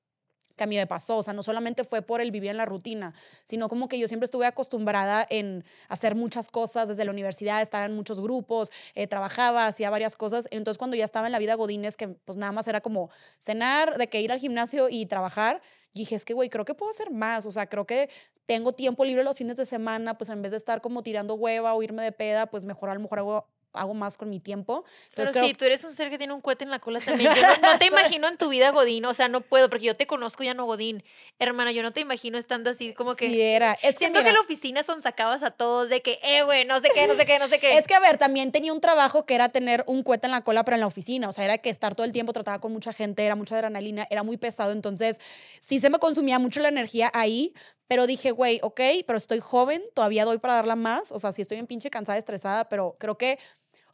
que 0.56 0.64
a 0.64 0.66
mí 0.66 0.76
me 0.76 0.87
pasó, 0.87 1.18
o 1.18 1.22
sea, 1.22 1.32
no 1.32 1.42
solamente 1.42 1.85
fue 1.85 2.02
por 2.02 2.20
el 2.20 2.30
vivir 2.30 2.50
en 2.50 2.56
la 2.56 2.64
rutina, 2.64 3.14
sino 3.44 3.68
como 3.68 3.88
que 3.88 3.98
yo 3.98 4.08
siempre 4.08 4.26
estuve 4.26 4.46
acostumbrada 4.46 5.26
en 5.30 5.64
hacer 5.88 6.14
muchas 6.14 6.48
cosas 6.48 6.88
desde 6.88 7.04
la 7.04 7.11
universidad, 7.11 7.62
estaba 7.62 7.85
en 7.87 7.94
muchos 7.94 8.20
grupos, 8.20 8.70
eh, 8.94 9.06
trabajaba, 9.06 9.66
hacía 9.66 9.90
varias 9.90 10.16
cosas, 10.16 10.48
entonces 10.50 10.78
cuando 10.78 10.96
ya 10.96 11.04
estaba 11.04 11.26
en 11.26 11.32
la 11.32 11.38
vida 11.38 11.54
Godínez, 11.54 11.96
que 11.96 12.08
pues 12.08 12.37
nada 12.37 12.52
más 12.52 12.68
era 12.68 12.80
como 12.80 13.11
cenar, 13.38 13.96
de 13.98 14.08
que 14.08 14.20
ir 14.20 14.32
al 14.32 14.40
gimnasio 14.40 14.88
y 14.90 15.06
trabajar, 15.06 15.62
dije, 15.94 16.14
es 16.14 16.24
que, 16.24 16.35
güey, 16.35 16.48
creo 16.50 16.64
que 16.64 16.74
puedo 16.74 16.90
hacer 16.90 17.11
más. 17.11 17.46
O 17.46 17.52
sea, 17.52 17.66
creo 17.66 17.87
que 17.87 18.09
tengo 18.46 18.72
tiempo 18.72 19.05
libre 19.05 19.24
los 19.24 19.37
fines 19.37 19.57
de 19.57 19.66
semana, 19.66 20.18
pues 20.18 20.31
en 20.31 20.42
vez 20.42 20.50
de 20.50 20.57
estar 20.57 20.81
como 20.81 21.02
tirando 21.02 21.35
hueva 21.35 21.74
o 21.74 21.83
irme 21.83 22.02
de 22.02 22.12
peda, 22.12 22.46
pues 22.46 22.64
mejor 22.64 22.90
a 22.90 22.94
lo 22.94 23.00
mejor 23.00 23.18
hago 23.20 23.46
hago 23.72 23.94
más 23.94 24.16
con 24.16 24.30
mi 24.30 24.40
tiempo. 24.40 24.85
Entonces, 25.11 25.32
Pero 25.32 25.46
sí, 25.46 25.54
tú 25.54 25.64
eres 25.64 25.85
un 25.85 25.94
ser 25.94 26.11
que 26.11 26.18
tiene 26.18 26.32
un 26.32 26.40
cohete 26.40 26.64
en 26.64 26.70
la 26.70 26.78
cola 26.78 27.00
también. 27.00 27.32
Yo 27.35 27.42
no, 27.42 27.78
te 27.78 27.87
imagino 27.87 28.28
en 28.28 28.37
tu 28.37 28.48
vida 28.48 28.70
Godín, 28.70 29.04
o 29.04 29.14
sea, 29.14 29.28
no 29.28 29.40
puedo, 29.40 29.68
porque 29.70 29.87
yo 29.87 29.96
te 29.96 30.06
conozco 30.06 30.44
ya 30.44 30.54
no 30.54 30.64
Godín. 30.64 31.04
Hermana, 31.38 31.72
yo 31.72 31.82
no 31.82 31.92
te 31.92 32.00
imagino 32.00 32.38
estando 32.38 32.70
así 32.70 32.92
como 32.94 33.14
que... 33.14 33.28
Sí, 33.28 33.40
era. 33.40 33.76
Es 33.82 33.96
siento 33.96 34.22
que, 34.22 34.28
en 34.28 34.35
la 34.35 34.40
oficina 34.40 34.82
son 34.82 35.02
sacabas 35.02 35.42
a 35.42 35.50
todos 35.50 35.88
de 35.88 36.02
que, 36.02 36.18
eh, 36.22 36.42
güey, 36.42 36.64
no 36.64 36.80
sé 36.80 36.88
qué, 36.94 37.06
no 37.06 37.14
sé 37.14 37.26
qué, 37.26 37.38
no 37.38 37.48
sé 37.48 37.58
qué. 37.58 37.78
Es 37.78 37.87
que, 37.87 37.94
a 37.94 38.00
ver, 38.00 38.18
también 38.18 38.52
tenía 38.52 38.72
un 38.72 38.80
trabajo 38.80 39.26
que 39.26 39.35
era 39.35 39.48
tener 39.48 39.85
un 39.87 40.02
cohete 40.02 40.26
en 40.26 40.32
la 40.32 40.42
cola, 40.42 40.64
pero 40.64 40.76
en 40.76 40.80
la 40.80 40.87
oficina. 40.87 41.28
O 41.28 41.32
sea, 41.32 41.44
era 41.44 41.58
que 41.58 41.70
estar 41.70 41.94
todo 41.94 42.04
el 42.04 42.12
tiempo 42.12 42.32
trataba 42.32 42.61
con 42.61 42.72
mucha 42.72 42.92
gente, 42.92 43.24
era 43.24 43.37
mucha 43.37 43.56
adrenalina, 43.56 44.06
era 44.11 44.22
muy 44.22 44.37
pesado. 44.37 44.72
Entonces, 44.72 45.20
sí 45.61 45.80
se 45.80 45.90
me 45.90 45.98
consumía 45.98 46.38
mucho 46.38 46.61
la 46.61 46.68
energía 46.68 47.11
ahí, 47.14 47.54
pero 47.88 48.06
dije, 48.06 48.30
güey, 48.30 48.58
ok, 48.62 48.80
pero 49.06 49.16
estoy 49.18 49.40
joven, 49.40 49.82
todavía 49.94 50.24
doy 50.24 50.38
para 50.38 50.54
darla 50.54 50.76
más. 50.76 51.12
O 51.12 51.18
sea, 51.18 51.32
sí 51.32 51.42
estoy 51.42 51.58
en 51.58 51.66
pinche 51.66 51.90
cansada, 51.90 52.18
estresada, 52.18 52.68
pero 52.68 52.96
creo 52.98 53.18
que 53.18 53.38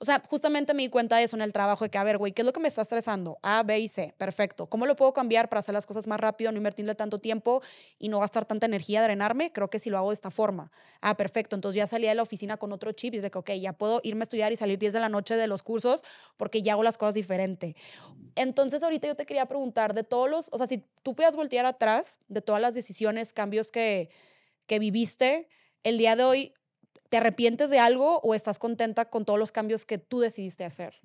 o 0.00 0.04
sea, 0.04 0.22
justamente 0.28 0.74
me 0.74 0.82
di 0.82 0.88
cuenta 0.88 1.16
de 1.16 1.24
eso 1.24 1.34
en 1.34 1.42
el 1.42 1.52
trabajo, 1.52 1.84
de 1.84 1.90
que, 1.90 1.98
a 1.98 2.04
ver, 2.04 2.18
güey, 2.18 2.32
¿qué 2.32 2.42
es 2.42 2.46
lo 2.46 2.52
que 2.52 2.61
me 2.61 2.68
está 2.68 2.82
estresando? 2.82 3.38
A, 3.42 3.64
B 3.64 3.80
y 3.80 3.88
C. 3.88 4.14
Perfecto. 4.16 4.68
¿Cómo 4.68 4.87
lo 4.87 4.94
puedo 4.94 5.12
cambiar 5.12 5.48
para 5.48 5.58
hacer 5.58 5.74
las 5.74 5.87
cosas 5.87 6.06
más 6.06 6.20
rápido, 6.20 6.52
no 6.52 6.58
invertirle 6.58 6.94
tanto 6.94 7.18
tiempo 7.18 7.62
y 7.98 8.08
no 8.08 8.20
gastar 8.20 8.44
tanta 8.44 8.66
energía, 8.66 9.02
drenarme? 9.02 9.52
Creo 9.52 9.70
que 9.70 9.80
si 9.80 9.90
lo 9.90 9.98
hago 9.98 10.11
de 10.11 10.14
esta 10.14 10.30
forma. 10.30 10.70
Ah, 11.00 11.16
perfecto. 11.16 11.56
Entonces 11.56 11.78
ya 11.78 11.87
salí 11.88 12.06
de 12.06 12.14
la 12.14 12.22
oficina 12.22 12.58
con 12.58 12.72
otro 12.72 12.92
chip 12.92 13.14
y 13.14 13.18
de 13.18 13.30
que, 13.30 13.38
ok, 13.38 13.50
ya 13.54 13.72
puedo 13.72 14.00
irme 14.04 14.22
a 14.22 14.24
estudiar 14.24 14.52
y 14.52 14.56
salir 14.56 14.78
10 14.78 14.92
de 14.92 15.00
la 15.00 15.08
noche 15.08 15.34
de 15.34 15.48
los 15.48 15.62
cursos 15.62 16.04
porque 16.37 16.62
ya 16.62 16.74
hago 16.74 16.84
las 16.84 16.96
cosas 16.96 17.16
diferente. 17.16 17.74
Entonces 18.37 18.84
ahorita 18.84 19.08
yo 19.08 19.16
te 19.16 19.26
quería 19.26 19.46
preguntar 19.46 19.94
de 19.94 20.04
todos 20.04 20.30
los, 20.30 20.48
o 20.52 20.58
sea, 20.58 20.68
si 20.68 20.84
tú 21.02 21.16
pudieras 21.16 21.34
voltear 21.34 21.66
atrás 21.66 22.20
de 22.28 22.40
todas 22.40 22.62
las 22.62 22.74
decisiones, 22.74 23.32
cambios 23.32 23.72
que, 23.72 24.11
que 24.66 24.78
viviste, 24.78 25.48
el 25.82 25.98
día 25.98 26.16
de 26.16 26.24
hoy, 26.24 26.54
¿Te 27.09 27.16
arrepientes 27.16 27.71
de 27.71 27.79
algo 27.79 28.21
o 28.21 28.35
estás 28.35 28.59
contenta 28.59 29.09
con 29.11 29.25
todos 29.25 29.38
los 29.38 29.53
cambios 29.53 29.85
que 29.87 29.99
tú 29.99 30.21
decidiste 30.21 30.64
hacer? 30.64 31.01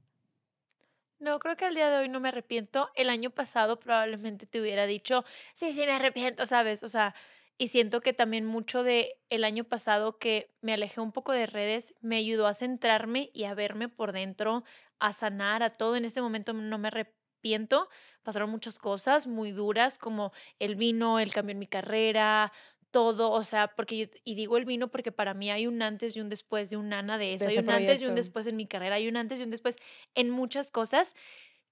No, 1.19 1.39
creo 1.39 1.55
que 1.55 1.65
al 1.65 1.75
día 1.75 1.89
de 1.89 1.97
hoy 1.99 2.09
no 2.09 2.19
me 2.19 2.29
arrepiento. 2.29 2.89
El 2.95 3.09
año 3.09 3.29
pasado 3.29 3.79
probablemente 3.79 4.45
te 4.45 4.59
hubiera 4.59 4.85
dicho, 4.85 5.23
sí, 5.53 5.71
sí, 5.71 5.79
me 5.85 5.93
arrepiento, 5.93 6.45
¿sabes? 6.45 6.83
O 6.83 6.89
sea, 6.89 7.15
y 7.57 7.67
siento 7.69 8.01
que 8.01 8.11
también 8.13 8.45
mucho 8.45 8.83
de 8.83 9.21
el 9.29 9.45
año 9.45 9.63
pasado 9.63 10.17
que 10.17 10.53
me 10.61 10.73
alejé 10.73 10.99
un 10.99 11.13
poco 11.13 11.31
de 11.31 11.45
redes 11.45 11.93
me 12.01 12.17
ayudó 12.17 12.47
a 12.47 12.53
centrarme 12.53 13.29
y 13.33 13.45
a 13.45 13.53
verme 13.53 13.87
por 13.87 14.11
dentro, 14.11 14.63
a 14.99 15.13
sanar, 15.13 15.63
a 15.63 15.69
todo. 15.69 15.95
En 15.95 16.03
este 16.03 16.21
momento 16.21 16.51
no 16.53 16.77
me 16.77 16.89
arrepiento. 16.89 17.89
Pasaron 18.23 18.49
muchas 18.49 18.77
cosas 18.77 19.27
muy 19.27 19.51
duras 19.51 19.97
como 19.97 20.33
el 20.59 20.75
vino, 20.75 21.19
el 21.19 21.31
cambio 21.31 21.53
en 21.53 21.59
mi 21.59 21.67
carrera, 21.67 22.51
todo, 22.93 23.31
o 23.31 23.43
sea, 23.43 23.69
porque 23.75 23.97
yo, 23.97 24.05
y 24.23 24.35
digo 24.35 24.55
el 24.55 24.65
vino 24.65 24.89
porque 24.89 25.11
para 25.11 25.33
mí 25.33 25.49
hay 25.49 25.65
un 25.65 25.81
antes 25.81 26.15
y 26.15 26.21
un 26.21 26.29
después 26.29 26.69
de 26.69 26.77
un 26.77 26.89
nana 26.89 27.17
de 27.17 27.33
eso, 27.33 27.47
hay 27.47 27.57
un 27.57 27.69
antes 27.71 28.01
y 28.03 28.05
un 28.05 28.13
después 28.13 28.45
en 28.45 28.55
mi 28.55 28.67
carrera, 28.67 28.95
hay 28.95 29.07
un 29.07 29.17
antes 29.17 29.39
y 29.39 29.43
un 29.43 29.49
después 29.49 29.75
en 30.13 30.29
muchas 30.29 30.69
cosas 30.69 31.15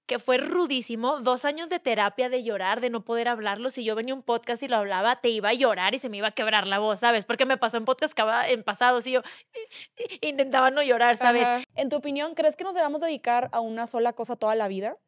que 0.06 0.18
fue 0.18 0.36
rudísimo, 0.36 1.20
dos 1.20 1.44
años 1.44 1.70
de 1.70 1.78
terapia, 1.78 2.28
de 2.28 2.42
llorar, 2.42 2.80
de 2.80 2.90
no 2.90 3.04
poder 3.04 3.28
hablarlo. 3.28 3.70
Si 3.70 3.84
yo 3.84 3.94
venía 3.94 4.14
a 4.14 4.16
un 4.16 4.24
podcast 4.24 4.60
y 4.64 4.68
lo 4.68 4.76
hablaba, 4.76 5.20
te 5.20 5.28
iba 5.28 5.50
a 5.50 5.54
llorar 5.54 5.94
y 5.94 6.00
se 6.00 6.08
me 6.08 6.16
iba 6.16 6.26
a 6.26 6.32
quebrar 6.32 6.66
la 6.66 6.80
voz, 6.80 6.98
¿sabes? 6.98 7.24
Porque 7.24 7.46
me 7.46 7.56
pasó 7.56 7.76
en 7.76 7.84
podcast 7.84 8.18
en 8.48 8.64
pasado, 8.64 9.00
si 9.00 9.12
yo 9.12 9.22
intentaba 10.20 10.72
no 10.72 10.82
llorar, 10.82 11.16
¿sabes? 11.16 11.46
En 11.76 11.88
tu 11.88 11.96
opinión, 11.96 12.34
¿crees 12.34 12.56
que 12.56 12.64
nos 12.64 12.74
debamos 12.74 13.00
dedicar 13.00 13.48
a 13.52 13.60
una 13.60 13.86
sola 13.86 14.12
cosa 14.12 14.34
toda 14.34 14.56
la 14.56 14.66
vida 14.66 14.98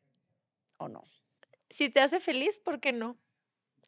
o 0.77 0.89
no? 0.89 1.03
Si 1.71 1.89
te 1.91 1.99
hace 1.99 2.21
feliz, 2.21 2.61
¿por 2.61 2.79
qué 2.79 2.93
no? 2.93 3.19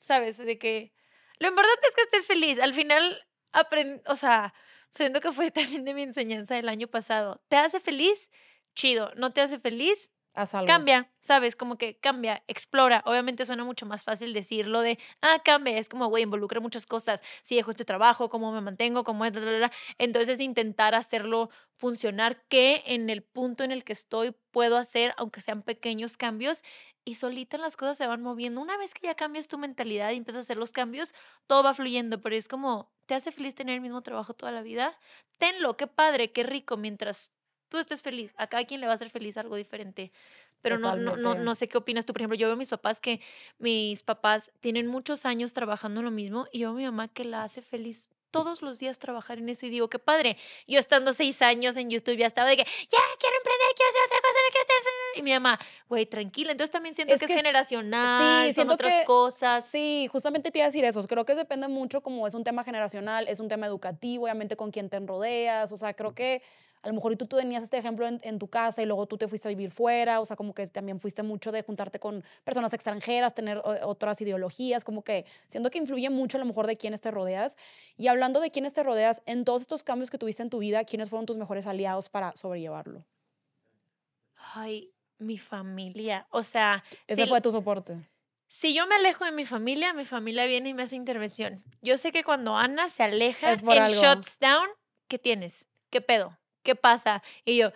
¿Sabes? 0.00 0.38
De 0.38 0.58
que 0.58 0.95
lo 1.38 1.48
importante 1.48 1.86
es 1.88 1.94
que 1.94 2.02
estés 2.02 2.26
feliz. 2.26 2.58
Al 2.60 2.74
final, 2.74 3.24
aprend 3.52 4.02
o 4.08 4.16
sea, 4.16 4.54
siento 4.94 5.20
que 5.20 5.32
fue 5.32 5.50
también 5.52 5.84
de 5.84 5.94
mi 5.94 6.02
enseñanza 6.02 6.54
del 6.54 6.68
año 6.68 6.88
pasado. 6.88 7.42
¿Te 7.48 7.56
hace 7.56 7.80
feliz? 7.80 8.30
Chido. 8.74 9.12
¿No 9.16 9.32
te 9.32 9.40
hace 9.40 9.58
feliz? 9.58 10.10
Cambia, 10.64 11.12
¿sabes? 11.20 11.54
Como 11.54 11.78
que 11.78 11.98
cambia, 12.00 12.42
explora. 12.48 13.02
Obviamente 13.06 13.44
suena 13.46 13.64
mucho 13.64 13.86
más 13.86 14.02
fácil 14.04 14.32
decirlo 14.32 14.80
de, 14.80 14.98
ah, 15.22 15.40
cambia. 15.44 15.78
Es 15.78 15.88
como, 15.88 16.08
güey, 16.08 16.24
involucra 16.24 16.60
muchas 16.60 16.86
cosas. 16.86 17.22
Si 17.42 17.54
dejo 17.54 17.70
este 17.70 17.84
trabajo, 17.84 18.28
cómo 18.28 18.52
me 18.52 18.60
mantengo, 18.60 19.04
cómo 19.04 19.24
es. 19.24 19.32
Entonces, 19.98 20.40
intentar 20.40 20.94
hacerlo 20.96 21.50
funcionar, 21.76 22.42
que 22.48 22.82
en 22.86 23.10
el 23.10 23.22
punto 23.22 23.62
en 23.64 23.70
el 23.70 23.84
que 23.84 23.92
estoy 23.92 24.34
puedo 24.50 24.76
hacer, 24.76 25.14
aunque 25.18 25.40
sean 25.40 25.62
pequeños 25.62 26.16
cambios, 26.16 26.62
y 27.04 27.14
solita 27.14 27.56
las 27.58 27.76
cosas 27.76 27.96
se 27.98 28.06
van 28.08 28.22
moviendo. 28.22 28.60
Una 28.60 28.76
vez 28.76 28.92
que 28.92 29.06
ya 29.06 29.14
cambias 29.14 29.46
tu 29.46 29.58
mentalidad 29.58 30.10
y 30.10 30.16
empiezas 30.16 30.40
a 30.40 30.46
hacer 30.46 30.56
los 30.56 30.72
cambios, 30.72 31.14
todo 31.46 31.62
va 31.62 31.74
fluyendo, 31.74 32.20
pero 32.20 32.34
es 32.34 32.48
como, 32.48 32.92
¿te 33.06 33.14
hace 33.14 33.30
feliz 33.30 33.54
tener 33.54 33.76
el 33.76 33.80
mismo 33.80 34.02
trabajo 34.02 34.34
toda 34.34 34.50
la 34.50 34.62
vida? 34.62 34.98
Tenlo, 35.38 35.76
qué 35.76 35.86
padre, 35.86 36.32
qué 36.32 36.42
rico, 36.42 36.76
mientras 36.76 37.35
tú 37.68 37.78
estés 37.78 38.02
feliz. 38.02 38.34
A 38.36 38.46
cada 38.46 38.64
quien 38.64 38.80
le 38.80 38.86
va 38.86 38.92
a 38.92 38.96
hacer 38.96 39.10
feliz 39.10 39.36
algo 39.36 39.56
diferente. 39.56 40.12
Pero 40.62 40.78
no, 40.78 40.96
no, 40.96 41.16
no, 41.16 41.34
no 41.34 41.54
sé 41.54 41.68
qué 41.68 41.78
opinas 41.78 42.06
tú. 42.06 42.12
Por 42.12 42.22
ejemplo, 42.22 42.36
yo 42.36 42.48
veo 42.48 42.54
a 42.54 42.58
mis 42.58 42.70
papás 42.70 42.98
que 43.00 43.20
mis 43.58 44.02
papás 44.02 44.52
tienen 44.60 44.86
muchos 44.86 45.24
años 45.26 45.52
trabajando 45.52 46.00
en 46.00 46.06
lo 46.06 46.10
mismo 46.10 46.46
y 46.50 46.60
yo 46.60 46.68
veo 46.68 46.74
a 46.74 46.78
mi 46.78 46.84
mamá 46.84 47.08
que 47.08 47.24
la 47.24 47.44
hace 47.44 47.62
feliz 47.62 48.08
todos 48.32 48.60
los 48.60 48.78
días 48.78 48.98
trabajar 48.98 49.38
en 49.38 49.48
eso 49.48 49.64
y 49.64 49.70
digo, 49.70 49.88
qué 49.88 49.98
padre. 49.98 50.36
Yo 50.66 50.78
estando 50.78 51.12
seis 51.12 51.40
años 51.40 51.76
en 51.76 51.88
YouTube 51.88 52.16
ya 52.18 52.26
estaba 52.26 52.48
de 52.50 52.56
que, 52.56 52.64
ya, 52.64 52.98
quiero 53.18 53.36
emprender, 53.36 53.68
quiero 53.74 53.88
hacer 53.90 54.02
otra 54.06 54.18
cosa, 54.20 54.38
no 54.44 54.50
quiero 54.50 54.62
hacer... 54.64 54.76
Y 55.18 55.22
mi 55.22 55.32
mamá, 55.32 55.58
güey, 55.88 56.04
tranquila. 56.06 56.52
Entonces 56.52 56.70
también 56.70 56.94
siento 56.94 57.14
Es 57.14 57.20
que, 57.20 57.26
que 57.26 57.32
es 57.32 57.38
generacional, 57.38 58.48
sí, 58.48 58.54
son 58.54 58.70
otras 58.70 58.92
que- 59.00 59.04
cosas. 59.06 59.66
Sí, 59.66 60.08
justamente 60.12 60.50
te 60.50 60.58
iba 60.58 60.66
a 60.66 60.68
decir 60.68 60.84
eso. 60.84 61.02
Creo 61.06 61.24
que 61.24 61.34
depende 61.34 61.68
mucho, 61.68 62.02
como 62.02 62.26
es 62.26 62.34
un 62.34 62.44
tema 62.44 62.62
generacional, 62.64 63.26
es 63.28 63.40
un 63.40 63.48
tema 63.48 63.66
educativo, 63.66 64.24
obviamente 64.24 64.56
con 64.56 64.70
quién 64.70 64.90
te 64.90 64.98
rodeas. 65.00 65.72
O 65.72 65.76
sea, 65.76 65.94
creo 65.94 66.14
que 66.14 66.42
a 66.86 66.88
lo 66.90 66.94
mejor 66.94 67.12
y 67.12 67.16
tú, 67.16 67.26
tú 67.26 67.36
tenías 67.36 67.62
este 67.62 67.76
ejemplo 67.78 68.06
en, 68.06 68.20
en 68.22 68.38
tu 68.38 68.48
casa 68.48 68.80
y 68.80 68.86
luego 68.86 69.06
tú 69.06 69.18
te 69.18 69.26
fuiste 69.28 69.48
a 69.48 69.50
vivir 69.50 69.70
fuera. 69.72 70.20
O 70.20 70.24
sea, 70.24 70.36
como 70.36 70.54
que 70.54 70.66
también 70.68 71.00
fuiste 71.00 71.22
mucho 71.22 71.50
de 71.52 71.62
juntarte 71.62 71.98
con 71.98 72.22
personas 72.44 72.72
extranjeras, 72.72 73.34
tener 73.34 73.58
o- 73.58 73.88
otras 73.88 74.20
ideologías. 74.20 74.84
Como 74.84 75.02
que 75.02 75.26
siento 75.48 75.70
que 75.70 75.78
influye 75.78 76.08
mucho 76.10 76.38
a 76.38 76.40
lo 76.40 76.46
mejor 76.46 76.66
de 76.66 76.76
quiénes 76.76 77.00
te 77.00 77.10
rodeas. 77.10 77.56
Y 77.96 78.06
hablando 78.06 78.40
de 78.40 78.50
quiénes 78.50 78.72
te 78.72 78.82
rodeas, 78.82 79.22
en 79.26 79.44
todos 79.44 79.62
estos 79.62 79.82
cambios 79.82 80.10
que 80.10 80.18
tuviste 80.18 80.42
en 80.42 80.50
tu 80.50 80.58
vida, 80.60 80.84
¿quiénes 80.84 81.08
fueron 81.10 81.26
tus 81.26 81.36
mejores 81.36 81.66
aliados 81.66 82.08
para 82.08 82.34
sobrellevarlo? 82.36 83.04
Ay, 84.54 84.92
mi 85.18 85.38
familia. 85.38 86.26
O 86.30 86.42
sea, 86.42 86.84
Ese 87.06 87.22
si- 87.24 87.28
fue 87.28 87.40
tu 87.40 87.50
soporte. 87.52 87.96
Si 88.48 88.74
yo 88.74 88.86
me 88.86 88.94
alejo 88.94 89.24
de 89.24 89.32
mi 89.32 89.44
familia, 89.44 89.92
mi 89.92 90.04
familia 90.04 90.46
viene 90.46 90.68
y 90.68 90.74
me 90.74 90.84
hace 90.84 90.94
intervención. 90.94 91.64
Yo 91.82 91.98
sé 91.98 92.12
que 92.12 92.22
cuando 92.22 92.56
Ana 92.56 92.88
se 92.88 93.02
aleja, 93.02 93.50
algo. 93.80 94.00
shuts 94.00 94.38
down, 94.38 94.68
¿qué 95.08 95.18
tienes? 95.18 95.66
¿Qué 95.90 96.00
pedo? 96.00 96.38
¿Qué 96.66 96.74
pasa? 96.74 97.22
Y 97.44 97.58
yo, 97.58 97.70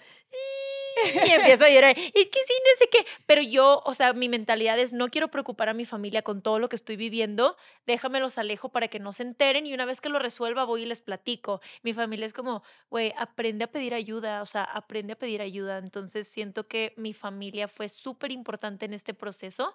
y 1.26 1.30
empiezo 1.30 1.64
a 1.64 1.70
llorar. 1.70 1.96
Es 1.96 2.12
que 2.12 2.40
sí, 2.44 2.54
no 2.64 2.78
sé 2.78 2.88
qué. 2.90 3.06
Pero 3.24 3.40
yo, 3.40 3.82
o 3.84 3.94
sea, 3.94 4.12
mi 4.14 4.28
mentalidad 4.28 4.76
es 4.80 4.92
no 4.92 5.08
quiero 5.10 5.28
preocupar 5.28 5.68
a 5.68 5.74
mi 5.74 5.84
familia 5.84 6.22
con 6.22 6.42
todo 6.42 6.58
lo 6.58 6.68
que 6.68 6.74
estoy 6.74 6.96
viviendo. 6.96 7.56
Déjame 7.86 8.18
los 8.18 8.36
alejo 8.36 8.70
para 8.70 8.88
que 8.88 8.98
no 8.98 9.12
se 9.12 9.22
enteren 9.22 9.64
y 9.64 9.74
una 9.74 9.84
vez 9.84 10.00
que 10.00 10.08
lo 10.08 10.18
resuelva 10.18 10.64
voy 10.64 10.82
y 10.82 10.86
les 10.86 11.00
platico. 11.00 11.60
Mi 11.84 11.94
familia 11.94 12.26
es 12.26 12.32
como, 12.32 12.64
güey, 12.90 13.14
aprende 13.16 13.62
a 13.64 13.70
pedir 13.70 13.94
ayuda, 13.94 14.42
o 14.42 14.46
sea, 14.46 14.64
aprende 14.64 15.12
a 15.12 15.16
pedir 15.16 15.40
ayuda. 15.40 15.78
Entonces 15.78 16.26
siento 16.26 16.66
que 16.66 16.92
mi 16.96 17.12
familia 17.14 17.68
fue 17.68 17.88
súper 17.88 18.32
importante 18.32 18.86
en 18.86 18.94
este 18.94 19.14
proceso. 19.14 19.72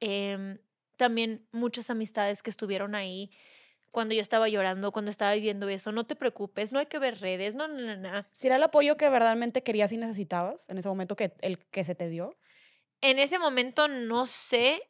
Em, 0.00 0.58
también 0.96 1.46
muchas 1.52 1.90
amistades 1.90 2.42
que 2.42 2.48
estuvieron 2.48 2.94
ahí 2.94 3.30
cuando 3.94 4.12
yo 4.12 4.20
estaba 4.20 4.48
llorando, 4.48 4.90
cuando 4.90 5.12
estaba 5.12 5.32
viviendo 5.34 5.68
eso. 5.68 5.92
No 5.92 6.02
te 6.02 6.16
preocupes, 6.16 6.72
no 6.72 6.80
hay 6.80 6.86
que 6.86 6.98
ver 6.98 7.20
redes, 7.20 7.54
no, 7.54 7.68
no, 7.68 7.80
no, 7.80 7.96
no. 7.96 8.26
Si 8.32 8.48
era 8.48 8.56
el 8.56 8.62
apoyo 8.64 8.96
que 8.96 9.08
verdaderamente 9.08 9.62
querías 9.62 9.92
y 9.92 9.96
necesitabas 9.96 10.68
en 10.68 10.78
ese 10.78 10.88
momento 10.88 11.14
que 11.14 11.32
el 11.42 11.58
que 11.58 11.84
se 11.84 11.94
te 11.94 12.08
dio. 12.08 12.36
En 13.00 13.20
ese 13.20 13.38
momento 13.38 13.86
no 13.86 14.26
sé 14.26 14.82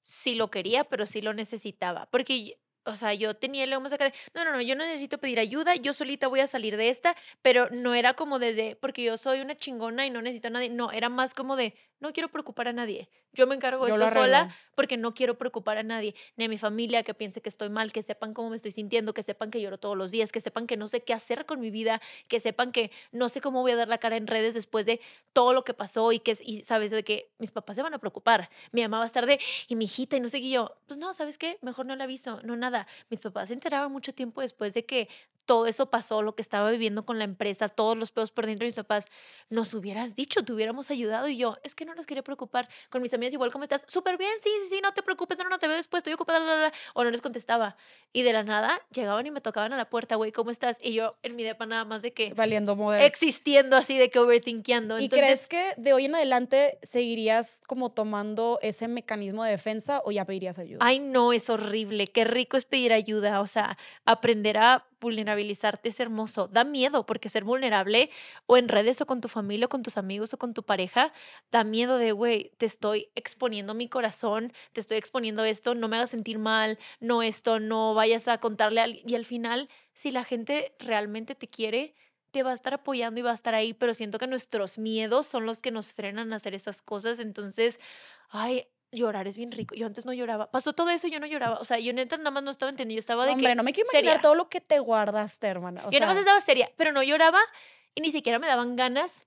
si 0.00 0.34
lo 0.34 0.50
quería, 0.50 0.82
pero 0.82 1.06
sí 1.06 1.22
lo 1.22 1.34
necesitaba. 1.34 2.06
Porque, 2.10 2.58
o 2.84 2.96
sea, 2.96 3.14
yo 3.14 3.34
tenía 3.34 3.62
el 3.62 3.72
acá 3.72 4.06
de, 4.06 4.14
no, 4.34 4.44
no, 4.44 4.52
no, 4.54 4.60
yo 4.60 4.74
no 4.74 4.84
necesito 4.84 5.18
pedir 5.18 5.38
ayuda, 5.38 5.76
yo 5.76 5.92
solita 5.92 6.26
voy 6.26 6.40
a 6.40 6.48
salir 6.48 6.76
de 6.76 6.88
esta, 6.88 7.14
pero 7.42 7.70
no 7.70 7.94
era 7.94 8.14
como 8.14 8.40
desde, 8.40 8.74
porque 8.74 9.04
yo 9.04 9.18
soy 9.18 9.40
una 9.40 9.56
chingona 9.56 10.04
y 10.04 10.10
no 10.10 10.20
necesito 10.20 10.48
a 10.48 10.50
nadie. 10.50 10.68
No, 10.68 10.90
era 10.90 11.10
más 11.10 11.32
como 11.32 11.54
de, 11.54 11.74
no 12.00 12.12
quiero 12.12 12.28
preocupar 12.30 12.68
a 12.68 12.72
nadie. 12.72 13.08
Yo 13.32 13.46
me 13.46 13.54
encargo 13.54 13.84
de 13.84 13.92
esto 13.92 14.08
sola 14.10 14.54
porque 14.74 14.96
no 14.96 15.14
quiero 15.14 15.38
preocupar 15.38 15.78
a 15.78 15.82
nadie, 15.82 16.14
ni 16.36 16.46
a 16.46 16.48
mi 16.48 16.58
familia 16.58 17.02
que 17.02 17.14
piense 17.14 17.40
que 17.40 17.48
estoy 17.48 17.68
mal, 17.68 17.92
que 17.92 18.02
sepan 18.02 18.34
cómo 18.34 18.50
me 18.50 18.56
estoy 18.56 18.72
sintiendo, 18.72 19.14
que 19.14 19.22
sepan 19.22 19.50
que 19.50 19.60
lloro 19.60 19.78
todos 19.78 19.96
los 19.96 20.10
días, 20.10 20.32
que 20.32 20.40
sepan 20.40 20.66
que 20.66 20.76
no 20.76 20.88
sé 20.88 21.02
qué 21.02 21.12
hacer 21.12 21.46
con 21.46 21.60
mi 21.60 21.70
vida, 21.70 22.00
que 22.26 22.40
sepan 22.40 22.72
que 22.72 22.90
no 23.12 23.28
sé 23.28 23.40
cómo 23.40 23.60
voy 23.60 23.72
a 23.72 23.76
dar 23.76 23.88
la 23.88 23.98
cara 23.98 24.16
en 24.16 24.26
redes 24.26 24.54
después 24.54 24.84
de 24.86 25.00
todo 25.32 25.52
lo 25.52 25.64
que 25.64 25.74
pasó 25.74 26.10
y 26.12 26.18
que, 26.18 26.36
y 26.44 26.64
sabes, 26.64 26.90
de 26.90 27.04
que 27.04 27.30
mis 27.38 27.50
papás 27.50 27.76
se 27.76 27.82
van 27.82 27.94
a 27.94 27.98
preocupar. 27.98 28.50
Mi 28.72 28.82
mamá 28.82 28.98
va 28.98 29.04
a 29.04 29.06
estar 29.06 29.26
de, 29.26 29.38
y 29.68 29.76
mi 29.76 29.84
hijita, 29.84 30.16
y 30.16 30.20
no 30.20 30.28
sé 30.28 30.40
qué 30.40 30.46
y 30.46 30.52
yo, 30.52 30.76
pues 30.86 30.98
no, 30.98 31.14
¿sabes 31.14 31.38
qué? 31.38 31.58
Mejor 31.62 31.86
no 31.86 31.94
le 31.94 32.02
aviso, 32.02 32.40
no 32.42 32.56
nada. 32.56 32.86
Mis 33.10 33.20
papás 33.20 33.48
se 33.48 33.54
enteraron 33.54 33.92
mucho 33.92 34.12
tiempo 34.12 34.40
después 34.40 34.74
de 34.74 34.84
que 34.86 35.08
todo 35.50 35.66
eso 35.66 35.90
pasó, 35.90 36.22
lo 36.22 36.36
que 36.36 36.42
estaba 36.42 36.70
viviendo 36.70 37.04
con 37.04 37.18
la 37.18 37.24
empresa, 37.24 37.66
todos 37.66 37.96
los 37.96 38.12
pedos 38.12 38.30
por 38.30 38.46
dentro 38.46 38.66
de 38.66 38.68
mis 38.68 38.76
papás, 38.76 39.06
nos 39.48 39.74
hubieras 39.74 40.14
dicho, 40.14 40.44
te 40.44 40.52
hubiéramos 40.52 40.92
ayudado 40.92 41.26
y 41.26 41.38
yo, 41.38 41.56
es 41.64 41.74
que 41.74 41.84
no 41.84 41.92
los 41.96 42.06
quería 42.06 42.22
preocupar. 42.22 42.68
Con 42.88 43.02
mis 43.02 43.12
amigas 43.14 43.34
igual, 43.34 43.50
¿cómo 43.50 43.64
estás? 43.64 43.84
Súper 43.88 44.16
bien, 44.16 44.30
sí, 44.44 44.50
sí, 44.62 44.76
sí, 44.76 44.80
no 44.80 44.94
te 44.94 45.02
preocupes, 45.02 45.36
no, 45.38 45.48
no, 45.48 45.58
te 45.58 45.66
veo 45.66 45.74
después, 45.74 46.02
estoy 46.02 46.12
ocupada, 46.12 46.38
la, 46.38 46.54
la, 46.54 46.62
la", 46.68 46.72
o 46.94 47.02
no 47.02 47.10
les 47.10 47.20
contestaba. 47.20 47.76
Y 48.12 48.22
de 48.22 48.32
la 48.32 48.44
nada 48.44 48.80
llegaban 48.92 49.26
y 49.26 49.32
me 49.32 49.40
tocaban 49.40 49.72
a 49.72 49.76
la 49.76 49.90
puerta, 49.90 50.14
güey, 50.14 50.30
¿cómo 50.30 50.52
estás? 50.52 50.78
Y 50.80 50.92
yo 50.92 51.16
en 51.24 51.34
mi 51.34 51.42
depa 51.42 51.66
nada 51.66 51.84
más 51.84 52.02
de 52.02 52.12
que 52.12 52.32
Valiendo 52.32 52.76
modelo. 52.76 53.04
existiendo 53.04 53.76
así 53.76 53.98
de 53.98 54.08
que 54.08 54.20
overthinkeando. 54.20 55.00
¿Y 55.00 55.06
Entonces, 55.06 55.48
crees 55.48 55.48
que 55.48 55.82
de 55.82 55.92
hoy 55.94 56.04
en 56.04 56.14
adelante 56.14 56.78
seguirías 56.84 57.60
como 57.66 57.90
tomando 57.90 58.60
ese 58.62 58.86
mecanismo 58.86 59.42
de 59.42 59.50
defensa 59.50 60.00
o 60.04 60.12
ya 60.12 60.24
pedirías 60.24 60.60
ayuda? 60.60 60.78
Ay, 60.80 61.00
no, 61.00 61.32
es 61.32 61.50
horrible. 61.50 62.06
Qué 62.06 62.22
rico 62.22 62.56
es 62.56 62.66
pedir 62.66 62.92
ayuda. 62.92 63.40
O 63.40 63.48
sea, 63.48 63.76
aprender 64.04 64.56
a 64.56 64.86
vulnerabilizarte 65.00 65.88
es 65.88 66.00
hermoso. 66.00 66.48
Da 66.48 66.64
miedo 66.64 67.06
porque 67.06 67.28
ser 67.28 67.44
vulnerable 67.44 68.10
o 68.46 68.56
en 68.56 68.68
redes 68.68 69.00
o 69.00 69.06
con 69.06 69.20
tu 69.20 69.28
familia 69.28 69.66
o 69.66 69.68
con 69.68 69.82
tus 69.82 69.96
amigos 69.98 70.34
o 70.34 70.38
con 70.38 70.54
tu 70.54 70.62
pareja, 70.62 71.12
da 71.50 71.64
miedo 71.64 71.96
de, 71.98 72.12
güey, 72.12 72.52
te 72.58 72.66
estoy 72.66 73.10
exponiendo 73.14 73.74
mi 73.74 73.88
corazón, 73.88 74.52
te 74.72 74.80
estoy 74.80 74.98
exponiendo 74.98 75.44
esto, 75.44 75.74
no 75.74 75.88
me 75.88 75.96
hagas 75.96 76.10
sentir 76.10 76.38
mal, 76.38 76.78
no 77.00 77.22
esto, 77.22 77.60
no 77.60 77.94
vayas 77.94 78.28
a 78.28 78.38
contarle. 78.38 79.02
Y 79.06 79.14
al 79.14 79.24
final, 79.24 79.68
si 79.94 80.10
la 80.10 80.24
gente 80.24 80.74
realmente 80.78 81.34
te 81.34 81.48
quiere, 81.48 81.94
te 82.30 82.42
va 82.42 82.52
a 82.52 82.54
estar 82.54 82.74
apoyando 82.74 83.20
y 83.20 83.22
va 83.22 83.32
a 83.32 83.34
estar 83.34 83.54
ahí, 83.54 83.74
pero 83.74 83.94
siento 83.94 84.18
que 84.18 84.26
nuestros 84.26 84.78
miedos 84.78 85.26
son 85.26 85.46
los 85.46 85.60
que 85.62 85.70
nos 85.70 85.92
frenan 85.92 86.32
a 86.32 86.36
hacer 86.36 86.54
esas 86.54 86.82
cosas. 86.82 87.18
Entonces, 87.20 87.80
ay, 88.28 88.66
llorar 88.92 89.28
es 89.28 89.36
bien 89.36 89.52
rico. 89.52 89.74
Yo 89.74 89.86
antes 89.86 90.06
no 90.06 90.12
lloraba. 90.12 90.50
Pasó 90.50 90.72
todo 90.72 90.90
eso 90.90 91.06
y 91.06 91.10
yo 91.10 91.20
no 91.20 91.26
lloraba. 91.26 91.58
O 91.58 91.64
sea, 91.64 91.78
yo 91.78 91.92
neta 91.92 92.16
nada 92.16 92.30
más 92.30 92.42
no 92.42 92.50
estaba 92.50 92.70
entendiendo. 92.70 92.98
Yo 92.98 93.00
estaba 93.00 93.24
de 93.24 93.32
hombre, 93.32 93.48
que 93.48 93.54
no 93.54 93.62
me 93.62 93.72
quiero 93.72 93.88
imaginar 93.92 94.14
seria. 94.16 94.20
todo 94.20 94.34
lo 94.34 94.48
que 94.48 94.60
te 94.60 94.78
guardaste, 94.78 95.46
hermana. 95.46 95.86
O 95.86 95.90
yo 95.90 96.00
nada 96.00 96.12
más 96.12 96.20
estaba 96.20 96.40
seria, 96.40 96.70
pero 96.76 96.92
no 96.92 97.02
lloraba 97.02 97.40
y 97.94 98.00
ni 98.00 98.10
siquiera 98.10 98.38
me 98.38 98.46
daban 98.46 98.76
ganas 98.76 99.26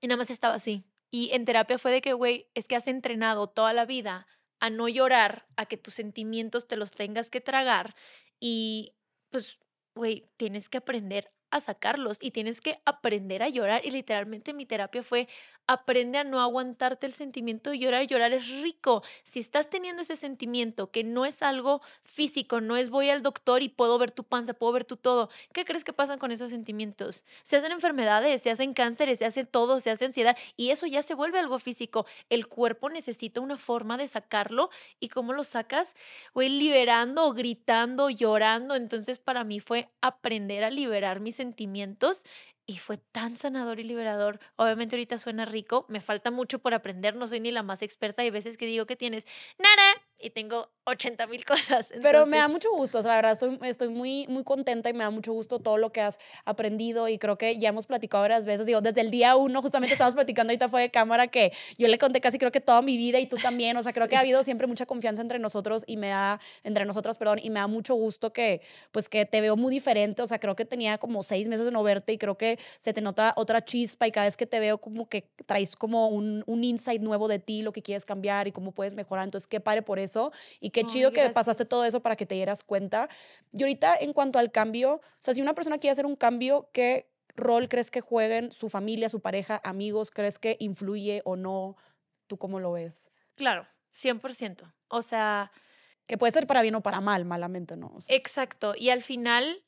y 0.00 0.06
nada 0.06 0.18
más 0.18 0.30
estaba 0.30 0.54
así. 0.54 0.84
Y 1.10 1.30
en 1.32 1.44
terapia 1.44 1.78
fue 1.78 1.92
de 1.92 2.00
que, 2.00 2.12
güey, 2.12 2.48
es 2.54 2.66
que 2.66 2.76
has 2.76 2.88
entrenado 2.88 3.48
toda 3.48 3.72
la 3.72 3.84
vida 3.84 4.26
a 4.60 4.70
no 4.70 4.88
llorar, 4.88 5.46
a 5.56 5.66
que 5.66 5.76
tus 5.76 5.94
sentimientos 5.94 6.66
te 6.66 6.76
los 6.76 6.92
tengas 6.92 7.30
que 7.30 7.40
tragar 7.40 7.94
y 8.40 8.94
pues, 9.30 9.58
güey, 9.94 10.30
tienes 10.36 10.68
que 10.68 10.78
aprender 10.78 11.32
a 11.54 11.60
sacarlos 11.60 12.18
y 12.20 12.32
tienes 12.32 12.60
que 12.60 12.80
aprender 12.84 13.42
a 13.44 13.48
llorar. 13.48 13.82
Y 13.84 13.92
literalmente 13.92 14.52
mi 14.52 14.66
terapia 14.66 15.04
fue 15.04 15.28
aprende 15.66 16.18
a 16.18 16.24
no 16.24 16.40
aguantarte 16.40 17.06
el 17.06 17.12
sentimiento 17.12 17.70
de 17.70 17.78
llorar. 17.78 18.06
Llorar 18.06 18.32
es 18.32 18.48
rico. 18.60 19.02
Si 19.22 19.38
estás 19.38 19.70
teniendo 19.70 20.02
ese 20.02 20.16
sentimiento 20.16 20.90
que 20.90 21.04
no 21.04 21.24
es 21.24 21.42
algo 21.42 21.80
físico, 22.02 22.60
no 22.60 22.76
es 22.76 22.90
voy 22.90 23.08
al 23.08 23.22
doctor 23.22 23.62
y 23.62 23.68
puedo 23.68 23.98
ver 23.98 24.10
tu 24.10 24.24
panza, 24.24 24.52
puedo 24.52 24.72
ver 24.72 24.84
tu 24.84 24.96
todo. 24.96 25.30
¿Qué 25.52 25.64
crees 25.64 25.84
que 25.84 25.92
pasan 25.92 26.18
con 26.18 26.32
esos 26.32 26.50
sentimientos? 26.50 27.24
Se 27.44 27.56
hacen 27.56 27.70
enfermedades, 27.70 28.42
se 28.42 28.50
hacen 28.50 28.74
cánceres, 28.74 29.20
se 29.20 29.24
hace 29.24 29.44
todo, 29.44 29.80
se 29.80 29.90
hace 29.90 30.06
ansiedad 30.06 30.36
y 30.56 30.70
eso 30.70 30.86
ya 30.86 31.02
se 31.02 31.14
vuelve 31.14 31.38
algo 31.38 31.60
físico. 31.60 32.04
El 32.30 32.48
cuerpo 32.48 32.90
necesita 32.90 33.40
una 33.40 33.58
forma 33.58 33.96
de 33.96 34.08
sacarlo 34.08 34.70
y 34.98 35.08
cómo 35.08 35.32
lo 35.32 35.44
sacas, 35.44 35.94
güey, 36.34 36.48
liberando, 36.48 37.32
gritando, 37.32 38.10
llorando. 38.10 38.74
Entonces 38.74 39.20
para 39.20 39.44
mí 39.44 39.60
fue 39.60 39.88
aprender 40.00 40.64
a 40.64 40.70
liberar 40.70 41.20
mis 41.20 41.36
sentimientos 41.36 41.43
y 42.66 42.78
fue 42.78 42.96
tan 42.98 43.36
sanador 43.36 43.78
y 43.80 43.84
liberador. 43.84 44.40
Obviamente 44.56 44.96
ahorita 44.96 45.18
suena 45.18 45.44
rico, 45.44 45.84
me 45.88 46.00
falta 46.00 46.30
mucho 46.30 46.58
por 46.60 46.74
aprender, 46.74 47.14
no 47.16 47.26
soy 47.28 47.40
ni 47.40 47.50
la 47.50 47.62
más 47.62 47.82
experta. 47.82 48.22
Hay 48.22 48.30
veces 48.30 48.56
que 48.56 48.66
digo 48.66 48.86
que 48.86 48.96
tienes, 48.96 49.26
nada, 49.58 49.82
y 50.20 50.30
tengo 50.30 50.70
80 50.84 51.26
mil 51.26 51.44
cosas. 51.44 51.92
Pero 52.02 52.26
me 52.26 52.36
da 52.36 52.48
mucho 52.48 52.70
gusto, 52.72 52.98
o 52.98 53.02
sea, 53.02 53.10
la 53.12 53.16
verdad 53.16 53.32
estoy, 53.32 53.58
estoy 53.62 53.88
muy, 53.88 54.26
muy 54.28 54.44
contenta 54.44 54.90
y 54.90 54.92
me 54.92 55.04
da 55.04 55.10
mucho 55.10 55.32
gusto 55.32 55.58
todo 55.58 55.78
lo 55.78 55.92
que 55.92 56.00
has 56.00 56.18
aprendido 56.44 57.08
y 57.08 57.18
creo 57.18 57.38
que 57.38 57.58
ya 57.58 57.70
hemos 57.70 57.86
platicado 57.86 58.22
varias 58.22 58.44
veces, 58.44 58.66
digo, 58.66 58.80
desde 58.80 59.00
el 59.00 59.10
día 59.10 59.36
uno 59.36 59.62
justamente 59.62 59.94
estábamos 59.94 60.14
platicando 60.14 60.50
ahorita 60.50 60.68
fue 60.68 60.82
de 60.82 60.90
cámara 60.90 61.28
que 61.28 61.52
yo 61.78 61.88
le 61.88 61.98
conté 61.98 62.20
casi 62.20 62.38
creo 62.38 62.52
que 62.52 62.60
toda 62.60 62.82
mi 62.82 62.96
vida 62.96 63.18
y 63.18 63.26
tú 63.26 63.36
también, 63.36 63.76
o 63.76 63.82
sea, 63.82 63.92
creo 63.92 64.08
que 64.08 64.16
ha 64.16 64.20
habido 64.20 64.44
siempre 64.44 64.66
mucha 64.66 64.86
confianza 64.86 65.22
entre 65.22 65.38
nosotros 65.38 65.84
y 65.86 65.96
me 65.96 66.08
da, 66.08 66.40
entre 66.62 66.84
nosotras, 66.84 67.16
perdón, 67.16 67.40
y 67.42 67.50
me 67.50 67.60
da 67.60 67.66
mucho 67.66 67.94
gusto 67.94 68.32
que, 68.32 68.60
pues 68.92 69.08
que 69.08 69.24
te 69.24 69.40
veo 69.40 69.56
muy 69.56 69.72
diferente, 69.72 70.22
o 70.22 70.26
sea, 70.26 70.38
creo 70.38 70.54
que 70.54 70.64
tenía 70.64 70.98
como 70.98 71.22
seis 71.22 71.48
meses 71.48 71.64
de 71.64 71.70
no 71.70 71.82
verte 71.82 72.12
y 72.12 72.18
creo 72.18 72.36
que 72.36 72.58
se 72.80 72.92
te 72.92 73.00
nota 73.00 73.32
otra 73.36 73.64
chispa 73.64 74.06
y 74.06 74.12
cada 74.12 74.26
vez 74.26 74.36
que 74.36 74.46
te 74.46 74.60
veo 74.60 74.78
como 74.78 75.08
que 75.08 75.30
traes 75.46 75.76
como 75.76 76.08
un, 76.08 76.44
un 76.46 76.64
insight 76.64 77.00
nuevo 77.00 77.26
de 77.28 77.38
ti, 77.38 77.62
lo 77.62 77.72
que 77.72 77.82
quieres 77.82 78.04
cambiar 78.04 78.48
y 78.48 78.52
cómo 78.52 78.72
puedes 78.72 78.94
mejorar, 78.94 79.24
entonces 79.24 79.46
qué 79.46 79.60
padre 79.60 79.82
por 79.82 79.98
eso 79.98 80.03
y 80.60 80.70
qué 80.70 80.84
chido 80.84 81.12
que 81.12 81.30
pasaste 81.30 81.64
todo 81.64 81.84
eso 81.84 82.00
para 82.00 82.16
que 82.16 82.26
te 82.26 82.34
dieras 82.34 82.64
cuenta. 82.64 83.08
Y 83.52 83.62
ahorita 83.62 83.94
en 84.00 84.12
cuanto 84.12 84.38
al 84.38 84.50
cambio, 84.50 84.94
o 84.94 85.02
sea, 85.20 85.34
si 85.34 85.42
una 85.42 85.54
persona 85.54 85.78
quiere 85.78 85.92
hacer 85.92 86.06
un 86.06 86.16
cambio, 86.16 86.68
¿qué 86.72 87.10
rol 87.36 87.68
crees 87.68 87.90
que 87.90 88.00
jueguen 88.00 88.52
su 88.52 88.68
familia, 88.68 89.08
su 89.08 89.20
pareja, 89.20 89.60
amigos? 89.64 90.10
¿Crees 90.10 90.38
que 90.38 90.56
influye 90.60 91.22
o 91.24 91.36
no? 91.36 91.76
¿Tú 92.26 92.38
cómo 92.38 92.60
lo 92.60 92.72
ves? 92.72 93.10
Claro, 93.34 93.66
100%. 93.94 94.72
O 94.88 95.02
sea... 95.02 95.52
Que 96.06 96.18
puede 96.18 96.32
ser 96.32 96.46
para 96.46 96.62
bien 96.62 96.74
o 96.74 96.82
para 96.82 97.00
mal, 97.00 97.24
malamente, 97.24 97.76
¿no? 97.76 97.96
Exacto. 98.08 98.74
Y 98.76 98.90
al 98.90 99.02
final, 99.02 99.64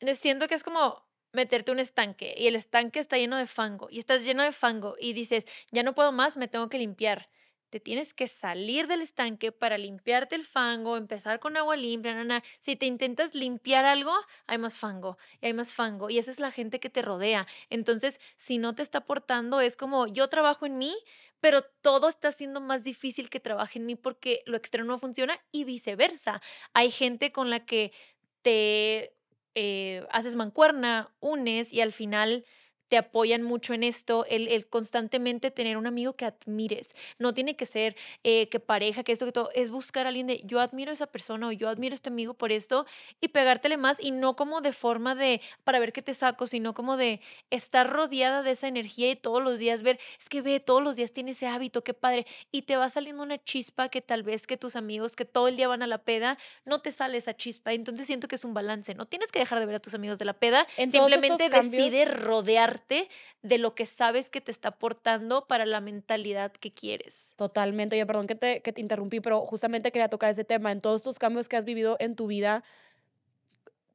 eh, 0.00 0.14
siento 0.14 0.48
que 0.48 0.54
es 0.54 0.64
como 0.64 1.06
meterte 1.32 1.72
un 1.72 1.78
estanque 1.78 2.34
y 2.36 2.46
el 2.46 2.56
estanque 2.56 3.00
está 3.00 3.18
lleno 3.18 3.36
de 3.36 3.46
fango 3.46 3.88
y 3.90 3.98
estás 3.98 4.24
lleno 4.24 4.42
de 4.42 4.52
fango 4.52 4.96
y 4.98 5.12
dices, 5.12 5.46
ya 5.70 5.82
no 5.82 5.94
puedo 5.94 6.10
más, 6.10 6.36
me 6.36 6.48
tengo 6.48 6.68
que 6.68 6.78
limpiar 6.78 7.28
te 7.70 7.80
tienes 7.80 8.14
que 8.14 8.26
salir 8.26 8.86
del 8.86 9.02
estanque 9.02 9.52
para 9.52 9.78
limpiarte 9.78 10.34
el 10.34 10.44
fango, 10.44 10.96
empezar 10.96 11.38
con 11.40 11.56
agua 11.56 11.76
limpia, 11.76 12.14
nana. 12.14 12.42
Si 12.58 12.76
te 12.76 12.86
intentas 12.86 13.34
limpiar 13.34 13.84
algo, 13.84 14.12
hay 14.46 14.58
más 14.58 14.76
fango 14.76 15.18
y 15.40 15.46
hay 15.46 15.54
más 15.54 15.74
fango 15.74 16.10
y 16.10 16.18
esa 16.18 16.30
es 16.30 16.40
la 16.40 16.50
gente 16.50 16.80
que 16.80 16.90
te 16.90 17.02
rodea. 17.02 17.46
Entonces, 17.70 18.20
si 18.36 18.58
no 18.58 18.74
te 18.74 18.82
está 18.82 18.98
aportando, 18.98 19.60
es 19.60 19.76
como 19.76 20.06
yo 20.06 20.28
trabajo 20.28 20.66
en 20.66 20.78
mí, 20.78 20.96
pero 21.40 21.62
todo 21.62 22.08
está 22.08 22.32
siendo 22.32 22.60
más 22.60 22.84
difícil 22.84 23.30
que 23.30 23.40
trabaje 23.40 23.78
en 23.78 23.86
mí 23.86 23.94
porque 23.94 24.42
lo 24.46 24.56
externo 24.56 24.86
no 24.86 24.98
funciona 24.98 25.40
y 25.52 25.64
viceversa. 25.64 26.40
Hay 26.72 26.90
gente 26.90 27.32
con 27.32 27.50
la 27.50 27.64
que 27.64 27.92
te 28.42 29.14
eh, 29.54 30.06
haces 30.10 30.36
mancuerna, 30.36 31.12
unes 31.20 31.72
y 31.72 31.80
al 31.80 31.92
final 31.92 32.44
te 32.88 32.96
apoyan 32.96 33.42
mucho 33.42 33.74
en 33.74 33.82
esto, 33.82 34.24
el, 34.28 34.66
constantemente 34.66 35.50
tener 35.50 35.76
un 35.76 35.86
amigo 35.86 36.14
que 36.14 36.24
admires. 36.24 36.94
No 37.18 37.34
tiene 37.34 37.56
que 37.56 37.66
ser 37.66 37.96
eh, 38.24 38.48
que 38.48 38.60
pareja, 38.60 39.02
que 39.02 39.12
esto, 39.12 39.26
que 39.26 39.32
todo, 39.32 39.50
es 39.54 39.70
buscar 39.70 40.06
a 40.06 40.08
alguien 40.08 40.26
de 40.26 40.40
yo 40.44 40.60
admiro 40.60 40.90
a 40.90 40.94
esa 40.94 41.06
persona 41.06 41.48
o 41.48 41.52
yo 41.52 41.68
admiro 41.68 41.92
a 41.92 41.96
este 41.96 42.08
amigo 42.08 42.34
por 42.34 42.52
esto 42.52 42.86
y 43.20 43.28
pegártele 43.28 43.76
más 43.76 43.98
y 44.00 44.10
no 44.10 44.36
como 44.36 44.60
de 44.60 44.72
forma 44.72 45.14
de 45.14 45.40
para 45.64 45.78
ver 45.78 45.92
qué 45.92 46.02
te 46.02 46.14
saco, 46.14 46.46
sino 46.46 46.74
como 46.74 46.96
de 46.96 47.20
estar 47.50 47.88
rodeada 47.88 48.42
de 48.42 48.52
esa 48.52 48.68
energía 48.68 49.10
y 49.10 49.16
todos 49.16 49.42
los 49.42 49.58
días 49.58 49.82
ver, 49.82 49.98
es 50.18 50.28
que 50.28 50.42
ve, 50.42 50.60
todos 50.60 50.82
los 50.82 50.96
días 50.96 51.12
tiene 51.12 51.32
ese 51.32 51.46
hábito, 51.46 51.82
qué 51.82 51.94
padre, 51.94 52.26
y 52.50 52.62
te 52.62 52.76
va 52.76 52.88
saliendo 52.88 53.22
una 53.22 53.42
chispa 53.42 53.88
que 53.88 54.00
tal 54.00 54.22
vez 54.22 54.46
que 54.46 54.56
tus 54.56 54.76
amigos 54.76 55.16
que 55.16 55.24
todo 55.24 55.48
el 55.48 55.56
día 55.56 55.68
van 55.68 55.82
a 55.82 55.86
la 55.86 55.98
peda, 55.98 56.38
no 56.64 56.80
te 56.80 56.92
sale 56.92 57.18
esa 57.18 57.34
chispa. 57.34 57.72
Entonces 57.72 58.06
siento 58.06 58.28
que 58.28 58.36
es 58.36 58.44
un 58.44 58.54
balance, 58.54 58.94
no 58.94 59.06
tienes 59.06 59.32
que 59.32 59.38
dejar 59.38 59.60
de 59.60 59.66
ver 59.66 59.76
a 59.76 59.80
tus 59.80 59.94
amigos 59.94 60.18
de 60.18 60.24
la 60.24 60.34
peda, 60.34 60.66
simplemente 60.76 61.48
decide 61.48 62.04
de 63.42 63.58
lo 63.58 63.74
que 63.74 63.86
sabes 63.86 64.30
que 64.30 64.40
te 64.40 64.50
está 64.50 64.70
aportando 64.70 65.46
para 65.46 65.66
la 65.66 65.80
mentalidad 65.80 66.52
que 66.52 66.72
quieres. 66.72 67.34
Totalmente. 67.36 67.96
Oye, 67.96 68.06
perdón 68.06 68.26
que 68.26 68.34
te, 68.34 68.62
que 68.62 68.72
te 68.72 68.80
interrumpí, 68.80 69.20
pero 69.20 69.44
justamente 69.46 69.92
quería 69.92 70.08
tocar 70.08 70.30
ese 70.30 70.44
tema. 70.44 70.72
En 70.72 70.80
todos 70.80 70.96
estos 70.96 71.18
cambios 71.18 71.48
que 71.48 71.56
has 71.56 71.64
vivido 71.64 71.96
en 72.00 72.16
tu 72.16 72.26
vida, 72.26 72.64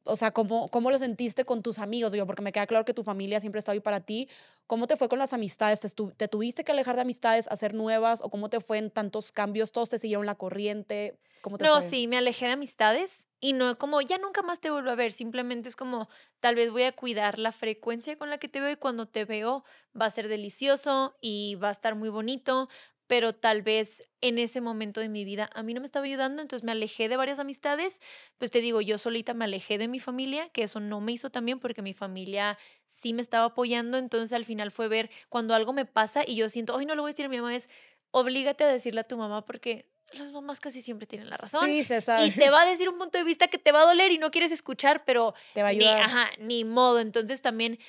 o 0.06 0.16
sea, 0.16 0.32
¿cómo, 0.32 0.70
¿cómo 0.70 0.92
lo 0.92 1.00
sentiste 1.00 1.46
con 1.46 1.62
tus 1.62 1.80
amigos? 1.80 2.12
Digo, 2.12 2.26
porque 2.26 2.42
me 2.42 2.52
queda 2.52 2.68
claro 2.68 2.86
que 2.86 2.94
tu 2.94 3.04
familia 3.04 3.40
siempre 3.40 3.60
está 3.60 3.72
ahí 3.72 3.80
para 3.80 4.02
ti. 4.02 4.30
¿Cómo 4.68 4.88
te 4.88 4.98
fue 4.98 5.10
con 5.10 5.20
las 5.20 5.34
amistades? 5.34 5.80
¿Te, 5.80 5.90
¿Te, 5.90 6.28
tuviste 6.28 6.64
que 6.64 6.72
alejar 6.72 6.96
de 6.96 7.02
amistades, 7.02 7.48
hacer 7.48 7.74
nuevas? 7.74 8.22
¿O 8.22 8.30
cómo 8.30 8.50
te 8.50 8.60
fue 8.60 8.78
en 8.78 8.92
tantos 8.92 9.32
cambios? 9.32 9.72
¿Todos 9.72 9.90
te 9.90 10.00
siguieron 10.00 10.26
la 10.26 10.36
corriente? 10.36 11.20
¿Cómo 11.42 11.58
te 11.58 11.66
no, 11.66 11.82
sí, 11.82 12.08
me 12.08 12.18
alejé 12.18 12.46
de 12.46 12.54
amistades 12.54 13.28
y 13.40 13.52
no 13.52 13.78
como, 13.78 14.00
ya 14.02 14.18
nunca 14.18 14.42
más 14.42 14.62
te 14.62 14.72
vuelvo 14.72 14.90
a 14.90 14.96
ver. 14.96 15.12
Simplemente 15.12 15.68
es 15.68 15.76
como, 15.76 16.08
tal 16.40 16.56
vez 16.56 16.72
voy 16.72 16.84
a 16.84 16.94
cuidar 16.94 17.38
la 17.40 17.52
frecuencia 17.52 18.18
con 18.18 18.30
la 18.30 18.38
que 18.38 18.48
te 18.48 18.62
veo 18.62 18.72
y 18.72 18.78
cuando 18.78 19.08
te 19.08 19.26
veo 19.26 19.66
va 20.00 20.06
a 20.06 20.10
ser 20.10 20.30
delicioso 20.30 21.18
y 21.20 21.56
va 21.56 21.70
a 21.70 21.74
estar 21.74 21.96
muy 21.96 22.10
bonito 22.10 22.70
pero 23.08 23.34
tal 23.34 23.62
vez 23.62 24.08
en 24.22 24.40
ese 24.40 24.62
momento 24.62 25.02
de 25.02 25.10
mi 25.10 25.26
vida 25.26 25.50
a 25.54 25.64
mí 25.64 25.74
no 25.74 25.82
me 25.82 25.86
estaba 25.86 26.06
ayudando, 26.06 26.42
entonces 26.42 26.64
me 26.64 26.72
alejé 26.72 27.10
de 27.10 27.18
varias 27.18 27.40
amistades, 27.40 28.02
pues 28.38 28.52
te 28.52 28.62
digo, 28.62 28.82
yo 28.82 28.98
solita 28.98 29.34
me 29.34 29.46
alejé 29.46 29.78
de 29.78 29.88
mi 29.88 30.00
familia, 30.00 30.50
que 30.50 30.64
eso 30.64 30.80
no 30.80 31.02
me 31.02 31.12
hizo 31.12 31.30
tan 31.30 31.46
bien 31.46 31.60
porque 31.60 31.82
mi 31.82 31.94
familia 31.94 32.58
sí 32.88 33.14
me 33.14 33.22
estaba 33.22 33.46
apoyando, 33.46 33.98
entonces 33.98 34.34
al 34.34 34.46
final 34.46 34.72
fue 34.72 34.88
ver 34.88 35.10
cuando 35.30 35.54
algo 35.54 35.74
me 35.74 35.86
pasa 35.86 36.24
y 36.26 36.36
yo 36.36 36.50
siento, 36.50 36.78
ay, 36.78 36.86
no 36.86 36.96
lo 36.96 37.02
voy 37.02 37.10
a 37.10 37.14
decir 37.14 37.26
a 37.26 37.30
mi 37.30 37.38
mamá, 37.38 37.56
es 37.56 37.70
oblígate 38.12 38.64
a 38.64 38.68
decirle 38.68 39.02
a 39.02 39.08
tu 39.08 39.18
mamá 39.18 39.46
porque 39.46 39.92
las 40.14 40.32
mamás 40.32 40.60
casi 40.60 40.82
siempre 40.82 41.08
tienen 41.08 41.30
la 41.30 41.38
razón. 41.38 41.66
Sí, 41.66 41.84
se 41.84 42.02
sabe. 42.02 42.28
Y 42.28 42.32
te 42.32 42.50
va 42.50 42.62
a 42.62 42.66
decir 42.66 42.88
un 42.90 42.98
punto 43.00 43.18
de 43.18 43.24
vista 43.24 43.48
que 43.48 43.58
te 43.58 43.72
va 43.72 43.82
a 43.82 43.86
doler 43.86 44.12
y 44.12 44.18
no 44.18 44.32
quieres 44.32 44.52
escuchar, 44.52 45.06
pero 45.06 45.34
te 45.54 45.62
va 45.62 45.70
a 45.70 45.72
ayudar. 45.72 45.98
Ni, 45.98 46.04
ajá, 46.04 46.30
ni 46.38 46.66
modo. 46.66 47.00
Entonces 47.00 47.42
también 47.42 47.80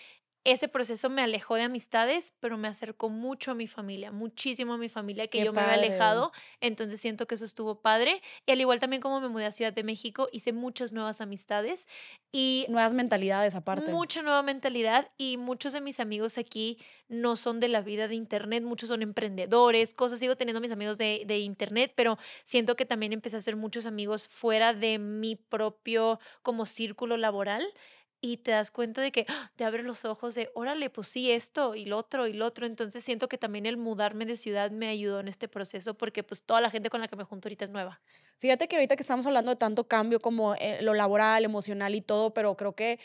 ese 0.45 0.69
proceso 0.69 1.09
me 1.09 1.23
alejó 1.23 1.55
de 1.55 1.63
amistades, 1.63 2.35
pero 2.39 2.59
me 2.59 2.69
acercó 2.69 3.09
mucho 3.09 3.51
a 3.51 3.55
mi 3.55 3.67
familia, 3.67 4.13
muchísimo 4.13 4.75
a 4.75 4.79
mi 4.79 4.91
familia 4.91 5.27
que 5.27 5.43
yo 5.43 5.55
me 5.55 5.63
había 5.63 5.75
alejado. 5.75 6.33
Entonces 6.61 7.01
siento 7.01 7.27
que 7.27 7.35
eso 7.35 7.47
estuvo 7.47 7.81
padre. 7.81 8.21
Y 8.47 8.53
al 8.53 8.61
igual 8.61 8.79
también 8.79 9.01
como 9.01 9.21
me 9.21 9.29
mudé 9.29 9.47
a 9.47 9.51
Ciudad 9.51 9.73
de 9.73 9.83
México, 9.83 10.29
hice 10.33 10.53
muchas 10.53 10.93
nuevas 10.93 11.23
amistades 11.23 11.89
y... 12.31 12.67
Nuevas 12.69 12.93
mentalidades 12.93 13.55
aparte. 13.55 13.91
Mucha 13.91 14.21
nueva 14.21 14.43
mentalidad 14.43 15.11
y 15.17 15.39
muchos 15.39 15.73
de 15.73 15.81
mis 15.81 15.99
amigos 15.99 16.37
aquí 16.37 16.79
no 17.09 17.37
son 17.37 17.59
de 17.59 17.69
la 17.69 17.81
vida 17.81 18.07
de 18.07 18.15
Internet, 18.15 18.65
muchos 18.65 18.91
son 18.91 19.01
emprendedores, 19.01 19.95
cosas. 19.95 20.19
Sigo 20.19 20.37
teniendo 20.37 20.61
mis 20.61 20.73
amigos 20.73 20.99
de, 20.99 21.25
de 21.27 21.39
Internet, 21.39 21.93
pero 21.95 22.19
siento 22.45 22.77
que 22.77 22.85
también 22.85 23.15
empecé 23.15 23.37
a 23.37 23.39
hacer 23.39 23.57
muchos 23.57 23.87
amigos 23.87 24.29
fuera 24.29 24.75
de 24.75 24.99
mi 24.99 25.37
propio 25.37 26.21
como 26.43 26.67
círculo 26.67 27.17
laboral 27.17 27.67
y 28.25 28.39
te 28.39 28.53
das 28.53 28.71
cuenta 28.71 29.03
de 29.03 29.13
que 29.13 29.27
¡ah! 29.29 29.53
te 29.55 29.65
abre 29.65 29.83
los 29.83 30.07
ojos 30.07 30.35
de, 30.35 30.51
órale, 30.55 30.89
pues 30.89 31.09
sí, 31.09 31.31
esto 31.31 31.75
y 31.75 31.85
lo 31.85 31.99
otro 31.99 32.27
y 32.27 32.33
lo 32.33 32.47
otro. 32.47 32.65
Entonces 32.65 33.05
siento 33.05 33.29
que 33.29 33.37
también 33.37 33.67
el 33.67 33.77
mudarme 33.77 34.25
de 34.25 34.37
ciudad 34.37 34.71
me 34.71 34.89
ayudó 34.89 35.21
en 35.21 35.29
este 35.29 35.47
proceso 35.47 35.93
porque 35.93 36.23
pues 36.23 36.43
toda 36.43 36.63
la 36.63 36.71
gente 36.71 36.89
con 36.89 37.03
la 37.03 37.09
que 37.09 37.17
me 37.17 37.25
junto 37.25 37.49
ahorita 37.49 37.67
es 37.67 37.71
nueva. 37.71 38.01
Fíjate 38.39 38.67
que 38.67 38.77
ahorita 38.77 38.97
que 38.97 39.03
estamos 39.03 39.27
hablando 39.27 39.51
de 39.51 39.57
tanto 39.57 39.89
cambio 39.89 40.21
como 40.21 40.55
eh, 40.55 40.79
lo 40.81 40.95
laboral, 40.95 41.45
emocional 41.45 41.95
y 41.95 42.01
todo, 42.01 42.33
pero 42.33 42.57
creo 42.57 42.75
que 42.75 42.99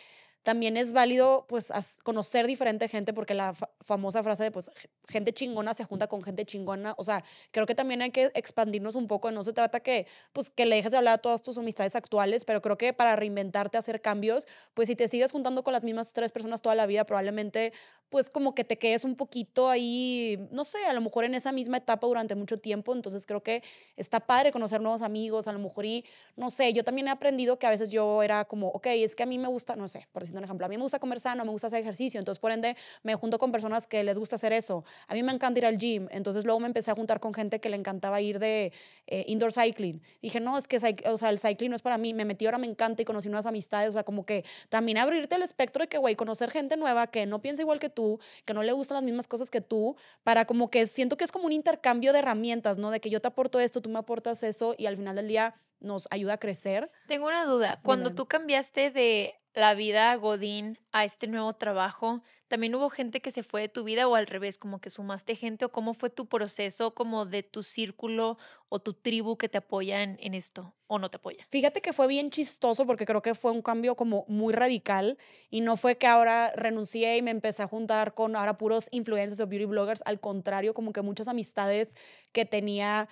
también 0.44 0.78
es 0.78 0.94
válido 0.94 1.46
pues 1.48 1.72
conocer 2.04 2.48
diferente 2.48 2.88
gente 2.88 3.14
porque 3.14 3.34
la 3.34 3.54
famosa 3.82 4.24
frase 4.24 4.44
de 4.44 4.52
pues 4.52 4.72
gente 5.08 5.34
chingona 5.34 5.74
se 5.74 5.84
junta 5.84 6.08
con 6.08 6.24
gente 6.24 6.46
chingona, 6.46 6.94
o 6.98 7.04
sea, 7.04 7.24
creo 7.52 7.66
que 7.66 7.76
también 7.76 8.02
hay 8.02 8.12
que 8.12 8.32
expandirnos 8.36 8.96
un 8.96 9.08
poco, 9.08 9.32
no 9.32 9.44
se 9.44 9.54
trata 9.54 9.80
que 9.80 10.08
pues 10.34 10.50
que 10.50 10.66
le 10.66 10.78
dejes 10.78 10.92
de 10.92 10.98
hablar 10.98 11.16
a 11.16 11.18
todas 11.18 11.44
tus 11.44 11.58
amistades 11.58 11.96
actuales, 11.96 12.46
pero 12.46 12.62
creo 12.62 12.78
que 12.78 12.94
para 12.94 13.16
reinventarte, 13.16 13.78
hacer 13.78 14.02
cambios, 14.02 14.48
pues 14.74 14.88
si 14.88 14.96
te 14.96 15.08
sigues 15.08 15.32
juntando 15.32 15.64
con 15.64 15.74
las 15.74 15.84
mismas 15.84 16.14
tres 16.14 16.32
personas 16.32 16.62
toda 16.62 16.76
la 16.76 16.86
vida, 16.86 17.06
probablemente 17.06 17.74
pues 18.10 18.30
como 18.30 18.56
que 18.56 18.64
te 18.64 18.78
quedes 18.78 19.04
un 19.04 19.16
poquito 19.16 19.70
ahí, 19.70 20.48
no 20.52 20.64
sé, 20.64 20.84
a 20.86 20.94
lo 20.94 21.02
mejor 21.02 21.26
en 21.26 21.36
esa 21.36 21.52
misma 21.52 21.78
etapa 21.78 22.08
durante 22.08 22.36
mucho 22.36 22.58
tiempo, 22.58 22.94
entonces 22.94 23.26
creo 23.26 23.44
que 23.44 23.64
está 23.98 24.20
padre 24.20 24.52
conocer 24.52 24.82
nuevos 24.82 25.02
amigos, 25.02 25.48
a 25.48 25.54
lo 25.54 25.60
mejor 25.60 25.86
y 25.86 26.06
no 26.36 26.50
sé, 26.50 26.74
yo 26.74 26.84
también 26.84 27.08
he 27.08 27.12
aprendido 27.12 27.60
que 27.60 27.68
a 27.68 27.70
veces 27.70 27.92
yo 27.92 28.24
era 28.24 28.46
como, 28.46 28.70
ok, 28.70 28.88
es 28.88 29.16
que 29.16 29.24
a 29.24 29.26
mí 29.26 29.38
me 29.38 29.48
gusta, 29.48 29.76
no 29.76 29.88
sé, 29.88 30.08
por 30.12 30.24
decir 30.30 30.38
un 30.38 30.44
ejemplo, 30.44 30.66
a 30.66 30.70
mí 30.70 30.78
me 30.78 30.84
gusta 30.84 31.00
comer 31.00 31.20
sano, 31.20 31.44
me 31.46 31.52
gusta 31.52 31.68
hacer 31.68 31.82
ejercicio, 31.82 32.20
entonces 32.20 32.40
por 32.40 32.52
ende 32.52 32.76
me 33.04 33.16
junto 33.16 33.38
con 33.38 33.52
personas 33.52 33.88
que 33.88 34.04
les 34.04 34.18
gusta 34.18 34.36
hacer 34.36 34.54
eso. 34.54 34.84
A 35.08 35.14
mí 35.14 35.24
me 35.24 35.32
encanta 35.32 35.60
ir 35.60 35.66
al 35.66 35.78
gym, 35.78 36.08
entonces 36.12 36.46
luego 36.46 36.60
me 36.60 36.68
empecé 36.68 36.92
a 36.92 36.96
juntar 36.96 37.20
con 37.20 37.34
gente 37.34 37.60
que 37.60 37.70
le 37.70 37.76
encantaba 37.76 38.22
ir 38.22 38.40
de 38.40 38.72
eh, 39.08 39.26
indoor 39.28 39.52
cycling. 39.52 40.02
Dije, 40.22 40.40
no, 40.40 40.58
es 40.58 40.68
que 40.68 40.78
o 41.06 41.18
sea, 41.18 41.30
el 41.30 41.40
cycling 41.40 41.70
no 41.70 41.76
es 41.76 41.82
para 41.82 41.98
mí, 41.98 42.14
me 42.14 42.26
metí 42.26 42.46
ahora 42.46 42.58
me 42.58 42.68
encanta 42.68 43.02
y 43.02 43.06
conocí 43.06 43.30
nuevas 43.30 43.46
amistades, 43.46 43.90
o 43.90 43.94
sea, 43.94 44.04
como 44.04 44.26
que 44.26 44.46
también 44.70 44.98
abrirte 44.98 45.36
el 45.36 45.44
espectro 45.44 45.84
de 45.84 45.88
que, 45.88 45.98
güey, 45.98 46.16
conocer 46.16 46.52
gente 46.52 46.78
nueva 46.78 47.08
que 47.08 47.26
no 47.26 47.42
piensa 47.42 47.62
igual 47.62 47.80
que 47.80 47.90
tú, 47.90 48.20
que 48.46 48.54
no 48.54 48.64
le 48.64 48.72
gustan 48.72 48.96
las 48.96 49.04
mismas 49.04 49.28
cosas 49.28 49.50
que 49.50 49.62
tú, 49.62 49.96
para 50.24 50.46
como 50.46 50.70
que 50.70 50.86
siento 50.86 51.18
que 51.18 51.24
es 51.24 51.32
como 51.32 51.46
un 51.46 51.54
intercambio 51.54 52.14
de 52.14 52.20
herramientas, 52.20 52.78
¿no? 52.78 52.92
De 52.92 53.00
que 53.00 53.10
yo 53.10 53.20
te 53.20 53.28
aporto 53.28 53.60
esto, 53.60 53.82
tú 53.82 53.90
me 53.90 54.00
aportas 54.00 54.44
eso 54.44 54.76
y 54.78 54.86
al 54.86 54.98
final 54.98 55.16
del 55.16 55.28
día 55.28 55.56
nos 55.80 56.08
ayuda 56.12 56.34
a 56.34 56.38
crecer. 56.38 56.92
Tengo 57.08 57.28
una 57.28 57.46
duda. 57.46 57.80
Cuando 57.84 58.14
tú 58.14 58.28
cambiaste 58.28 58.92
de 58.92 59.36
la 59.54 59.74
vida 59.74 60.16
Godín 60.16 60.80
a 60.92 61.06
este 61.06 61.28
nuevo 61.28 61.54
trabajo, 61.54 62.22
¿también 62.48 62.74
hubo 62.76 62.90
gente 62.90 63.22
que 63.22 63.32
se 63.32 63.44
fue 63.44 63.62
de 63.62 63.70
tu 63.70 63.84
vida 63.84 64.08
o 64.08 64.16
al 64.16 64.28
revés, 64.28 64.58
como 64.58 64.80
que 64.80 64.90
sumaste 64.90 65.36
gente 65.36 65.66
o 65.66 65.72
cómo 65.72 65.94
fue 65.94 66.10
tu 66.10 66.28
proceso 66.28 66.94
como 66.94 67.26
de 67.26 67.44
tu 67.44 67.64
círculo 67.64 68.38
o 68.70 68.80
tu 68.80 68.94
tribu 68.94 69.38
que 69.38 69.50
te 69.50 69.58
apoya 69.58 70.04
en, 70.04 70.18
en, 70.22 70.34
esto 70.34 70.74
o 70.88 71.00
no 71.00 71.10
te 71.10 71.18
apoya? 71.18 71.46
Fíjate 71.50 71.82
que 71.82 71.94
fue 71.94 72.08
bien 72.08 72.30
chistoso 72.30 72.86
porque 72.86 73.06
creo 73.06 73.22
que 73.22 73.36
fue 73.36 73.52
un 73.52 73.62
cambio 73.62 73.96
como 73.96 74.26
muy 74.28 74.54
radical 74.54 75.18
y 75.50 75.62
no 75.62 75.78
fue 75.78 75.98
que 75.98 76.08
ahora 76.08 76.52
renuncié 76.56 77.18
y 77.18 77.22
me 77.22 77.32
empecé 77.32 77.64
a 77.64 77.68
juntar 77.68 78.14
con 78.14 78.36
ahora 78.36 78.58
puros 78.58 78.88
influencers 78.92 79.40
o 79.40 79.48
beauty 79.48 79.66
bloggers, 79.66 80.04
al 80.06 80.20
contrario, 80.20 80.74
como 80.74 80.94
que 80.94 81.02
muchas 81.02 81.28
amistades 81.28 81.96
que 82.32 82.46
tenía 82.46 83.10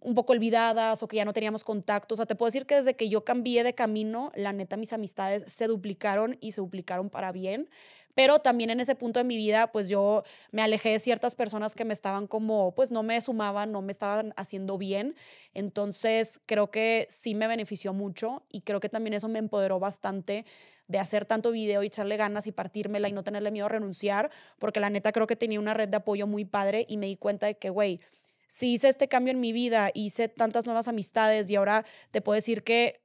un 0.00 0.14
poco 0.14 0.32
olvidadas 0.32 1.02
o 1.02 1.08
que 1.08 1.16
ya 1.16 1.24
no 1.24 1.32
teníamos 1.32 1.64
contacto. 1.64 2.14
O 2.14 2.16
sea, 2.16 2.26
te 2.26 2.34
puedo 2.34 2.48
decir 2.48 2.66
que 2.66 2.76
desde 2.76 2.94
que 2.96 3.08
yo 3.08 3.24
cambié 3.24 3.64
de 3.64 3.74
camino, 3.74 4.32
la 4.34 4.52
neta, 4.52 4.76
mis 4.76 4.92
amistades 4.92 5.44
se 5.52 5.66
duplicaron 5.66 6.36
y 6.40 6.52
se 6.52 6.60
duplicaron 6.60 7.10
para 7.10 7.32
bien. 7.32 7.68
Pero 8.14 8.40
también 8.40 8.70
en 8.70 8.80
ese 8.80 8.96
punto 8.96 9.20
de 9.20 9.24
mi 9.24 9.36
vida, 9.36 9.70
pues 9.70 9.88
yo 9.88 10.24
me 10.50 10.62
alejé 10.62 10.90
de 10.90 10.98
ciertas 10.98 11.36
personas 11.36 11.76
que 11.76 11.84
me 11.84 11.94
estaban 11.94 12.26
como, 12.26 12.74
pues 12.74 12.90
no 12.90 13.04
me 13.04 13.20
sumaban, 13.20 13.70
no 13.70 13.80
me 13.80 13.92
estaban 13.92 14.34
haciendo 14.36 14.76
bien. 14.76 15.14
Entonces, 15.54 16.40
creo 16.44 16.68
que 16.72 17.06
sí 17.08 17.36
me 17.36 17.46
benefició 17.46 17.92
mucho 17.92 18.42
y 18.50 18.62
creo 18.62 18.80
que 18.80 18.88
también 18.88 19.14
eso 19.14 19.28
me 19.28 19.38
empoderó 19.38 19.78
bastante 19.78 20.44
de 20.88 20.98
hacer 20.98 21.26
tanto 21.26 21.52
video 21.52 21.84
y 21.84 21.86
echarle 21.86 22.16
ganas 22.16 22.48
y 22.48 22.52
partírmela 22.52 23.08
y 23.08 23.12
no 23.12 23.22
tenerle 23.22 23.52
miedo 23.52 23.66
a 23.66 23.68
renunciar, 23.68 24.32
porque 24.58 24.80
la 24.80 24.90
neta 24.90 25.12
creo 25.12 25.28
que 25.28 25.36
tenía 25.36 25.60
una 25.60 25.74
red 25.74 25.88
de 25.88 25.98
apoyo 25.98 26.26
muy 26.26 26.44
padre 26.44 26.86
y 26.88 26.96
me 26.96 27.06
di 27.06 27.16
cuenta 27.16 27.46
de 27.46 27.56
que, 27.56 27.70
güey, 27.70 28.00
si 28.48 28.74
hice 28.74 28.88
este 28.88 29.08
cambio 29.08 29.32
en 29.32 29.40
mi 29.40 29.52
vida, 29.52 29.90
hice 29.94 30.28
tantas 30.28 30.64
nuevas 30.64 30.88
amistades 30.88 31.48
y 31.50 31.56
ahora 31.56 31.84
te 32.10 32.20
puedo 32.20 32.34
decir 32.34 32.64
que 32.64 33.00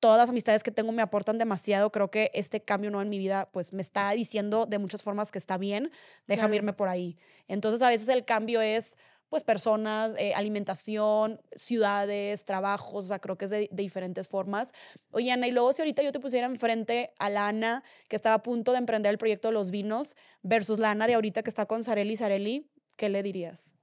todas 0.00 0.18
las 0.18 0.30
amistades 0.30 0.62
que 0.62 0.72
tengo 0.72 0.90
me 0.92 1.02
aportan 1.02 1.38
demasiado. 1.38 1.92
Creo 1.92 2.10
que 2.10 2.30
este 2.34 2.62
cambio 2.62 2.90
no 2.90 3.00
en 3.00 3.08
mi 3.08 3.18
vida, 3.18 3.48
pues 3.52 3.72
me 3.72 3.82
está 3.82 4.10
diciendo 4.10 4.66
de 4.66 4.78
muchas 4.78 5.02
formas 5.02 5.30
que 5.30 5.38
está 5.38 5.58
bien, 5.58 5.92
déjame 6.26 6.56
irme 6.56 6.72
por 6.72 6.88
ahí. 6.88 7.16
Entonces, 7.46 7.82
a 7.82 7.90
veces 7.90 8.08
el 8.08 8.24
cambio 8.24 8.62
es, 8.62 8.96
pues, 9.28 9.44
personas, 9.44 10.12
eh, 10.18 10.34
alimentación, 10.34 11.40
ciudades, 11.54 12.44
trabajos, 12.44 13.04
o 13.04 13.08
sea, 13.08 13.20
creo 13.20 13.38
que 13.38 13.44
es 13.44 13.50
de, 13.50 13.68
diferentes 13.70 14.26
formas. 14.26 14.72
Oye, 15.12 15.30
Ana, 15.30 15.46
y 15.46 15.52
luego 15.52 15.72
si 15.72 15.82
ahorita 15.82 16.02
yo 16.02 16.10
te 16.10 16.18
pusiera 16.18 16.46
enfrente 16.46 17.12
a 17.18 17.30
la 17.30 17.46
Ana, 17.46 17.84
que 18.08 18.16
estaba 18.16 18.36
a 18.36 18.42
punto 18.42 18.72
de 18.72 18.78
emprender 18.78 19.10
el 19.10 19.18
proyecto 19.18 19.48
de 19.48 19.54
los 19.54 19.70
vinos, 19.70 20.16
versus 20.42 20.78
la 20.78 20.90
Ana 20.90 21.06
de 21.06 21.14
ahorita 21.14 21.42
que 21.42 21.50
está 21.50 21.66
con 21.66 21.84
Sareli 21.84 22.16
Sareli, 22.16 22.66
¿qué 22.96 23.08
le 23.08 23.22
dirías? 23.22 23.74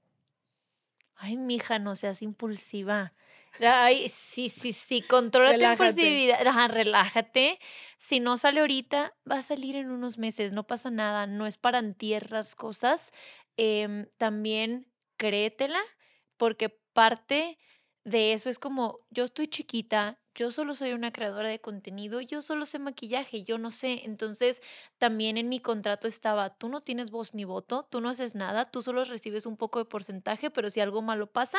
Ay, 1.20 1.38
mija, 1.38 1.80
no 1.80 1.95
seas 1.95 2.22
impulsiva. 2.22 3.13
Ay, 3.59 4.07
sí, 4.09 4.49
sí, 4.49 4.72
sí, 4.72 5.01
controla 5.01 5.57
tu 5.57 5.65
impulsividad. 5.65 6.45
Ajá, 6.47 6.68
relájate. 6.68 7.57
Si 7.97 8.20
no 8.20 8.38
sale 8.38 8.59
ahorita, 8.59 9.15
va 9.30 9.38
a 9.38 9.41
salir 9.41 9.76
en 9.76 9.89
unos 9.89 10.20
meses, 10.20 10.53
no 10.53 10.68
pasa 10.68 10.91
nada, 10.91 11.26
no 11.26 11.47
es 11.47 11.57
para 11.57 11.80
entierras 11.80 12.53
cosas. 12.55 13.11
Em, 13.57 14.05
también 14.18 14.91
créetela, 15.18 15.80
porque 16.38 16.70
parte 16.93 17.57
de 18.07 18.31
eso 18.31 18.49
es 18.49 18.57
como, 18.57 19.01
yo 19.09 19.25
estoy 19.25 19.49
chiquita, 19.49 20.17
yo 20.33 20.49
solo 20.49 20.75
soy 20.75 20.93
una 20.93 21.11
creadora 21.11 21.49
de 21.49 21.59
contenido, 21.59 22.21
yo 22.21 22.41
solo 22.41 22.65
sé 22.65 22.79
maquillaje, 22.79 23.43
yo 23.43 23.57
no 23.57 23.69
sé. 23.69 24.05
Entonces, 24.05 24.61
también 24.97 25.35
en 25.35 25.49
mi 25.49 25.59
contrato 25.59 26.07
estaba, 26.07 26.55
tú 26.57 26.69
no 26.69 26.79
tienes 26.81 27.11
voz 27.11 27.33
ni 27.33 27.43
voto, 27.43 27.85
tú 27.91 27.99
no 27.99 28.07
haces 28.07 28.33
nada, 28.33 28.63
tú 28.63 28.81
solo 28.81 29.03
recibes 29.03 29.45
un 29.45 29.57
poco 29.57 29.79
de 29.79 29.85
porcentaje, 29.85 30.49
pero 30.49 30.69
si 30.69 30.79
algo 30.79 31.01
malo 31.01 31.27
pasa, 31.33 31.57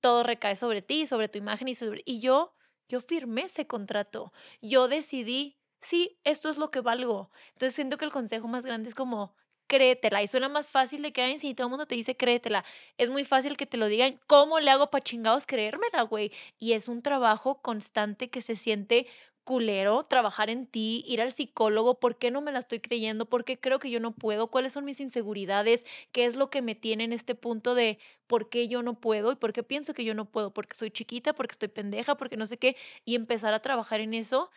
todo 0.00 0.24
recae 0.24 0.56
sobre 0.56 0.82
ti, 0.82 1.06
sobre 1.06 1.28
tu 1.28 1.38
imagen 1.38 1.68
y 1.68 1.74
sobre... 1.74 2.02
Y 2.04 2.20
yo, 2.20 2.54
yo 2.86 3.00
firmé 3.00 3.44
ese 3.44 3.66
contrato. 3.66 4.30
Yo 4.60 4.88
decidí, 4.88 5.58
sí, 5.80 6.20
esto 6.24 6.50
es 6.50 6.58
lo 6.58 6.70
que 6.70 6.82
valgo. 6.82 7.30
Entonces 7.54 7.74
siento 7.74 7.96
que 7.96 8.04
el 8.04 8.12
consejo 8.12 8.46
más 8.46 8.66
grande 8.66 8.90
es 8.90 8.94
como, 8.94 9.36
créetela. 9.72 10.22
Y 10.22 10.28
suena 10.28 10.50
más 10.50 10.70
fácil 10.70 11.00
de 11.00 11.12
que, 11.12 11.22
ay, 11.22 11.38
si 11.38 11.54
todo 11.54 11.68
el 11.68 11.70
mundo 11.70 11.86
te 11.86 11.94
dice 11.94 12.14
créetela. 12.14 12.62
Es 12.98 13.08
muy 13.08 13.24
fácil 13.24 13.56
que 13.56 13.64
te 13.66 13.78
lo 13.78 13.86
digan. 13.86 14.20
¿Cómo 14.26 14.60
le 14.60 14.70
hago 14.70 14.90
para 14.90 15.02
chingados 15.02 15.46
creérmela, 15.46 16.02
güey? 16.02 16.30
Y 16.58 16.72
es 16.74 16.88
un 16.88 17.00
trabajo 17.00 17.62
constante 17.62 18.28
que 18.28 18.42
se 18.42 18.54
siente 18.54 19.06
culero 19.44 20.04
trabajar 20.04 20.50
en 20.50 20.66
ti, 20.66 21.02
ir 21.06 21.20
al 21.20 21.32
psicólogo, 21.32 21.98
¿por 21.98 22.16
qué 22.16 22.30
no 22.30 22.42
me 22.42 22.52
la 22.52 22.60
estoy 22.60 22.78
creyendo? 22.80 23.26
¿Por 23.28 23.44
qué 23.44 23.58
creo 23.58 23.78
que 23.80 23.90
yo 23.90 23.98
no 23.98 24.12
puedo? 24.12 24.48
¿Cuáles 24.50 24.72
son 24.72 24.84
mis 24.84 25.00
inseguridades? 25.00 25.84
¿Qué 26.12 26.26
es 26.26 26.36
lo 26.36 26.48
que 26.50 26.62
me 26.62 26.74
tiene 26.76 27.04
en 27.04 27.12
este 27.12 27.34
punto 27.34 27.74
de 27.74 27.98
por 28.28 28.50
qué 28.50 28.68
yo 28.68 28.82
no 28.82 29.00
puedo 29.00 29.32
y 29.32 29.36
por 29.36 29.52
qué 29.52 29.62
pienso 29.64 29.94
que 29.94 30.04
yo 30.04 30.14
no 30.14 30.26
puedo? 30.30 30.52
Porque 30.54 30.76
soy 30.76 30.90
chiquita, 30.92 31.32
porque 31.32 31.54
estoy 31.54 31.68
pendeja, 31.68 32.16
porque 32.16 32.36
no 32.36 32.46
sé 32.46 32.58
qué, 32.58 32.76
y 33.04 33.16
empezar 33.16 33.52
a 33.54 33.60
trabajar 33.62 34.00
en 34.00 34.14
eso 34.14 34.50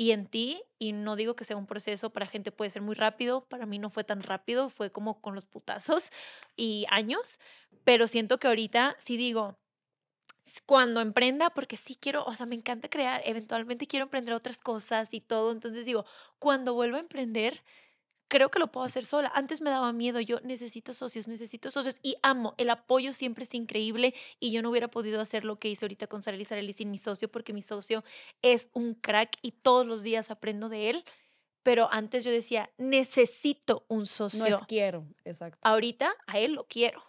y 0.00 0.12
en 0.12 0.24
ti, 0.24 0.62
y 0.78 0.92
no 0.92 1.14
digo 1.14 1.36
que 1.36 1.44
sea 1.44 1.58
un 1.58 1.66
proceso, 1.66 2.08
para 2.08 2.24
gente 2.24 2.52
puede 2.52 2.70
ser 2.70 2.80
muy 2.80 2.94
rápido, 2.94 3.44
para 3.44 3.66
mí 3.66 3.78
no 3.78 3.90
fue 3.90 4.02
tan 4.02 4.22
rápido, 4.22 4.70
fue 4.70 4.90
como 4.90 5.20
con 5.20 5.34
los 5.34 5.44
putazos 5.44 6.08
y 6.56 6.86
años, 6.88 7.38
pero 7.84 8.06
siento 8.06 8.38
que 8.38 8.48
ahorita 8.48 8.96
sí 8.98 9.18
digo, 9.18 9.58
cuando 10.64 11.02
emprenda, 11.02 11.50
porque 11.50 11.76
sí 11.76 11.98
quiero, 12.00 12.24
o 12.24 12.34
sea, 12.34 12.46
me 12.46 12.54
encanta 12.54 12.88
crear, 12.88 13.20
eventualmente 13.26 13.86
quiero 13.86 14.04
emprender 14.04 14.32
otras 14.32 14.62
cosas 14.62 15.12
y 15.12 15.20
todo, 15.20 15.52
entonces 15.52 15.84
digo, 15.84 16.06
cuando 16.38 16.72
vuelva 16.72 16.96
a 16.96 17.00
emprender, 17.00 17.62
creo 18.30 18.50
que 18.50 18.60
lo 18.60 18.72
puedo 18.72 18.86
hacer 18.86 19.04
sola. 19.04 19.30
Antes 19.34 19.60
me 19.60 19.68
daba 19.68 19.92
miedo, 19.92 20.20
yo 20.20 20.40
necesito 20.42 20.94
socios, 20.94 21.28
necesito 21.28 21.70
socios 21.70 21.96
y 22.02 22.16
amo, 22.22 22.54
el 22.56 22.70
apoyo 22.70 23.12
siempre 23.12 23.44
es 23.44 23.52
increíble 23.54 24.14
y 24.38 24.52
yo 24.52 24.62
no 24.62 24.70
hubiera 24.70 24.88
podido 24.88 25.20
hacer 25.20 25.44
lo 25.44 25.58
que 25.58 25.68
hice 25.68 25.84
ahorita 25.84 26.06
con 26.06 26.22
Sara 26.22 26.42
Sareli 26.42 26.72
sin 26.72 26.90
mi 26.90 26.96
socio 26.96 27.30
porque 27.30 27.52
mi 27.52 27.60
socio 27.60 28.04
es 28.40 28.70
un 28.72 28.94
crack 28.94 29.36
y 29.42 29.50
todos 29.50 29.84
los 29.84 30.02
días 30.02 30.30
aprendo 30.30 30.70
de 30.70 30.90
él. 30.90 31.04
Pero 31.62 31.88
antes 31.92 32.24
yo 32.24 32.30
decía, 32.30 32.70
necesito 32.78 33.84
un 33.88 34.06
socio. 34.06 34.38
No 34.38 34.46
es 34.46 34.62
quiero, 34.66 35.06
exacto. 35.24 35.58
Ahorita 35.62 36.14
a 36.26 36.38
él 36.38 36.52
lo 36.52 36.66
quiero. 36.66 37.02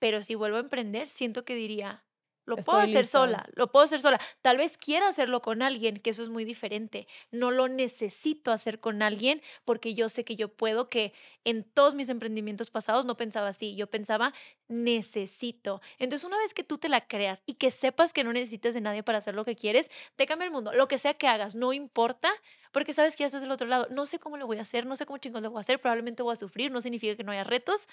Pero 0.00 0.22
si 0.22 0.34
vuelvo 0.34 0.56
a 0.56 0.60
emprender, 0.60 1.06
siento 1.06 1.44
que 1.44 1.54
diría, 1.54 2.02
lo 2.44 2.56
puedo 2.56 2.78
hacer 2.78 3.06
sola, 3.06 3.46
lo 3.54 3.70
puedo 3.70 3.84
hacer 3.84 4.00
sola. 4.00 4.20
Tal 4.40 4.56
vez 4.56 4.76
quiera 4.76 5.08
hacerlo 5.08 5.42
con 5.42 5.62
alguien, 5.62 5.98
que 5.98 6.10
eso 6.10 6.22
es 6.22 6.28
muy 6.28 6.44
diferente. 6.44 7.06
No 7.30 7.50
lo 7.50 7.68
necesito 7.68 8.50
hacer 8.50 8.80
con 8.80 9.02
alguien 9.02 9.42
porque 9.64 9.94
yo 9.94 10.08
sé 10.08 10.24
que 10.24 10.36
yo 10.36 10.48
puedo, 10.48 10.88
que 10.88 11.12
en 11.44 11.64
todos 11.64 11.94
mis 11.94 12.08
emprendimientos 12.08 12.70
pasados 12.70 13.06
no 13.06 13.16
pensaba 13.16 13.48
así, 13.48 13.76
yo 13.76 13.88
pensaba 13.88 14.32
necesito. 14.68 15.80
Entonces 15.98 16.26
una 16.26 16.38
vez 16.38 16.54
que 16.54 16.64
tú 16.64 16.78
te 16.78 16.88
la 16.88 17.06
creas 17.06 17.42
y 17.46 17.54
que 17.54 17.70
sepas 17.70 18.12
que 18.12 18.24
no 18.24 18.32
necesitas 18.32 18.74
de 18.74 18.80
nadie 18.80 19.02
para 19.02 19.18
hacer 19.18 19.34
lo 19.34 19.44
que 19.44 19.56
quieres, 19.56 19.90
te 20.16 20.26
cambia 20.26 20.46
el 20.46 20.52
mundo. 20.52 20.72
Lo 20.72 20.88
que 20.88 20.98
sea 20.98 21.14
que 21.14 21.28
hagas, 21.28 21.54
no 21.54 21.72
importa, 21.72 22.32
porque 22.72 22.94
sabes 22.94 23.14
que 23.14 23.20
ya 23.20 23.26
estás 23.26 23.42
del 23.42 23.50
otro 23.50 23.66
lado. 23.66 23.86
No 23.90 24.06
sé 24.06 24.18
cómo 24.18 24.36
lo 24.36 24.46
voy 24.46 24.58
a 24.58 24.62
hacer, 24.62 24.86
no 24.86 24.96
sé 24.96 25.06
cómo 25.06 25.18
chingos 25.18 25.42
lo 25.42 25.50
voy 25.50 25.58
a 25.58 25.60
hacer, 25.60 25.80
probablemente 25.80 26.22
voy 26.22 26.32
a 26.32 26.36
sufrir, 26.36 26.72
no 26.72 26.80
significa 26.80 27.14
que 27.16 27.22
no 27.22 27.32
haya 27.32 27.44
retos, 27.44 27.88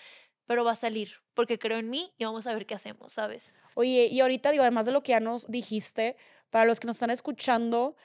pero 0.48 0.64
va 0.64 0.72
a 0.72 0.76
salir, 0.76 1.12
porque 1.34 1.60
creo 1.60 1.78
en 1.78 1.90
mí 1.90 2.12
y 2.18 2.26
vamos 2.26 2.48
a 2.48 2.54
ver 2.54 2.66
qué 2.66 2.74
hacemos, 2.74 3.14
¿sabes? 3.14 3.54
Oye, 3.76 4.08
y 4.10 4.20
ahorita 4.22 4.52
digo, 4.52 4.64
además 4.64 4.86
de 4.86 4.94
lo 4.94 5.04
que 5.04 5.12
ya 5.12 5.20
nos 5.20 5.50
dijiste, 5.52 6.16
para 6.50 6.66
los 6.66 6.80
que 6.80 6.88
nos 6.88 6.96
están 6.96 7.12
escuchando, 7.12 7.96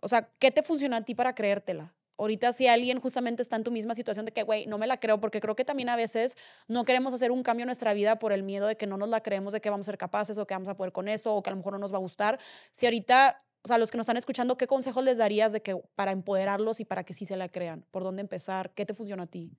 o 0.00 0.08
sea, 0.08 0.30
¿qué 0.38 0.50
te 0.50 0.62
funciona 0.62 0.98
a 0.98 1.04
ti 1.04 1.14
para 1.14 1.34
creértela? 1.34 1.94
Ahorita 2.16 2.52
si 2.52 2.66
alguien 2.66 3.00
justamente 3.00 3.40
está 3.40 3.56
en 3.56 3.64
tu 3.64 3.70
misma 3.70 3.94
situación 3.94 4.26
de 4.26 4.32
que, 4.32 4.42
güey, 4.42 4.66
no 4.66 4.76
me 4.76 4.86
la 4.86 5.00
creo, 5.00 5.20
porque 5.20 5.40
creo 5.40 5.56
que 5.56 5.64
también 5.64 5.88
a 5.88 5.96
veces 5.96 6.36
no 6.68 6.84
queremos 6.84 7.14
hacer 7.14 7.32
un 7.32 7.42
cambio 7.42 7.64
en 7.64 7.68
nuestra 7.68 7.94
vida 7.94 8.18
por 8.18 8.32
el 8.32 8.42
miedo 8.42 8.66
de 8.66 8.76
que 8.76 8.86
no 8.86 8.98
nos 8.98 9.08
la 9.08 9.22
creemos, 9.22 9.54
de 9.54 9.62
que 9.62 9.70
vamos 9.70 9.86
a 9.86 9.90
ser 9.92 9.98
capaces 9.98 10.36
o 10.36 10.46
que 10.46 10.52
vamos 10.52 10.68
a 10.68 10.76
poder 10.76 10.92
con 10.92 11.08
eso 11.08 11.34
o 11.34 11.42
que 11.42 11.48
a 11.48 11.52
lo 11.52 11.56
mejor 11.56 11.72
no 11.72 11.78
nos 11.78 11.94
va 11.94 11.96
a 11.96 12.00
gustar. 12.00 12.38
Si 12.72 12.84
ahorita 12.84 13.42
o 13.62 13.68
sea, 13.68 13.78
los 13.78 13.90
que 13.90 13.98
nos 13.98 14.04
están 14.04 14.16
escuchando, 14.16 14.56
¿qué 14.56 14.66
consejos 14.66 15.04
les 15.04 15.18
darías 15.18 15.52
de 15.52 15.62
que 15.62 15.76
para 15.94 16.12
empoderarlos 16.12 16.80
y 16.80 16.84
para 16.86 17.04
que 17.04 17.12
sí 17.12 17.26
se 17.26 17.36
la 17.36 17.50
crean? 17.50 17.84
¿Por 17.90 18.02
dónde 18.02 18.22
empezar? 18.22 18.72
¿Qué 18.72 18.86
te 18.86 18.94
funciona 18.94 19.24
a 19.24 19.26
ti? 19.26 19.52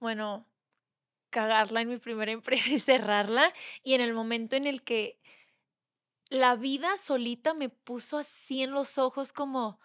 Bueno, 0.00 0.48
cagarla 1.30 1.82
en 1.82 1.88
mi 1.88 1.98
primera 1.98 2.32
empresa 2.32 2.70
y 2.70 2.78
cerrarla. 2.78 3.52
Y 3.84 3.94
en 3.94 4.00
el 4.00 4.12
momento 4.12 4.56
en 4.56 4.66
el 4.66 4.82
que 4.82 5.20
la 6.30 6.56
vida 6.56 6.98
solita 6.98 7.54
me 7.54 7.68
puso 7.68 8.18
así 8.18 8.62
en 8.62 8.72
los 8.72 8.98
ojos 8.98 9.32
como, 9.32 9.78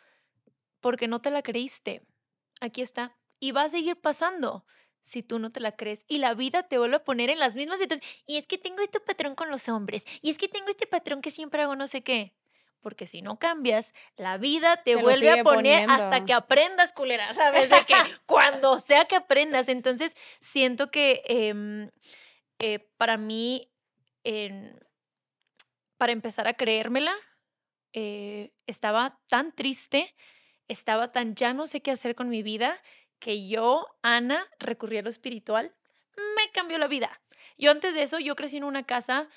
porque 0.79 1.07
no 1.07 1.21
te 1.21 1.29
la 1.29 1.43
creíste. 1.43 2.01
Aquí 2.59 2.81
está. 2.81 3.15
Y 3.39 3.51
va 3.51 3.63
a 3.63 3.69
seguir 3.69 4.01
pasando 4.01 4.65
si 5.01 5.21
tú 5.21 5.37
no 5.37 5.51
te 5.51 5.59
la 5.59 5.75
crees. 5.75 6.05
Y 6.07 6.17
la 6.17 6.33
vida 6.33 6.63
te 6.63 6.79
vuelve 6.79 6.95
a 6.95 7.03
poner 7.03 7.29
en 7.29 7.37
las 7.37 7.53
mismas 7.53 7.79
situaciones. 7.79 8.23
Y 8.25 8.37
es 8.37 8.47
que 8.47 8.57
tengo 8.57 8.81
este 8.81 8.99
patrón 8.99 9.35
con 9.35 9.51
los 9.51 9.69
hombres. 9.69 10.05
Y 10.23 10.31
es 10.31 10.39
que 10.39 10.47
tengo 10.47 10.69
este 10.69 10.87
patrón 10.87 11.21
que 11.21 11.29
siempre 11.29 11.61
hago 11.61 11.75
no 11.75 11.87
sé 11.87 12.01
qué 12.01 12.38
porque 12.81 13.07
si 13.07 13.21
no 13.21 13.39
cambias, 13.39 13.93
la 14.15 14.37
vida 14.37 14.77
te, 14.77 14.95
vuelve 14.95 15.31
a 15.31 15.43
poner 15.43 15.89
hasta 15.89 16.25
que 16.25 16.33
aprendas, 16.33 16.93
culera, 16.93 17.33
¿sabes? 17.33 17.69
De 17.69 17.77
que 17.85 17.93
cuando 18.25 18.79
sea 18.79 19.05
que 19.05 19.15
aprendas. 19.15 19.67
Entonces, 19.69 20.15
siento 20.39 20.91
que 20.91 21.21
em, 21.25 21.89
eh, 22.59 22.79
para 22.97 23.17
mí, 23.17 23.71
para 25.97 26.11
empezar 26.11 26.47
a 26.47 26.53
creérmela, 26.53 27.15
eh, 27.93 28.51
estaba 28.67 29.19
tan 29.27 29.53
triste, 29.53 30.15
estaba 30.67 31.11
tan 31.11 31.35
ya 31.35 31.53
no 31.53 31.67
sé 31.67 31.81
qué 31.81 31.91
hacer 31.91 32.15
con 32.15 32.29
mi 32.29 32.43
vida, 32.43 32.79
que 33.19 33.47
yo, 33.47 33.87
Ana, 34.01 34.47
recurrí 34.59 34.97
a 34.97 35.01
lo 35.01 35.09
espiritual, 35.09 35.75
me 36.15 36.51
cambió 36.51 36.77
la 36.77 36.87
vida. 36.87 37.21
Yo 37.57 37.71
antes 37.71 37.93
de 37.93 38.03
eso, 38.03 38.19
yo 38.19 38.35
crecí 38.35 38.57
en 38.57 38.63
una 38.63 38.83
casa 38.83 39.27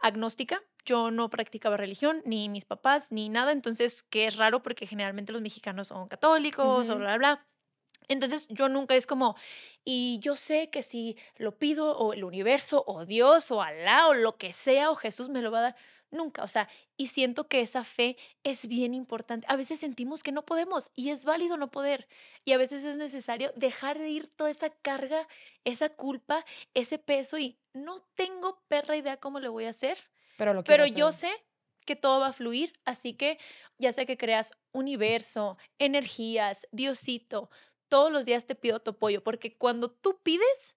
agnóstica, 0.00 0.62
yo 0.84 1.10
no 1.10 1.30
practicaba 1.30 1.76
religión, 1.76 2.22
ni 2.24 2.48
mis 2.48 2.64
papás, 2.64 3.12
ni 3.12 3.28
nada, 3.28 3.52
entonces, 3.52 4.02
que 4.02 4.26
es 4.26 4.36
raro 4.36 4.62
porque 4.62 4.86
generalmente 4.86 5.32
los 5.32 5.42
mexicanos 5.42 5.88
son 5.88 6.08
católicos 6.08 6.88
o 6.88 6.96
bla, 6.96 7.16
bla, 7.16 7.18
bla. 7.18 7.46
Entonces 8.08 8.48
yo 8.48 8.68
nunca 8.68 8.96
es 8.96 9.06
como, 9.06 9.36
y 9.84 10.18
yo 10.20 10.34
sé 10.34 10.68
que 10.70 10.82
si 10.82 11.16
lo 11.36 11.58
pido 11.58 11.96
o 11.96 12.12
el 12.12 12.24
universo 12.24 12.82
o 12.86 13.06
Dios 13.06 13.50
o 13.52 13.62
Alá 13.62 14.08
o 14.08 14.14
lo 14.14 14.36
que 14.36 14.52
sea 14.52 14.90
o 14.90 14.96
Jesús 14.96 15.28
me 15.28 15.42
lo 15.42 15.52
va 15.52 15.60
a 15.60 15.62
dar, 15.62 15.76
nunca, 16.10 16.42
o 16.42 16.48
sea, 16.48 16.68
Y 17.00 17.06
siento 17.06 17.48
que 17.48 17.62
esa 17.62 17.82
fe 17.82 18.18
es 18.44 18.66
bien 18.68 18.92
importante. 18.92 19.46
A 19.48 19.56
veces 19.56 19.78
sentimos 19.78 20.22
que 20.22 20.32
no 20.32 20.44
podemos 20.44 20.90
y 20.94 21.08
es 21.08 21.24
válido 21.24 21.56
no 21.56 21.70
poder. 21.70 22.06
Y 22.44 22.52
a 22.52 22.58
veces 22.58 22.84
es 22.84 22.96
necesario 22.96 23.54
dejar 23.56 23.98
de 23.98 24.10
ir 24.10 24.28
toda 24.28 24.50
esa 24.50 24.68
carga, 24.68 25.26
esa 25.64 25.88
culpa, 25.88 26.44
ese 26.74 26.98
peso 26.98 27.38
y 27.38 27.58
no 27.72 28.00
tengo 28.16 28.62
perra 28.68 28.98
idea 28.98 29.16
cómo 29.16 29.40
lo 29.40 29.50
voy 29.50 29.64
a 29.64 29.70
hacer. 29.70 29.96
Pero, 30.36 30.52
lo 30.52 30.62
Pero 30.62 30.84
yo 30.84 31.10
sé 31.10 31.32
que 31.86 31.96
todo 31.96 32.20
va 32.20 32.26
a 32.26 32.32
fluir, 32.34 32.78
así 32.84 33.14
que 33.14 33.38
ya 33.78 33.94
sea 33.94 34.04
que 34.04 34.18
creas 34.18 34.52
universo, 34.70 35.56
energías, 35.78 36.68
Diosito, 36.70 37.48
todos 37.88 38.12
los 38.12 38.26
días 38.26 38.44
te 38.44 38.54
pido 38.54 38.78
tu 38.80 38.90
apoyo, 38.90 39.22
porque 39.22 39.56
cuando 39.56 39.90
tú 39.90 40.20
pides, 40.22 40.76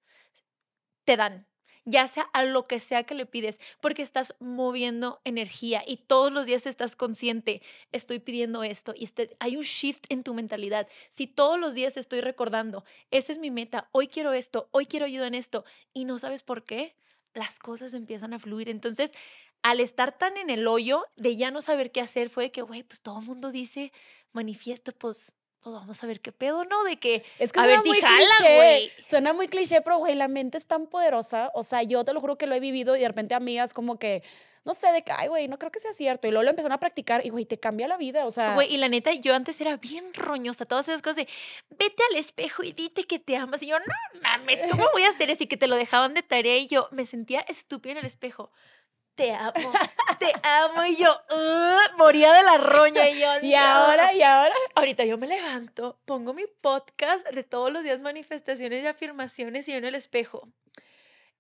te 1.03 1.17
dan, 1.17 1.49
ya 1.86 2.07
sea 2.07 2.23
a 2.34 2.45
lo 2.45 2.63
que 2.63 2.79
sea 2.79 3.03
que 3.03 3.15
le 3.15 3.25
pides, 3.25 3.59
porque 3.81 4.01
estás 4.01 4.36
moviendo 4.39 5.21
energía 5.23 5.84
y 5.86 5.97
todos 5.97 6.31
los 6.31 6.45
días 6.45 6.65
estás 6.65 6.95
consciente, 6.95 7.61
estoy 7.91 8.19
pidiendo 8.19 8.63
esto 8.63 8.93
y 8.95 9.03
este, 9.03 9.36
hay 9.39 9.57
un 9.57 9.63
shift 9.63 10.05
en 10.09 10.23
tu 10.23 10.34
mentalidad. 10.34 10.88
Si 11.09 11.27
todos 11.27 11.59
los 11.59 11.73
días 11.73 11.97
estoy 11.97 12.21
recordando, 12.21 12.86
esa 13.11 13.31
es 13.31 13.39
mi 13.39 13.51
meta, 13.51 13.89
hoy 13.91 14.07
quiero 14.07 14.34
esto, 14.34 14.69
hoy 14.71 14.86
quiero 14.86 15.05
ayuda 15.05 15.27
en 15.27 15.36
esto 15.36 15.65
y 15.93 16.05
no 16.05 16.19
sabes 16.19 16.43
por 16.43 16.63
qué, 16.63 16.95
las 17.34 17.59
cosas 17.59 17.93
empiezan 17.93 18.34
a 18.34 18.39
fluir. 18.39 18.69
Entonces, 18.69 19.11
al 19.63 19.79
estar 19.79 20.17
tan 20.17 20.38
en 20.38 20.49
el 20.49 20.67
hoyo 20.67 21.05
de 21.15 21.36
ya 21.36 21.51
no 21.51 21.61
saber 21.61 21.91
qué 21.91 22.01
hacer, 22.01 22.29
fue 22.29 22.51
que, 22.51 22.61
güey, 22.61 22.84
pues 22.84 23.01
todo 23.01 23.19
el 23.19 23.25
mundo 23.25 23.51
dice 23.51 23.91
manifiesto, 24.34 24.91
pues, 24.91 25.34
pues 25.64 25.74
vamos 25.74 26.03
a 26.03 26.07
ver 26.07 26.20
qué 26.20 26.34
pedo, 26.34 26.66
¿no? 26.66 26.84
De 26.84 26.97
que, 26.97 27.24
Es 27.39 27.53
que 27.53 27.59
a 27.61 27.66
ver 27.66 27.80
suena 27.80 27.95
si 27.95 28.01
jala, 28.01 28.55
güey. 28.55 28.91
Suena 29.07 29.34
muy 29.34 29.47
cliché, 29.47 29.82
pero 29.82 29.97
güey, 29.97 30.14
la 30.14 30.28
mente 30.28 30.57
es 30.57 30.66
tan 30.66 30.88
poderosa. 30.88 31.51
O 31.53 31.64
sea, 31.64 31.84
yo 31.84 32.03
te 32.03 32.11
lo 32.11 32.20
juro 32.20 32.38
que 32.38 32.47
lo 32.47 32.53
he 32.53 32.59
vivido 32.59 32.97
y 32.97 32.99
de 32.99 33.07
repente 33.07 33.34
amigas 33.34 33.74
como 33.74 33.97
que, 33.97 34.24
no 34.66 34.74
sé, 34.74 34.91
de 34.91 35.03
que, 35.03 35.14
ay, 35.14 35.30
güey, 35.30 35.47
no 35.47 35.57
creo 35.57 35.72
que 35.72 35.80
sea 35.80 35.93
cierto. 35.93 36.28
Y 36.28 36.32
luego 36.32 36.43
lo 36.43 36.49
empezaron 36.49 36.74
a 36.74 36.80
practicar 36.82 37.26
y, 37.26 37.30
güey, 37.30 37.45
te 37.45 37.59
cambia 37.59 37.88
la 37.88 37.95
vida. 37.95 38.26
O 38.26 38.32
sea, 38.32 38.55
Güey, 38.55 38.74
y 38.74 38.78
la 38.78 38.89
neta, 38.89 39.14
yo 39.14 39.34
antes 39.34 39.59
era 39.61 39.78
bien 39.78 40.14
roñosa, 40.14 40.66
todas 40.66 40.89
esas 40.89 41.01
cosas 41.01 41.16
de, 41.16 41.28
vete 41.70 42.03
al 42.11 42.18
espejo 42.18 42.64
y 42.64 42.74
dite 42.74 43.05
que 43.05 43.20
te 43.20 43.38
amas. 43.38 43.64
Y 43.64 43.68
yo, 43.68 43.80
no 43.80 44.22
mames, 44.22 44.59
¿cómo 44.70 44.86
voy 44.91 45.03
a 45.03 45.09
hacer 45.09 45.30
eso? 45.30 45.45
Y 45.45 45.47
que 45.47 45.57
te 45.57 45.68
lo 45.68 45.78
dejaban 45.78 46.14
de 46.14 46.24
tarea 46.24 46.57
y 46.57 46.68
yo 46.68 46.89
me 46.91 47.05
sentía 47.05 47.39
estúpida 47.39 47.93
en 47.93 47.99
el 47.99 48.05
espejo. 48.05 48.51
Te 49.16 49.32
amo, 49.32 49.72
te 50.20 50.32
amo. 50.41 50.86
Y 50.86 50.95
yo, 50.95 51.09
moría 51.97 52.34
de 52.34 52.43
la 52.43 52.57
roña. 52.57 53.07
Y 53.09 53.20
yo, 53.20 53.28
y 53.43 53.51
"No". 53.51 53.59
ahora, 53.59 54.14
y 54.14 54.22
ahora. 54.24 54.53
Ahorita 54.76 55.05
yo 55.05 55.18
me 55.18 55.28
levanto, 55.28 55.99
pongo 56.05 56.34
mi 56.34 56.45
podcast 56.61 57.28
de 57.30 57.43
todos 57.43 57.72
los 57.72 57.84
días 57.84 57.99
manifestaciones 58.01 58.84
y 58.84 58.88
afirmaciones 58.88 59.68
y 59.68 59.72
yo 59.74 59.78
en 59.78 59.86
el 59.86 59.95
espejo. 59.95 60.47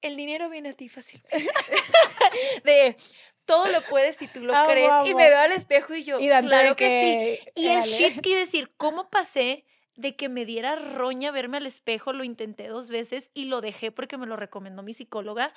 El 0.01 0.15
dinero 0.17 0.49
viene 0.49 0.69
a 0.69 0.73
ti 0.73 0.89
fácilmente. 0.89 1.29
de 2.63 2.97
todo 3.45 3.67
lo 3.67 3.81
puedes 3.83 4.17
si 4.17 4.27
tú 4.27 4.41
lo 4.41 4.53
Amo, 4.55 4.69
crees. 4.69 4.91
Y 5.05 5.15
me 5.15 5.29
veo 5.29 5.39
al 5.39 5.51
espejo 5.53 5.95
y 5.95 6.03
yo, 6.03 6.19
Y 6.19 6.27
claro 6.27 6.75
que, 6.75 7.39
sí. 7.41 7.51
que, 7.55 7.61
Y 7.61 7.67
el 7.69 7.81
shift 7.83 8.19
quiere 8.23 8.41
decir, 8.41 8.71
¿cómo 8.77 9.09
pasé 9.09 9.65
de 9.95 10.15
que 10.15 10.29
me 10.29 10.45
diera 10.45 10.75
roña 10.75 11.31
verme 11.31 11.57
al 11.57 11.65
espejo? 11.65 12.13
Lo 12.13 12.23
intenté 12.23 12.67
dos 12.67 12.89
veces 12.89 13.29
y 13.33 13.45
lo 13.45 13.61
dejé 13.61 13.91
porque 13.91 14.17
me 14.17 14.27
lo 14.27 14.35
recomendó 14.35 14.83
mi 14.83 14.93
psicóloga. 14.93 15.53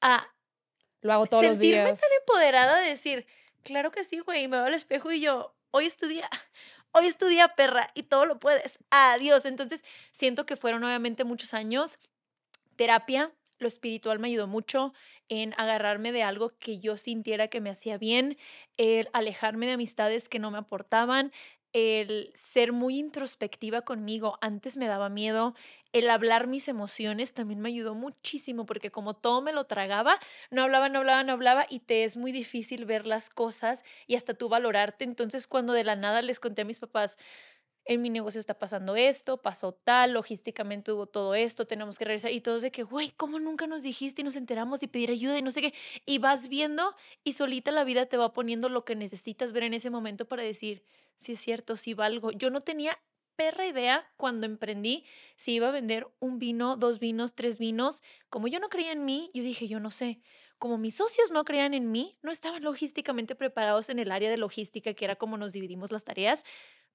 A 0.00 0.28
Lo 1.02 1.12
hago 1.12 1.26
todos 1.26 1.42
los 1.42 1.52
sentirme 1.52 1.84
días. 1.84 2.00
tan 2.00 2.10
empoderada 2.20 2.80
de 2.80 2.88
decir, 2.88 3.26
claro 3.62 3.90
que 3.90 4.04
sí, 4.04 4.18
güey, 4.20 4.44
y 4.44 4.48
me 4.48 4.56
veo 4.56 4.66
al 4.66 4.74
espejo 4.74 5.10
y 5.12 5.20
yo, 5.20 5.54
hoy 5.70 5.86
estudia, 5.86 6.28
hoy 6.92 7.06
estudia 7.06 7.48
perra 7.54 7.90
y 7.94 8.04
todo 8.04 8.26
lo 8.26 8.38
puedes. 8.38 8.78
Adiós. 8.90 9.44
Entonces, 9.44 9.84
siento 10.12 10.46
que 10.46 10.56
fueron 10.56 10.84
obviamente 10.84 11.24
muchos 11.24 11.54
años. 11.54 11.98
Terapia, 12.76 13.32
lo 13.58 13.68
espiritual 13.68 14.18
me 14.18 14.28
ayudó 14.28 14.46
mucho 14.46 14.92
en 15.28 15.54
agarrarme 15.58 16.12
de 16.12 16.22
algo 16.22 16.50
que 16.58 16.78
yo 16.80 16.96
sintiera 16.96 17.48
que 17.48 17.60
me 17.60 17.70
hacía 17.70 17.98
bien, 17.98 18.36
el 18.78 19.08
alejarme 19.12 19.66
de 19.66 19.72
amistades 19.72 20.28
que 20.28 20.38
no 20.38 20.50
me 20.50 20.58
aportaban, 20.58 21.30
el 21.72 22.32
ser 22.34 22.72
muy 22.72 22.98
introspectiva 22.98 23.82
conmigo. 23.82 24.38
Antes 24.40 24.76
me 24.76 24.86
daba 24.86 25.08
miedo. 25.08 25.54
El 25.92 26.08
hablar 26.10 26.46
mis 26.46 26.68
emociones 26.68 27.32
también 27.34 27.60
me 27.60 27.68
ayudó 27.68 27.94
muchísimo 27.94 28.66
porque 28.66 28.90
como 28.90 29.14
todo 29.14 29.42
me 29.42 29.52
lo 29.52 29.64
tragaba, 29.64 30.18
no 30.50 30.62
hablaba, 30.62 30.88
no 30.88 31.00
hablaba, 31.00 31.24
no 31.24 31.32
hablaba 31.32 31.66
y 31.68 31.80
te 31.80 32.04
es 32.04 32.16
muy 32.16 32.32
difícil 32.32 32.84
ver 32.84 33.06
las 33.06 33.28
cosas 33.30 33.84
y 34.06 34.14
hasta 34.14 34.34
tú 34.34 34.48
valorarte. 34.48 35.04
Entonces 35.04 35.46
cuando 35.46 35.72
de 35.72 35.84
la 35.84 35.96
nada 35.96 36.22
les 36.22 36.40
conté 36.40 36.62
a 36.62 36.64
mis 36.64 36.78
papás, 36.78 37.18
en 37.84 38.02
mi 38.02 38.10
negocio 38.10 38.38
está 38.38 38.58
pasando 38.58 38.96
esto, 38.96 39.40
pasó 39.42 39.72
tal, 39.72 40.12
logísticamente 40.12 40.92
hubo 40.92 41.06
todo 41.06 41.34
esto, 41.34 41.66
tenemos 41.66 41.98
que 41.98 42.04
regresar 42.04 42.30
y 42.32 42.40
todos 42.40 42.62
de 42.62 42.70
que, 42.70 42.82
güey, 42.82 43.10
¿cómo 43.10 43.38
nunca 43.38 43.66
nos 43.66 43.82
dijiste 43.82 44.22
y 44.22 44.24
nos 44.24 44.36
enteramos 44.36 44.82
y 44.82 44.86
pedir 44.86 45.10
ayuda 45.10 45.38
y 45.38 45.42
no 45.42 45.50
sé 45.50 45.62
qué? 45.62 45.74
Y 46.06 46.18
vas 46.18 46.48
viendo 46.48 46.94
y 47.24 47.32
solita 47.32 47.70
la 47.70 47.84
vida 47.84 48.06
te 48.06 48.16
va 48.16 48.32
poniendo 48.32 48.68
lo 48.68 48.84
que 48.84 48.96
necesitas 48.96 49.52
ver 49.52 49.64
en 49.64 49.74
ese 49.74 49.90
momento 49.90 50.26
para 50.28 50.42
decir, 50.42 50.84
si 51.16 51.32
es 51.32 51.40
cierto, 51.40 51.76
si 51.76 51.94
valgo. 51.94 52.30
Yo 52.32 52.50
no 52.50 52.60
tenía 52.60 52.98
perra 53.36 53.66
idea 53.66 54.12
cuando 54.18 54.44
emprendí 54.44 55.06
si 55.36 55.52
iba 55.52 55.68
a 55.68 55.70
vender 55.70 56.06
un 56.18 56.38
vino, 56.38 56.76
dos 56.76 56.98
vinos, 57.00 57.34
tres 57.34 57.58
vinos. 57.58 58.02
Como 58.28 58.48
yo 58.48 58.60
no 58.60 58.68
creía 58.68 58.92
en 58.92 59.04
mí, 59.06 59.30
yo 59.32 59.42
dije, 59.42 59.66
yo 59.66 59.80
no 59.80 59.90
sé. 59.90 60.20
Como 60.58 60.76
mis 60.76 60.96
socios 60.96 61.30
no 61.30 61.42
creían 61.44 61.72
en 61.72 61.90
mí, 61.90 62.18
no 62.20 62.30
estaban 62.30 62.62
logísticamente 62.62 63.34
preparados 63.34 63.88
en 63.88 63.98
el 63.98 64.12
área 64.12 64.28
de 64.28 64.36
logística, 64.36 64.92
que 64.92 65.04
era 65.06 65.16
como 65.16 65.38
nos 65.38 65.54
dividimos 65.54 65.90
las 65.90 66.04
tareas, 66.04 66.44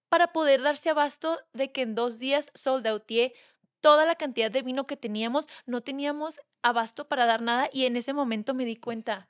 para 0.10 0.32
poder 0.34 0.62
darse 0.62 0.90
abasto 0.90 1.40
de 1.54 1.72
que 1.72 1.82
en 1.82 1.96
dos 1.96 2.20
días 2.20 2.52
sold 2.56 2.86
outé 2.88 3.34
toda 3.82 4.06
la 4.06 4.16
cantidad 4.16 4.52
de 4.52 4.62
vino 4.64 4.88
que 4.88 4.98
teníamos, 4.98 5.48
no 5.66 5.82
teníamos 5.82 6.40
abasto 6.64 7.08
para 7.08 7.26
dar 7.26 7.42
nada 7.42 7.70
y 7.72 7.86
en 7.86 7.98
ese 7.98 8.14
momento 8.14 8.54
me 8.54 8.66
di 8.66 8.76
cuenta, 8.78 9.30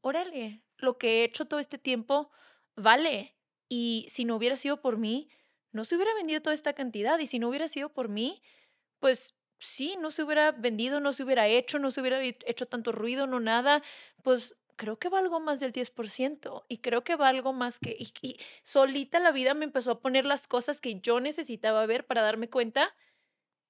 órale, 0.00 0.64
lo 0.78 0.98
que 0.98 1.20
he 1.20 1.24
hecho 1.24 1.46
todo 1.46 1.60
este 1.60 1.78
tiempo 1.78 2.30
vale 2.76 3.36
y 3.68 4.06
si 4.08 4.24
no 4.24 4.36
hubiera 4.36 4.56
sido 4.56 4.80
por 4.80 4.98
mí, 4.98 5.28
no 5.72 5.84
se 5.84 5.96
hubiera 5.96 6.14
vendido 6.14 6.42
toda 6.42 6.54
esta 6.54 6.74
cantidad 6.74 7.18
y 7.18 7.26
si 7.26 7.38
no 7.38 7.48
hubiera 7.48 7.68
sido 7.68 7.92
por 7.92 8.08
mí, 8.08 8.42
pues 9.00 9.36
sí, 9.58 9.96
no 10.00 10.10
se 10.10 10.22
hubiera 10.24 10.52
vendido, 10.52 11.00
no 11.00 11.12
se 11.12 11.24
hubiera 11.24 11.48
hecho, 11.48 11.78
no 11.78 11.90
se 11.90 12.00
hubiera 12.00 12.22
he- 12.24 12.38
hecho 12.46 12.66
tanto 12.66 12.92
ruido, 12.92 13.26
no 13.26 13.40
nada, 13.40 13.82
pues 14.22 14.56
creo 14.76 14.98
que 14.98 15.08
valgo 15.08 15.40
más 15.40 15.60
del 15.60 15.72
10% 15.72 16.64
y 16.68 16.78
creo 16.78 17.04
que 17.04 17.16
valgo 17.16 17.52
más 17.52 17.78
que... 17.78 17.96
Y, 17.98 18.12
y 18.22 18.36
solita 18.62 19.18
la 19.18 19.32
vida 19.32 19.54
me 19.54 19.64
empezó 19.64 19.92
a 19.92 20.00
poner 20.00 20.24
las 20.24 20.46
cosas 20.46 20.80
que 20.80 21.00
yo 21.00 21.20
necesitaba 21.20 21.86
ver 21.86 22.06
para 22.06 22.22
darme 22.22 22.48
cuenta, 22.48 22.94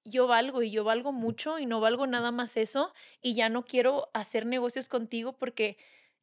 yo 0.05 0.27
valgo 0.27 0.61
y 0.61 0.71
yo 0.71 0.83
valgo 0.83 1.11
mucho 1.11 1.59
y 1.59 1.65
no 1.65 1.79
valgo 1.79 2.07
nada 2.07 2.31
más 2.31 2.57
eso 2.57 2.93
y 3.21 3.35
ya 3.35 3.49
no 3.49 3.65
quiero 3.65 4.09
hacer 4.13 4.45
negocios 4.45 4.89
contigo 4.89 5.33
porque 5.33 5.77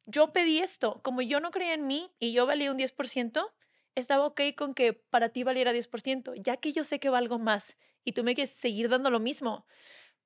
yo 0.05 0.33
pedí 0.33 0.59
esto, 0.59 0.99
como 1.03 1.21
yo 1.21 1.39
no 1.39 1.51
creía 1.51 1.73
en 1.73 1.87
mí 1.87 2.11
y 2.19 2.33
yo 2.33 2.45
valía 2.45 2.71
un 2.71 2.77
10%, 2.77 3.47
estaba 3.95 4.25
ok 4.25 4.41
con 4.55 4.73
que 4.73 4.93
para 4.93 5.29
ti 5.29 5.43
valiera 5.43 5.73
10%, 5.73 6.33
ya 6.35 6.57
que 6.57 6.73
yo 6.73 6.83
sé 6.83 6.99
que 6.99 7.09
valgo 7.09 7.39
más 7.39 7.77
y 8.03 8.13
tú 8.13 8.23
me 8.23 8.35
quieres 8.35 8.51
seguir 8.51 8.89
dando 8.89 9.09
lo 9.09 9.19
mismo. 9.19 9.65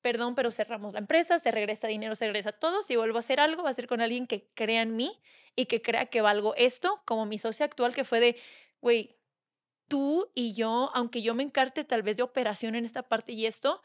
Perdón, 0.05 0.35
pero 0.35 0.51
cerramos 0.51 0.93
la 0.93 0.99
empresa, 0.99 1.39
se 1.39 1.49
regresa 1.49 1.87
dinero, 1.87 2.13
se 2.13 2.25
regresa 2.25 2.51
todo. 2.51 2.83
Si 2.83 2.95
vuelvo 2.95 3.17
a 3.17 3.21
hacer 3.21 3.39
algo, 3.39 3.63
va 3.63 3.71
a 3.71 3.73
ser 3.73 3.87
con 3.87 4.01
alguien 4.01 4.27
que 4.27 4.47
crea 4.53 4.83
en 4.83 4.95
mí 4.95 5.19
y 5.55 5.65
que 5.65 5.81
crea 5.81 6.05
que 6.05 6.21
valgo 6.21 6.53
esto, 6.57 7.01
como 7.05 7.25
mi 7.25 7.39
socio 7.39 7.65
actual 7.65 7.95
que 7.95 8.03
fue 8.03 8.19
de, 8.19 8.37
güey, 8.81 9.17
tú 9.87 10.29
y 10.35 10.53
yo, 10.53 10.91
aunque 10.93 11.23
yo 11.23 11.33
me 11.33 11.41
encarte 11.41 11.83
tal 11.85 12.03
vez 12.03 12.17
de 12.17 12.21
operación 12.23 12.75
en 12.75 12.85
esta 12.85 13.01
parte 13.01 13.33
y 13.33 13.47
esto, 13.47 13.81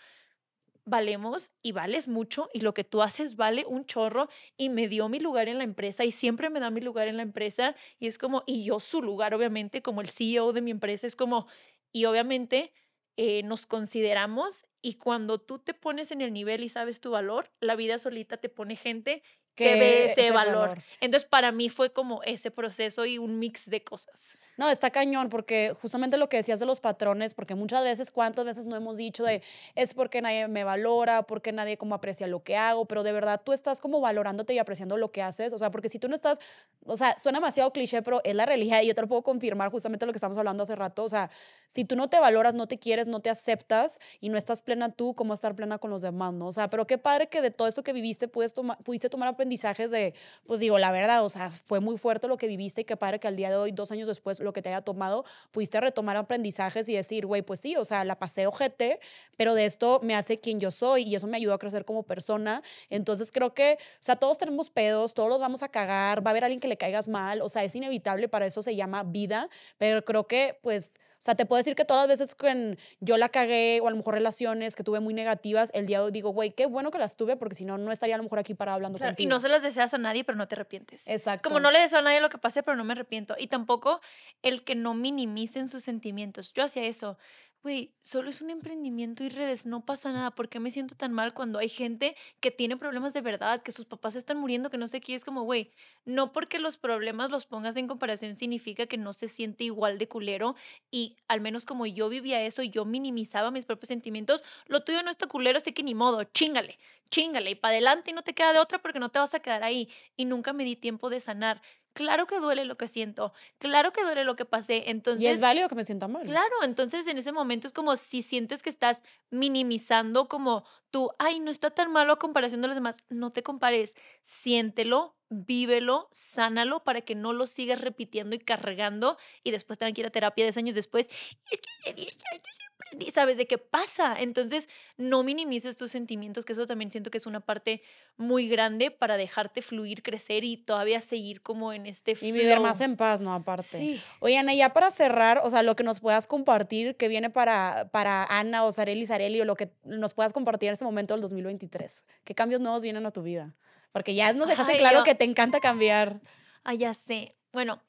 valemos 0.84 1.52
y 1.62 1.72
vales 1.72 2.06
mucho 2.06 2.50
y 2.52 2.60
lo 2.60 2.74
que 2.74 2.84
tú 2.84 3.00
haces 3.00 3.36
vale 3.36 3.64
un 3.66 3.86
chorro 3.86 4.28
y 4.58 4.68
me 4.68 4.88
dio 4.88 5.08
mi 5.08 5.20
lugar 5.20 5.48
en 5.48 5.56
la 5.56 5.64
empresa 5.64 6.04
y 6.04 6.10
siempre 6.10 6.50
me 6.50 6.60
da 6.60 6.70
mi 6.70 6.82
lugar 6.82 7.08
en 7.08 7.16
la 7.16 7.22
empresa 7.22 7.76
y 7.98 8.08
es 8.08 8.18
como, 8.18 8.44
y 8.46 8.64
yo 8.64 8.78
su 8.78 9.00
lugar 9.02 9.32
obviamente 9.32 9.80
como 9.80 10.02
el 10.02 10.10
CEO 10.10 10.52
de 10.52 10.60
mi 10.60 10.70
empresa 10.70 11.06
es 11.06 11.16
como, 11.16 11.46
y 11.92 12.04
obviamente 12.04 12.74
eh, 13.22 13.42
nos 13.42 13.66
consideramos 13.66 14.64
y 14.80 14.94
cuando 14.94 15.38
tú 15.38 15.58
te 15.58 15.74
pones 15.74 16.10
en 16.10 16.22
el 16.22 16.32
nivel 16.32 16.64
y 16.64 16.70
sabes 16.70 17.00
tu 17.00 17.10
valor, 17.10 17.50
la 17.60 17.76
vida 17.76 17.98
solita 17.98 18.38
te 18.38 18.48
pone 18.48 18.76
gente 18.76 19.22
que, 19.54 19.74
ve 19.74 20.12
ese, 20.12 20.30
valor. 20.30 20.82
Entonces 21.00 21.28
para 21.28 21.52
mí 21.52 21.68
fue 21.68 21.92
como 21.92 22.22
ese 22.22 22.50
proceso 22.50 23.06
y 23.06 23.18
un 23.18 23.38
mix 23.38 23.68
de 23.68 23.82
cosas. 23.82 24.36
No, 24.56 24.68
está 24.68 24.90
cañón, 24.90 25.30
porque 25.30 25.72
justamente 25.80 26.18
lo 26.18 26.28
que 26.28 26.36
decías 26.36 26.60
de 26.60 26.66
los 26.66 26.80
patrones, 26.80 27.32
porque 27.32 27.54
muchas 27.54 27.82
veces, 27.82 28.10
¿cuántas 28.10 28.44
veces 28.44 28.66
no 28.66 28.76
hemos 28.76 28.98
dicho 28.98 29.24
de 29.24 29.42
es 29.74 29.94
porque 29.94 30.20
nadie 30.20 30.48
me 30.48 30.64
valora, 30.64 31.22
porque 31.22 31.50
nadie 31.50 31.78
como 31.78 31.94
aprecia 31.94 32.26
lo 32.26 32.42
que 32.42 32.56
hago, 32.56 32.84
pero 32.84 33.02
de 33.02 33.12
verdad 33.12 33.40
tú 33.42 33.54
estás 33.54 33.80
como 33.80 34.00
valorándote 34.00 34.52
y 34.52 34.58
apreciando 34.58 34.98
lo 34.98 35.12
que 35.12 35.22
haces? 35.22 35.54
O 35.54 35.58
sea, 35.58 35.70
porque 35.70 35.88
si 35.88 35.98
tú 35.98 36.08
no 36.08 36.14
estás, 36.14 36.40
o 36.84 36.96
sea, 36.96 37.16
suena 37.16 37.38
demasiado 37.38 37.72
cliché, 37.72 38.02
pero 38.02 38.20
es 38.22 38.34
la 38.34 38.44
realidad 38.44 38.82
y 38.82 38.88
yo 38.88 38.94
te 38.94 39.00
lo 39.00 39.08
puedo 39.08 39.22
confirmar 39.22 39.70
justamente 39.70 40.04
lo 40.04 40.12
que 40.12 40.18
estamos 40.18 40.36
hablando 40.36 40.64
hace 40.64 40.76
rato. 40.76 41.04
O 41.04 41.08
sea, 41.08 41.30
si 41.66 41.86
tú 41.86 41.96
no 41.96 42.10
te 42.10 42.18
valoras, 42.18 42.54
no 42.54 42.66
te 42.66 42.78
quieres, 42.78 43.06
no 43.06 43.20
te 43.20 43.30
aceptas 43.30 43.98
y 44.20 44.28
no 44.28 44.36
estás 44.36 44.60
plena 44.60 44.90
tú, 44.90 45.14
cómo 45.14 45.32
estar 45.32 45.54
plena 45.54 45.78
con 45.78 45.90
los 45.90 46.02
demás, 46.02 46.34
¿no? 46.34 46.48
O 46.48 46.52
sea, 46.52 46.68
pero 46.68 46.86
qué 46.86 46.98
padre 46.98 47.28
que 47.28 47.40
de 47.40 47.50
todo 47.50 47.66
esto 47.66 47.82
que 47.82 47.92
viviste 47.92 48.28
puedes 48.28 48.52
pudiste 48.84 49.08
tomar 49.08 49.28
aprendizajes 49.50 49.90
de, 49.90 50.14
pues 50.46 50.60
digo, 50.60 50.78
la 50.78 50.92
verdad, 50.92 51.24
o 51.24 51.28
sea, 51.28 51.50
fue 51.50 51.80
muy 51.80 51.98
fuerte 51.98 52.28
lo 52.28 52.36
que 52.36 52.46
viviste 52.46 52.82
y 52.82 52.84
qué 52.84 52.96
padre 52.96 53.18
que 53.18 53.26
al 53.26 53.34
día 53.34 53.50
de 53.50 53.56
hoy, 53.56 53.72
dos 53.72 53.90
años 53.90 54.06
después, 54.06 54.38
lo 54.38 54.52
que 54.52 54.62
te 54.62 54.68
haya 54.68 54.80
tomado, 54.80 55.24
pudiste 55.50 55.80
retomar 55.80 56.16
aprendizajes 56.16 56.88
y 56.88 56.94
decir, 56.94 57.26
güey, 57.26 57.42
pues 57.42 57.58
sí, 57.58 57.76
o 57.76 57.84
sea, 57.84 58.04
la 58.04 58.16
pasé 58.16 58.46
ojete, 58.46 59.00
pero 59.36 59.54
de 59.54 59.66
esto 59.66 59.98
me 60.04 60.14
hace 60.14 60.38
quien 60.38 60.60
yo 60.60 60.70
soy 60.70 61.02
y 61.02 61.16
eso 61.16 61.26
me 61.26 61.36
ayudó 61.36 61.54
a 61.54 61.58
crecer 61.58 61.84
como 61.84 62.04
persona. 62.04 62.62
Entonces 62.90 63.32
creo 63.32 63.52
que, 63.54 63.78
o 63.80 64.02
sea, 64.02 64.14
todos 64.14 64.38
tenemos 64.38 64.70
pedos, 64.70 65.14
todos 65.14 65.28
los 65.28 65.40
vamos 65.40 65.64
a 65.64 65.68
cagar, 65.68 66.24
va 66.24 66.30
a 66.30 66.32
haber 66.32 66.44
alguien 66.44 66.60
que 66.60 66.68
le 66.68 66.76
caigas 66.76 67.08
mal, 67.08 67.42
o 67.42 67.48
sea, 67.48 67.64
es 67.64 67.74
inevitable, 67.74 68.28
para 68.28 68.46
eso 68.46 68.62
se 68.62 68.76
llama 68.76 69.02
vida, 69.02 69.48
pero 69.78 70.04
creo 70.04 70.28
que, 70.28 70.58
pues, 70.62 70.92
sea, 71.22 71.34
te 71.34 71.46
puedo 71.46 71.58
decir 71.58 71.74
que 71.74 71.84
todas 71.84 72.08
las 72.08 72.18
veces 72.18 72.34
que 72.34 72.78
yo 73.00 73.18
la 73.18 73.28
cagué 73.28 73.80
o 73.82 73.88
a 73.88 73.90
lo 73.90 73.96
mejor 73.96 74.14
relaciones 74.14 74.74
que 74.74 74.82
tuve 74.82 75.00
muy 75.00 75.12
negativas, 75.12 75.70
el 75.74 75.86
día 75.86 75.98
de 75.98 76.06
hoy 76.06 76.10
digo, 76.12 76.30
güey, 76.30 76.52
qué 76.52 76.66
bueno 76.66 76.90
que 76.90 76.98
las 76.98 77.16
tuve 77.16 77.36
porque 77.36 77.54
si 77.54 77.64
no, 77.64 77.76
no 77.78 77.92
estaría 77.92 78.14
a 78.14 78.18
lo 78.18 78.24
mejor 78.24 78.38
aquí 78.38 78.54
para 78.54 78.74
hablando 78.74 78.98
contigo. 78.98 79.22
Y 79.22 79.26
no 79.26 79.38
se 79.38 79.48
las 79.48 79.62
deseas 79.62 79.92
a 79.92 79.98
nadie, 79.98 80.24
pero 80.24 80.38
no 80.38 80.48
te 80.48 80.54
arrepientes. 80.54 81.06
Exacto. 81.06 81.48
Como 81.48 81.60
no 81.60 81.70
le 81.70 81.80
deseo 81.80 81.98
a 81.98 82.02
nadie 82.02 82.20
lo 82.20 82.30
que 82.30 82.38
pase, 82.38 82.62
pero 82.62 82.76
no 82.76 82.84
me 82.84 82.92
arrepiento. 82.92 83.34
Y 83.38 83.48
tampoco 83.48 84.00
el 84.42 84.64
que 84.64 84.74
no 84.74 84.94
minimicen 84.94 85.68
sus 85.68 85.84
sentimientos. 85.84 86.52
Yo 86.52 86.64
hacía 86.64 86.84
eso 86.84 87.18
güey, 87.62 87.94
solo 88.00 88.30
es 88.30 88.40
un 88.40 88.48
emprendimiento 88.50 89.22
y 89.22 89.28
redes, 89.28 89.66
no 89.66 89.84
pasa 89.84 90.12
nada. 90.12 90.30
¿Por 90.30 90.48
qué 90.48 90.60
me 90.60 90.70
siento 90.70 90.94
tan 90.94 91.12
mal 91.12 91.34
cuando 91.34 91.58
hay 91.58 91.68
gente 91.68 92.16
que 92.40 92.50
tiene 92.50 92.76
problemas 92.78 93.12
de 93.12 93.20
verdad, 93.20 93.62
que 93.62 93.72
sus 93.72 93.84
papás 93.84 94.14
están 94.16 94.38
muriendo, 94.38 94.70
que 94.70 94.78
no 94.78 94.88
sé 94.88 95.00
qué? 95.02 95.14
Es 95.14 95.24
como, 95.24 95.42
güey, 95.42 95.70
no 96.06 96.32
porque 96.32 96.58
los 96.58 96.78
problemas 96.78 97.30
los 97.30 97.44
pongas 97.46 97.76
en 97.76 97.86
comparación 97.86 98.38
significa 98.38 98.86
que 98.86 98.96
no 98.96 99.12
se 99.12 99.28
siente 99.28 99.64
igual 99.64 99.98
de 99.98 100.08
culero. 100.08 100.54
Y 100.90 101.16
al 101.28 101.40
menos 101.42 101.66
como 101.66 101.84
yo 101.86 102.08
vivía 102.08 102.42
eso 102.42 102.62
y 102.62 102.70
yo 102.70 102.84
minimizaba 102.86 103.50
mis 103.50 103.66
propios 103.66 103.88
sentimientos, 103.88 104.42
lo 104.66 104.80
tuyo 104.80 105.02
no 105.02 105.10
está 105.10 105.26
culero, 105.26 105.58
así 105.58 105.72
que 105.72 105.82
ni 105.82 105.94
modo, 105.94 106.24
chingale, 106.24 106.78
chingale 107.10 107.50
y 107.50 107.54
para 107.56 107.72
adelante 107.72 108.10
y 108.10 108.14
no 108.14 108.22
te 108.22 108.34
queda 108.34 108.52
de 108.54 108.58
otra 108.60 108.80
porque 108.80 109.00
no 109.00 109.10
te 109.10 109.18
vas 109.18 109.34
a 109.34 109.40
quedar 109.40 109.62
ahí. 109.64 109.88
Y 110.16 110.24
nunca 110.24 110.52
me 110.54 110.64
di 110.64 110.76
tiempo 110.76 111.10
de 111.10 111.20
sanar. 111.20 111.60
Claro 111.92 112.26
que 112.26 112.38
duele 112.38 112.64
lo 112.64 112.76
que 112.76 112.86
siento, 112.86 113.32
claro 113.58 113.92
que 113.92 114.02
duele 114.02 114.24
lo 114.24 114.36
que 114.36 114.44
pasé, 114.44 114.90
entonces... 114.90 115.22
Y 115.22 115.26
es 115.26 115.40
válido 115.40 115.68
que 115.68 115.74
me 115.74 115.84
sienta 115.84 116.06
mal. 116.06 116.22
Claro, 116.24 116.62
entonces 116.62 117.06
en 117.08 117.18
ese 117.18 117.32
momento 117.32 117.66
es 117.66 117.72
como 117.72 117.96
si 117.96 118.22
sientes 118.22 118.62
que 118.62 118.70
estás 118.70 119.02
minimizando 119.30 120.28
como 120.28 120.64
tú, 120.90 121.10
ay, 121.18 121.40
no 121.40 121.50
está 121.50 121.70
tan 121.70 121.90
malo 121.90 122.12
a 122.12 122.18
comparación 122.18 122.60
de 122.60 122.68
los 122.68 122.76
demás, 122.76 122.98
no 123.08 123.30
te 123.30 123.42
compares, 123.42 123.96
siéntelo, 124.22 125.16
vívelo, 125.30 126.08
sánalo 126.12 126.84
para 126.84 127.00
que 127.00 127.14
no 127.14 127.32
lo 127.32 127.46
sigas 127.46 127.80
repitiendo 127.80 128.36
y 128.36 128.38
cargando 128.38 129.16
y 129.42 129.50
después 129.50 129.78
tengan 129.78 129.94
que 129.94 130.02
ir 130.02 130.06
a 130.06 130.10
terapia 130.10 130.44
10 130.44 130.56
años 130.58 130.74
después. 130.74 131.08
Es 131.50 131.60
que 131.60 131.70
hace 131.80 131.94
10 131.94 132.18
años 132.32 132.69
¿sabes 133.12 133.36
de 133.36 133.46
qué 133.46 133.58
pasa? 133.58 134.20
Entonces, 134.20 134.68
no 134.96 135.22
minimices 135.22 135.76
tus 135.76 135.90
sentimientos, 135.90 136.44
que 136.44 136.52
eso 136.52 136.66
también 136.66 136.90
siento 136.90 137.10
que 137.10 137.18
es 137.18 137.26
una 137.26 137.40
parte 137.40 137.82
muy 138.16 138.48
grande 138.48 138.90
para 138.90 139.16
dejarte 139.16 139.62
fluir, 139.62 140.02
crecer 140.02 140.44
y 140.44 140.56
todavía 140.56 141.00
seguir 141.00 141.42
como 141.42 141.72
en 141.72 141.86
este 141.86 142.14
flow. 142.14 142.28
Y 142.28 142.32
vivir 142.32 142.60
más 142.60 142.80
en 142.80 142.96
paz, 142.96 143.20
¿no? 143.20 143.32
Aparte. 143.32 143.78
Sí. 143.78 144.00
Oye, 144.20 144.38
Ana, 144.38 144.54
ya 144.54 144.72
para 144.72 144.90
cerrar, 144.90 145.40
o 145.44 145.50
sea, 145.50 145.62
lo 145.62 145.76
que 145.76 145.82
nos 145.82 146.00
puedas 146.00 146.26
compartir, 146.26 146.96
que 146.96 147.08
viene 147.08 147.30
para, 147.30 147.88
para 147.92 148.24
Ana 148.24 148.64
o 148.64 148.72
Sareli, 148.72 149.06
Sareli, 149.06 149.40
o 149.40 149.44
lo 149.44 149.56
que 149.56 149.72
nos 149.84 150.14
puedas 150.14 150.32
compartir 150.32 150.68
en 150.68 150.74
este 150.74 150.84
momento 150.84 151.14
del 151.14 151.20
2023. 151.22 152.06
¿Qué 152.24 152.34
cambios 152.34 152.60
nuevos 152.60 152.82
vienen 152.82 153.06
a 153.06 153.10
tu 153.10 153.22
vida? 153.22 153.54
Porque 153.92 154.14
ya 154.14 154.32
nos 154.32 154.48
dejaste 154.48 154.78
claro 154.78 155.02
que 155.02 155.14
te 155.14 155.24
encanta 155.24 155.60
cambiar. 155.60 156.20
Ah, 156.64 156.74
ya 156.74 156.94
sé. 156.94 157.34
Bueno, 157.52 157.80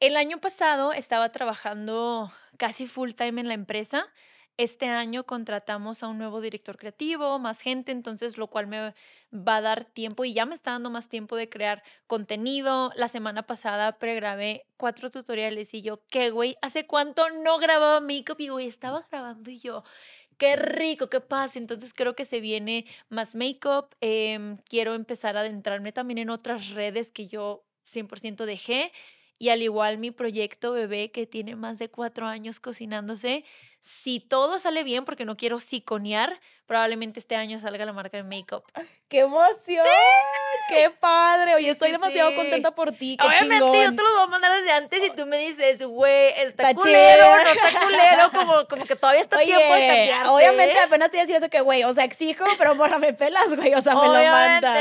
el 0.00 0.16
año 0.16 0.40
pasado 0.40 0.92
estaba 0.92 1.32
trabajando 1.32 2.32
casi 2.56 2.86
full 2.86 3.12
time 3.12 3.40
en 3.40 3.48
la 3.48 3.54
empresa. 3.54 4.06
Este 4.58 4.86
año 4.86 5.24
contratamos 5.24 6.02
a 6.02 6.08
un 6.08 6.18
nuevo 6.18 6.40
director 6.40 6.76
creativo, 6.76 7.38
más 7.38 7.60
gente, 7.60 7.90
entonces 7.90 8.36
lo 8.36 8.48
cual 8.48 8.66
me 8.66 8.94
va 9.32 9.56
a 9.56 9.60
dar 9.62 9.84
tiempo 9.86 10.24
y 10.24 10.34
ya 10.34 10.44
me 10.44 10.54
está 10.54 10.72
dando 10.72 10.90
más 10.90 11.08
tiempo 11.08 11.36
de 11.36 11.48
crear 11.48 11.82
contenido. 12.06 12.92
La 12.96 13.08
semana 13.08 13.46
pasada 13.46 13.98
pregrabé 13.98 14.66
cuatro 14.76 15.10
tutoriales 15.10 15.72
y 15.72 15.80
yo, 15.80 16.02
¿qué 16.10 16.30
güey? 16.30 16.56
¿Hace 16.60 16.86
cuánto 16.86 17.30
no 17.30 17.58
grababa 17.58 18.00
make-up? 18.00 18.36
Y 18.40 18.48
güey, 18.48 18.68
estaba 18.68 19.06
grabando 19.10 19.50
y 19.50 19.58
yo, 19.58 19.84
qué 20.36 20.56
rico, 20.56 21.08
qué 21.08 21.20
paz. 21.20 21.56
Entonces 21.56 21.94
creo 21.94 22.14
que 22.14 22.24
se 22.26 22.40
viene 22.40 22.84
más 23.08 23.34
make-up. 23.34 23.96
Em, 24.00 24.58
quiero 24.68 24.94
empezar 24.94 25.36
a 25.36 25.40
adentrarme 25.40 25.92
también 25.92 26.18
en 26.18 26.30
otras 26.30 26.70
redes 26.70 27.10
que 27.10 27.26
yo 27.26 27.64
100% 27.84 28.44
dejé. 28.44 28.92
Y 29.38 29.48
al 29.48 29.62
igual 29.62 29.98
mi 29.98 30.10
proyecto 30.10 30.72
bebé 30.72 31.10
que 31.10 31.26
tiene 31.26 31.56
más 31.56 31.78
de 31.78 31.88
cuatro 31.88 32.26
años 32.26 32.60
cocinándose, 32.60 33.44
si 33.82 34.20
todo 34.20 34.58
sale 34.58 34.84
bien, 34.84 35.04
porque 35.04 35.24
no 35.24 35.36
quiero 35.36 35.58
siconear, 35.58 36.40
probablemente 36.66 37.20
este 37.20 37.36
año 37.36 37.58
salga 37.58 37.84
la 37.84 37.92
marca 37.92 38.16
de 38.16 38.22
make-up. 38.22 38.62
¡Qué 39.08 39.18
emoción! 39.18 39.84
¡Qué 40.68 40.88
padre! 40.88 41.56
Oye, 41.56 41.68
estoy 41.68 41.90
demasiado 41.90 42.34
contenta 42.34 42.70
por 42.70 42.92
ti. 42.92 43.18
¡Qué 43.20 43.26
Obviamente, 43.26 43.56
chingón. 43.56 43.84
yo 43.84 43.90
te 43.96 44.02
lo 44.02 44.14
voy 44.14 44.22
a 44.22 44.26
mandar 44.28 44.52
desde 44.52 44.72
antes 44.72 45.04
y 45.04 45.10
tú 45.10 45.26
me 45.26 45.36
dices, 45.36 45.82
güey, 45.82 46.30
está, 46.38 46.72
culero, 46.72 47.26
no 47.26 47.50
está 47.50 47.80
culero, 47.80 48.30
como, 48.30 48.68
como 48.68 48.86
que 48.86 48.96
todavía 48.96 49.20
está 49.20 49.38
tiempo 49.38 49.74
de 49.74 49.86
cambiarse. 49.86 50.30
Obviamente, 50.30 50.78
apenas 50.78 51.10
te 51.10 51.16
iba 51.16 51.22
a 51.22 51.26
decir 51.26 51.36
eso 51.42 51.50
que, 51.50 51.60
güey, 51.60 51.84
o 51.84 51.92
sea, 51.92 52.04
exijo, 52.04 52.44
pero 52.56 52.74
morra, 52.74 52.98
me 52.98 53.12
pelas, 53.12 53.54
güey, 53.54 53.74
o 53.74 53.82
sea, 53.82 53.96
me 53.96 54.06
lo 54.06 54.14
mandas. 54.14 54.78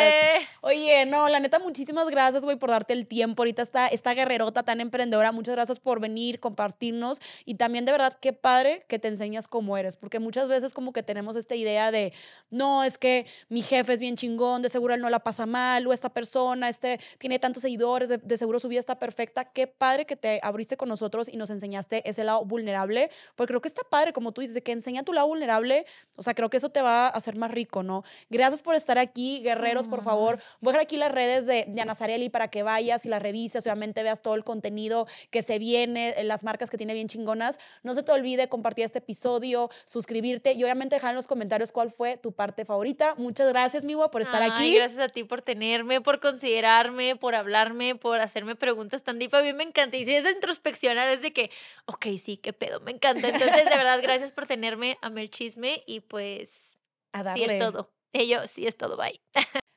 Oye, 0.61 1.05
no, 1.07 1.27
la 1.27 1.39
neta, 1.39 1.59
muchísimas 1.59 2.09
gracias, 2.09 2.45
güey, 2.45 2.55
por 2.55 2.69
darte 2.69 2.93
el 2.93 3.07
tiempo. 3.07 3.41
Ahorita 3.41 3.63
está 3.63 3.87
esta 3.87 4.13
guerrerota 4.13 4.63
tan 4.63 4.79
emprendedora. 4.79 5.31
Muchas 5.31 5.55
gracias 5.55 5.79
por 5.79 5.99
venir, 5.99 6.39
compartirnos 6.39 7.19
y 7.43 7.55
también, 7.55 7.85
de 7.85 7.91
verdad, 7.91 8.17
qué 8.21 8.31
padre 8.31 8.85
que 8.91 8.99
te 8.99 9.07
enseñas 9.07 9.47
cómo 9.47 9.77
eres, 9.77 9.95
porque 9.95 10.19
muchas 10.19 10.49
veces 10.49 10.73
como 10.73 10.91
que 10.91 11.01
tenemos 11.01 11.37
esta 11.37 11.55
idea 11.55 11.91
de, 11.91 12.11
no, 12.49 12.83
es 12.83 12.97
que 12.97 13.25
mi 13.47 13.61
jefe 13.61 13.93
es 13.93 14.01
bien 14.01 14.17
chingón, 14.17 14.61
de 14.61 14.67
seguro 14.67 14.93
él 14.93 14.99
no 14.99 15.09
la 15.09 15.19
pasa 15.19 15.45
mal, 15.45 15.87
o 15.87 15.93
esta 15.93 16.09
persona 16.09 16.67
este, 16.67 16.99
tiene 17.17 17.39
tantos 17.39 17.61
seguidores, 17.61 18.09
de, 18.09 18.37
seguro 18.37 18.59
su 18.59 18.67
vida 18.67 18.81
está 18.81 18.99
perfecta. 18.99 19.45
Qué 19.45 19.65
padre 19.65 20.05
que 20.05 20.17
te 20.17 20.41
abriste 20.43 20.75
con 20.75 20.89
nosotros 20.89 21.29
y 21.29 21.37
nos 21.37 21.49
enseñaste 21.51 22.07
ese 22.09 22.25
lado 22.25 22.43
vulnerable, 22.43 23.09
porque 23.37 23.51
creo 23.51 23.61
que 23.61 23.69
está 23.69 23.83
padre, 23.89 24.11
como 24.11 24.33
tú 24.33 24.41
dices, 24.41 24.61
que 24.61 24.73
enseña 24.73 25.03
tu 25.03 25.13
lado 25.13 25.27
vulnerable, 25.27 25.85
o 26.17 26.21
sea, 26.21 26.33
creo 26.33 26.49
que 26.49 26.57
eso 26.57 26.69
te 26.69 26.81
va 26.81 27.07
a 27.07 27.09
hacer 27.11 27.37
más 27.37 27.49
rico, 27.49 27.83
¿no? 27.83 28.03
Gracias 28.29 28.61
por 28.61 28.75
estar 28.75 28.97
aquí, 28.97 29.39
guerreros, 29.41 29.87
por 29.87 30.03
favor. 30.03 30.37
Voy 30.59 30.71
a 30.71 30.73
dejar 30.73 30.83
aquí 30.83 30.97
las 30.97 31.13
redes 31.13 31.45
de, 31.45 31.63
de 31.65 31.81
Ana 31.81 31.95
para 32.29 32.49
que 32.49 32.61
vayas 32.61 33.05
y 33.05 33.09
las 33.09 33.21
revises, 33.21 33.65
obviamente 33.65 34.03
veas 34.03 34.21
todo 34.21 34.35
el 34.35 34.43
contenido 34.43 35.07
que 35.29 35.43
se 35.43 35.59
viene, 35.59 36.13
las 36.23 36.43
marcas 36.43 36.69
que 36.69 36.77
tiene 36.77 36.93
bien 36.93 37.07
chingonas. 37.07 37.57
No 37.83 37.93
se 37.93 38.03
te 38.03 38.11
olvide 38.11 38.49
compartir 38.49 38.80
este 38.86 38.99
episodio, 38.99 39.69
suscribirte 39.86 40.53
y 40.53 40.63
obviamente 40.63 40.95
dejar 40.95 41.11
en 41.11 41.15
los 41.15 41.27
comentarios 41.27 41.71
cuál 41.71 41.91
fue 41.91 42.17
tu 42.17 42.32
parte 42.32 42.65
favorita. 42.65 43.15
Muchas 43.17 43.47
gracias, 43.49 43.84
Miwa, 43.84 44.11
por 44.11 44.21
estar 44.21 44.41
aquí. 44.41 44.75
Gracias 44.75 44.99
a 44.99 45.09
ti 45.09 45.23
por 45.23 45.41
tenerme, 45.41 46.01
por 46.01 46.19
considerarme, 46.19 47.15
por 47.15 47.36
hablarme, 47.36 47.95
por 47.95 48.19
hacerme 48.19 48.55
preguntas 48.55 49.03
tan 49.03 49.19
deep. 49.19 49.34
A 49.36 49.41
mí 49.41 49.53
me 49.53 49.63
encanta. 49.63 49.97
Y 49.97 50.05
si 50.05 50.15
es 50.15 50.23
de 50.23 50.32
introspeccionar, 50.32 51.09
es 51.09 51.21
de 51.21 51.34
que, 51.34 51.51
ok, 51.86 52.07
sí, 52.21 52.38
qué 52.38 52.53
pedo, 52.53 52.79
me 52.82 52.91
encanta. 52.91 53.27
Entonces, 53.27 53.65
de 53.65 53.77
verdad, 53.77 53.99
gracias 54.01 54.32
por 54.32 54.47
tenerme, 54.47 54.97
a 55.01 55.07
el 55.07 55.29
chisme 55.29 55.84
y 55.86 55.99
pues. 56.01 56.77
A 57.13 57.23
darle. 57.23 57.45
Sí 57.45 57.51
es 57.51 57.59
todo. 57.59 57.91
Ello, 58.13 58.47
sí 58.47 58.67
es 58.67 58.77
todo. 58.77 58.97
Bye. 58.97 59.21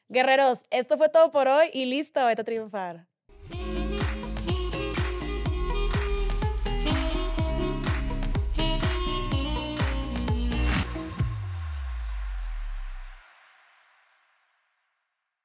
Guerreros, 0.09 0.64
esto 0.70 0.96
fue 0.96 1.09
todo 1.09 1.30
por 1.30 1.48
hoy 1.48 1.68
y 1.72 1.86
listo, 1.86 2.24
vete 2.26 2.42
a 2.42 2.44
triunfar. 2.44 3.09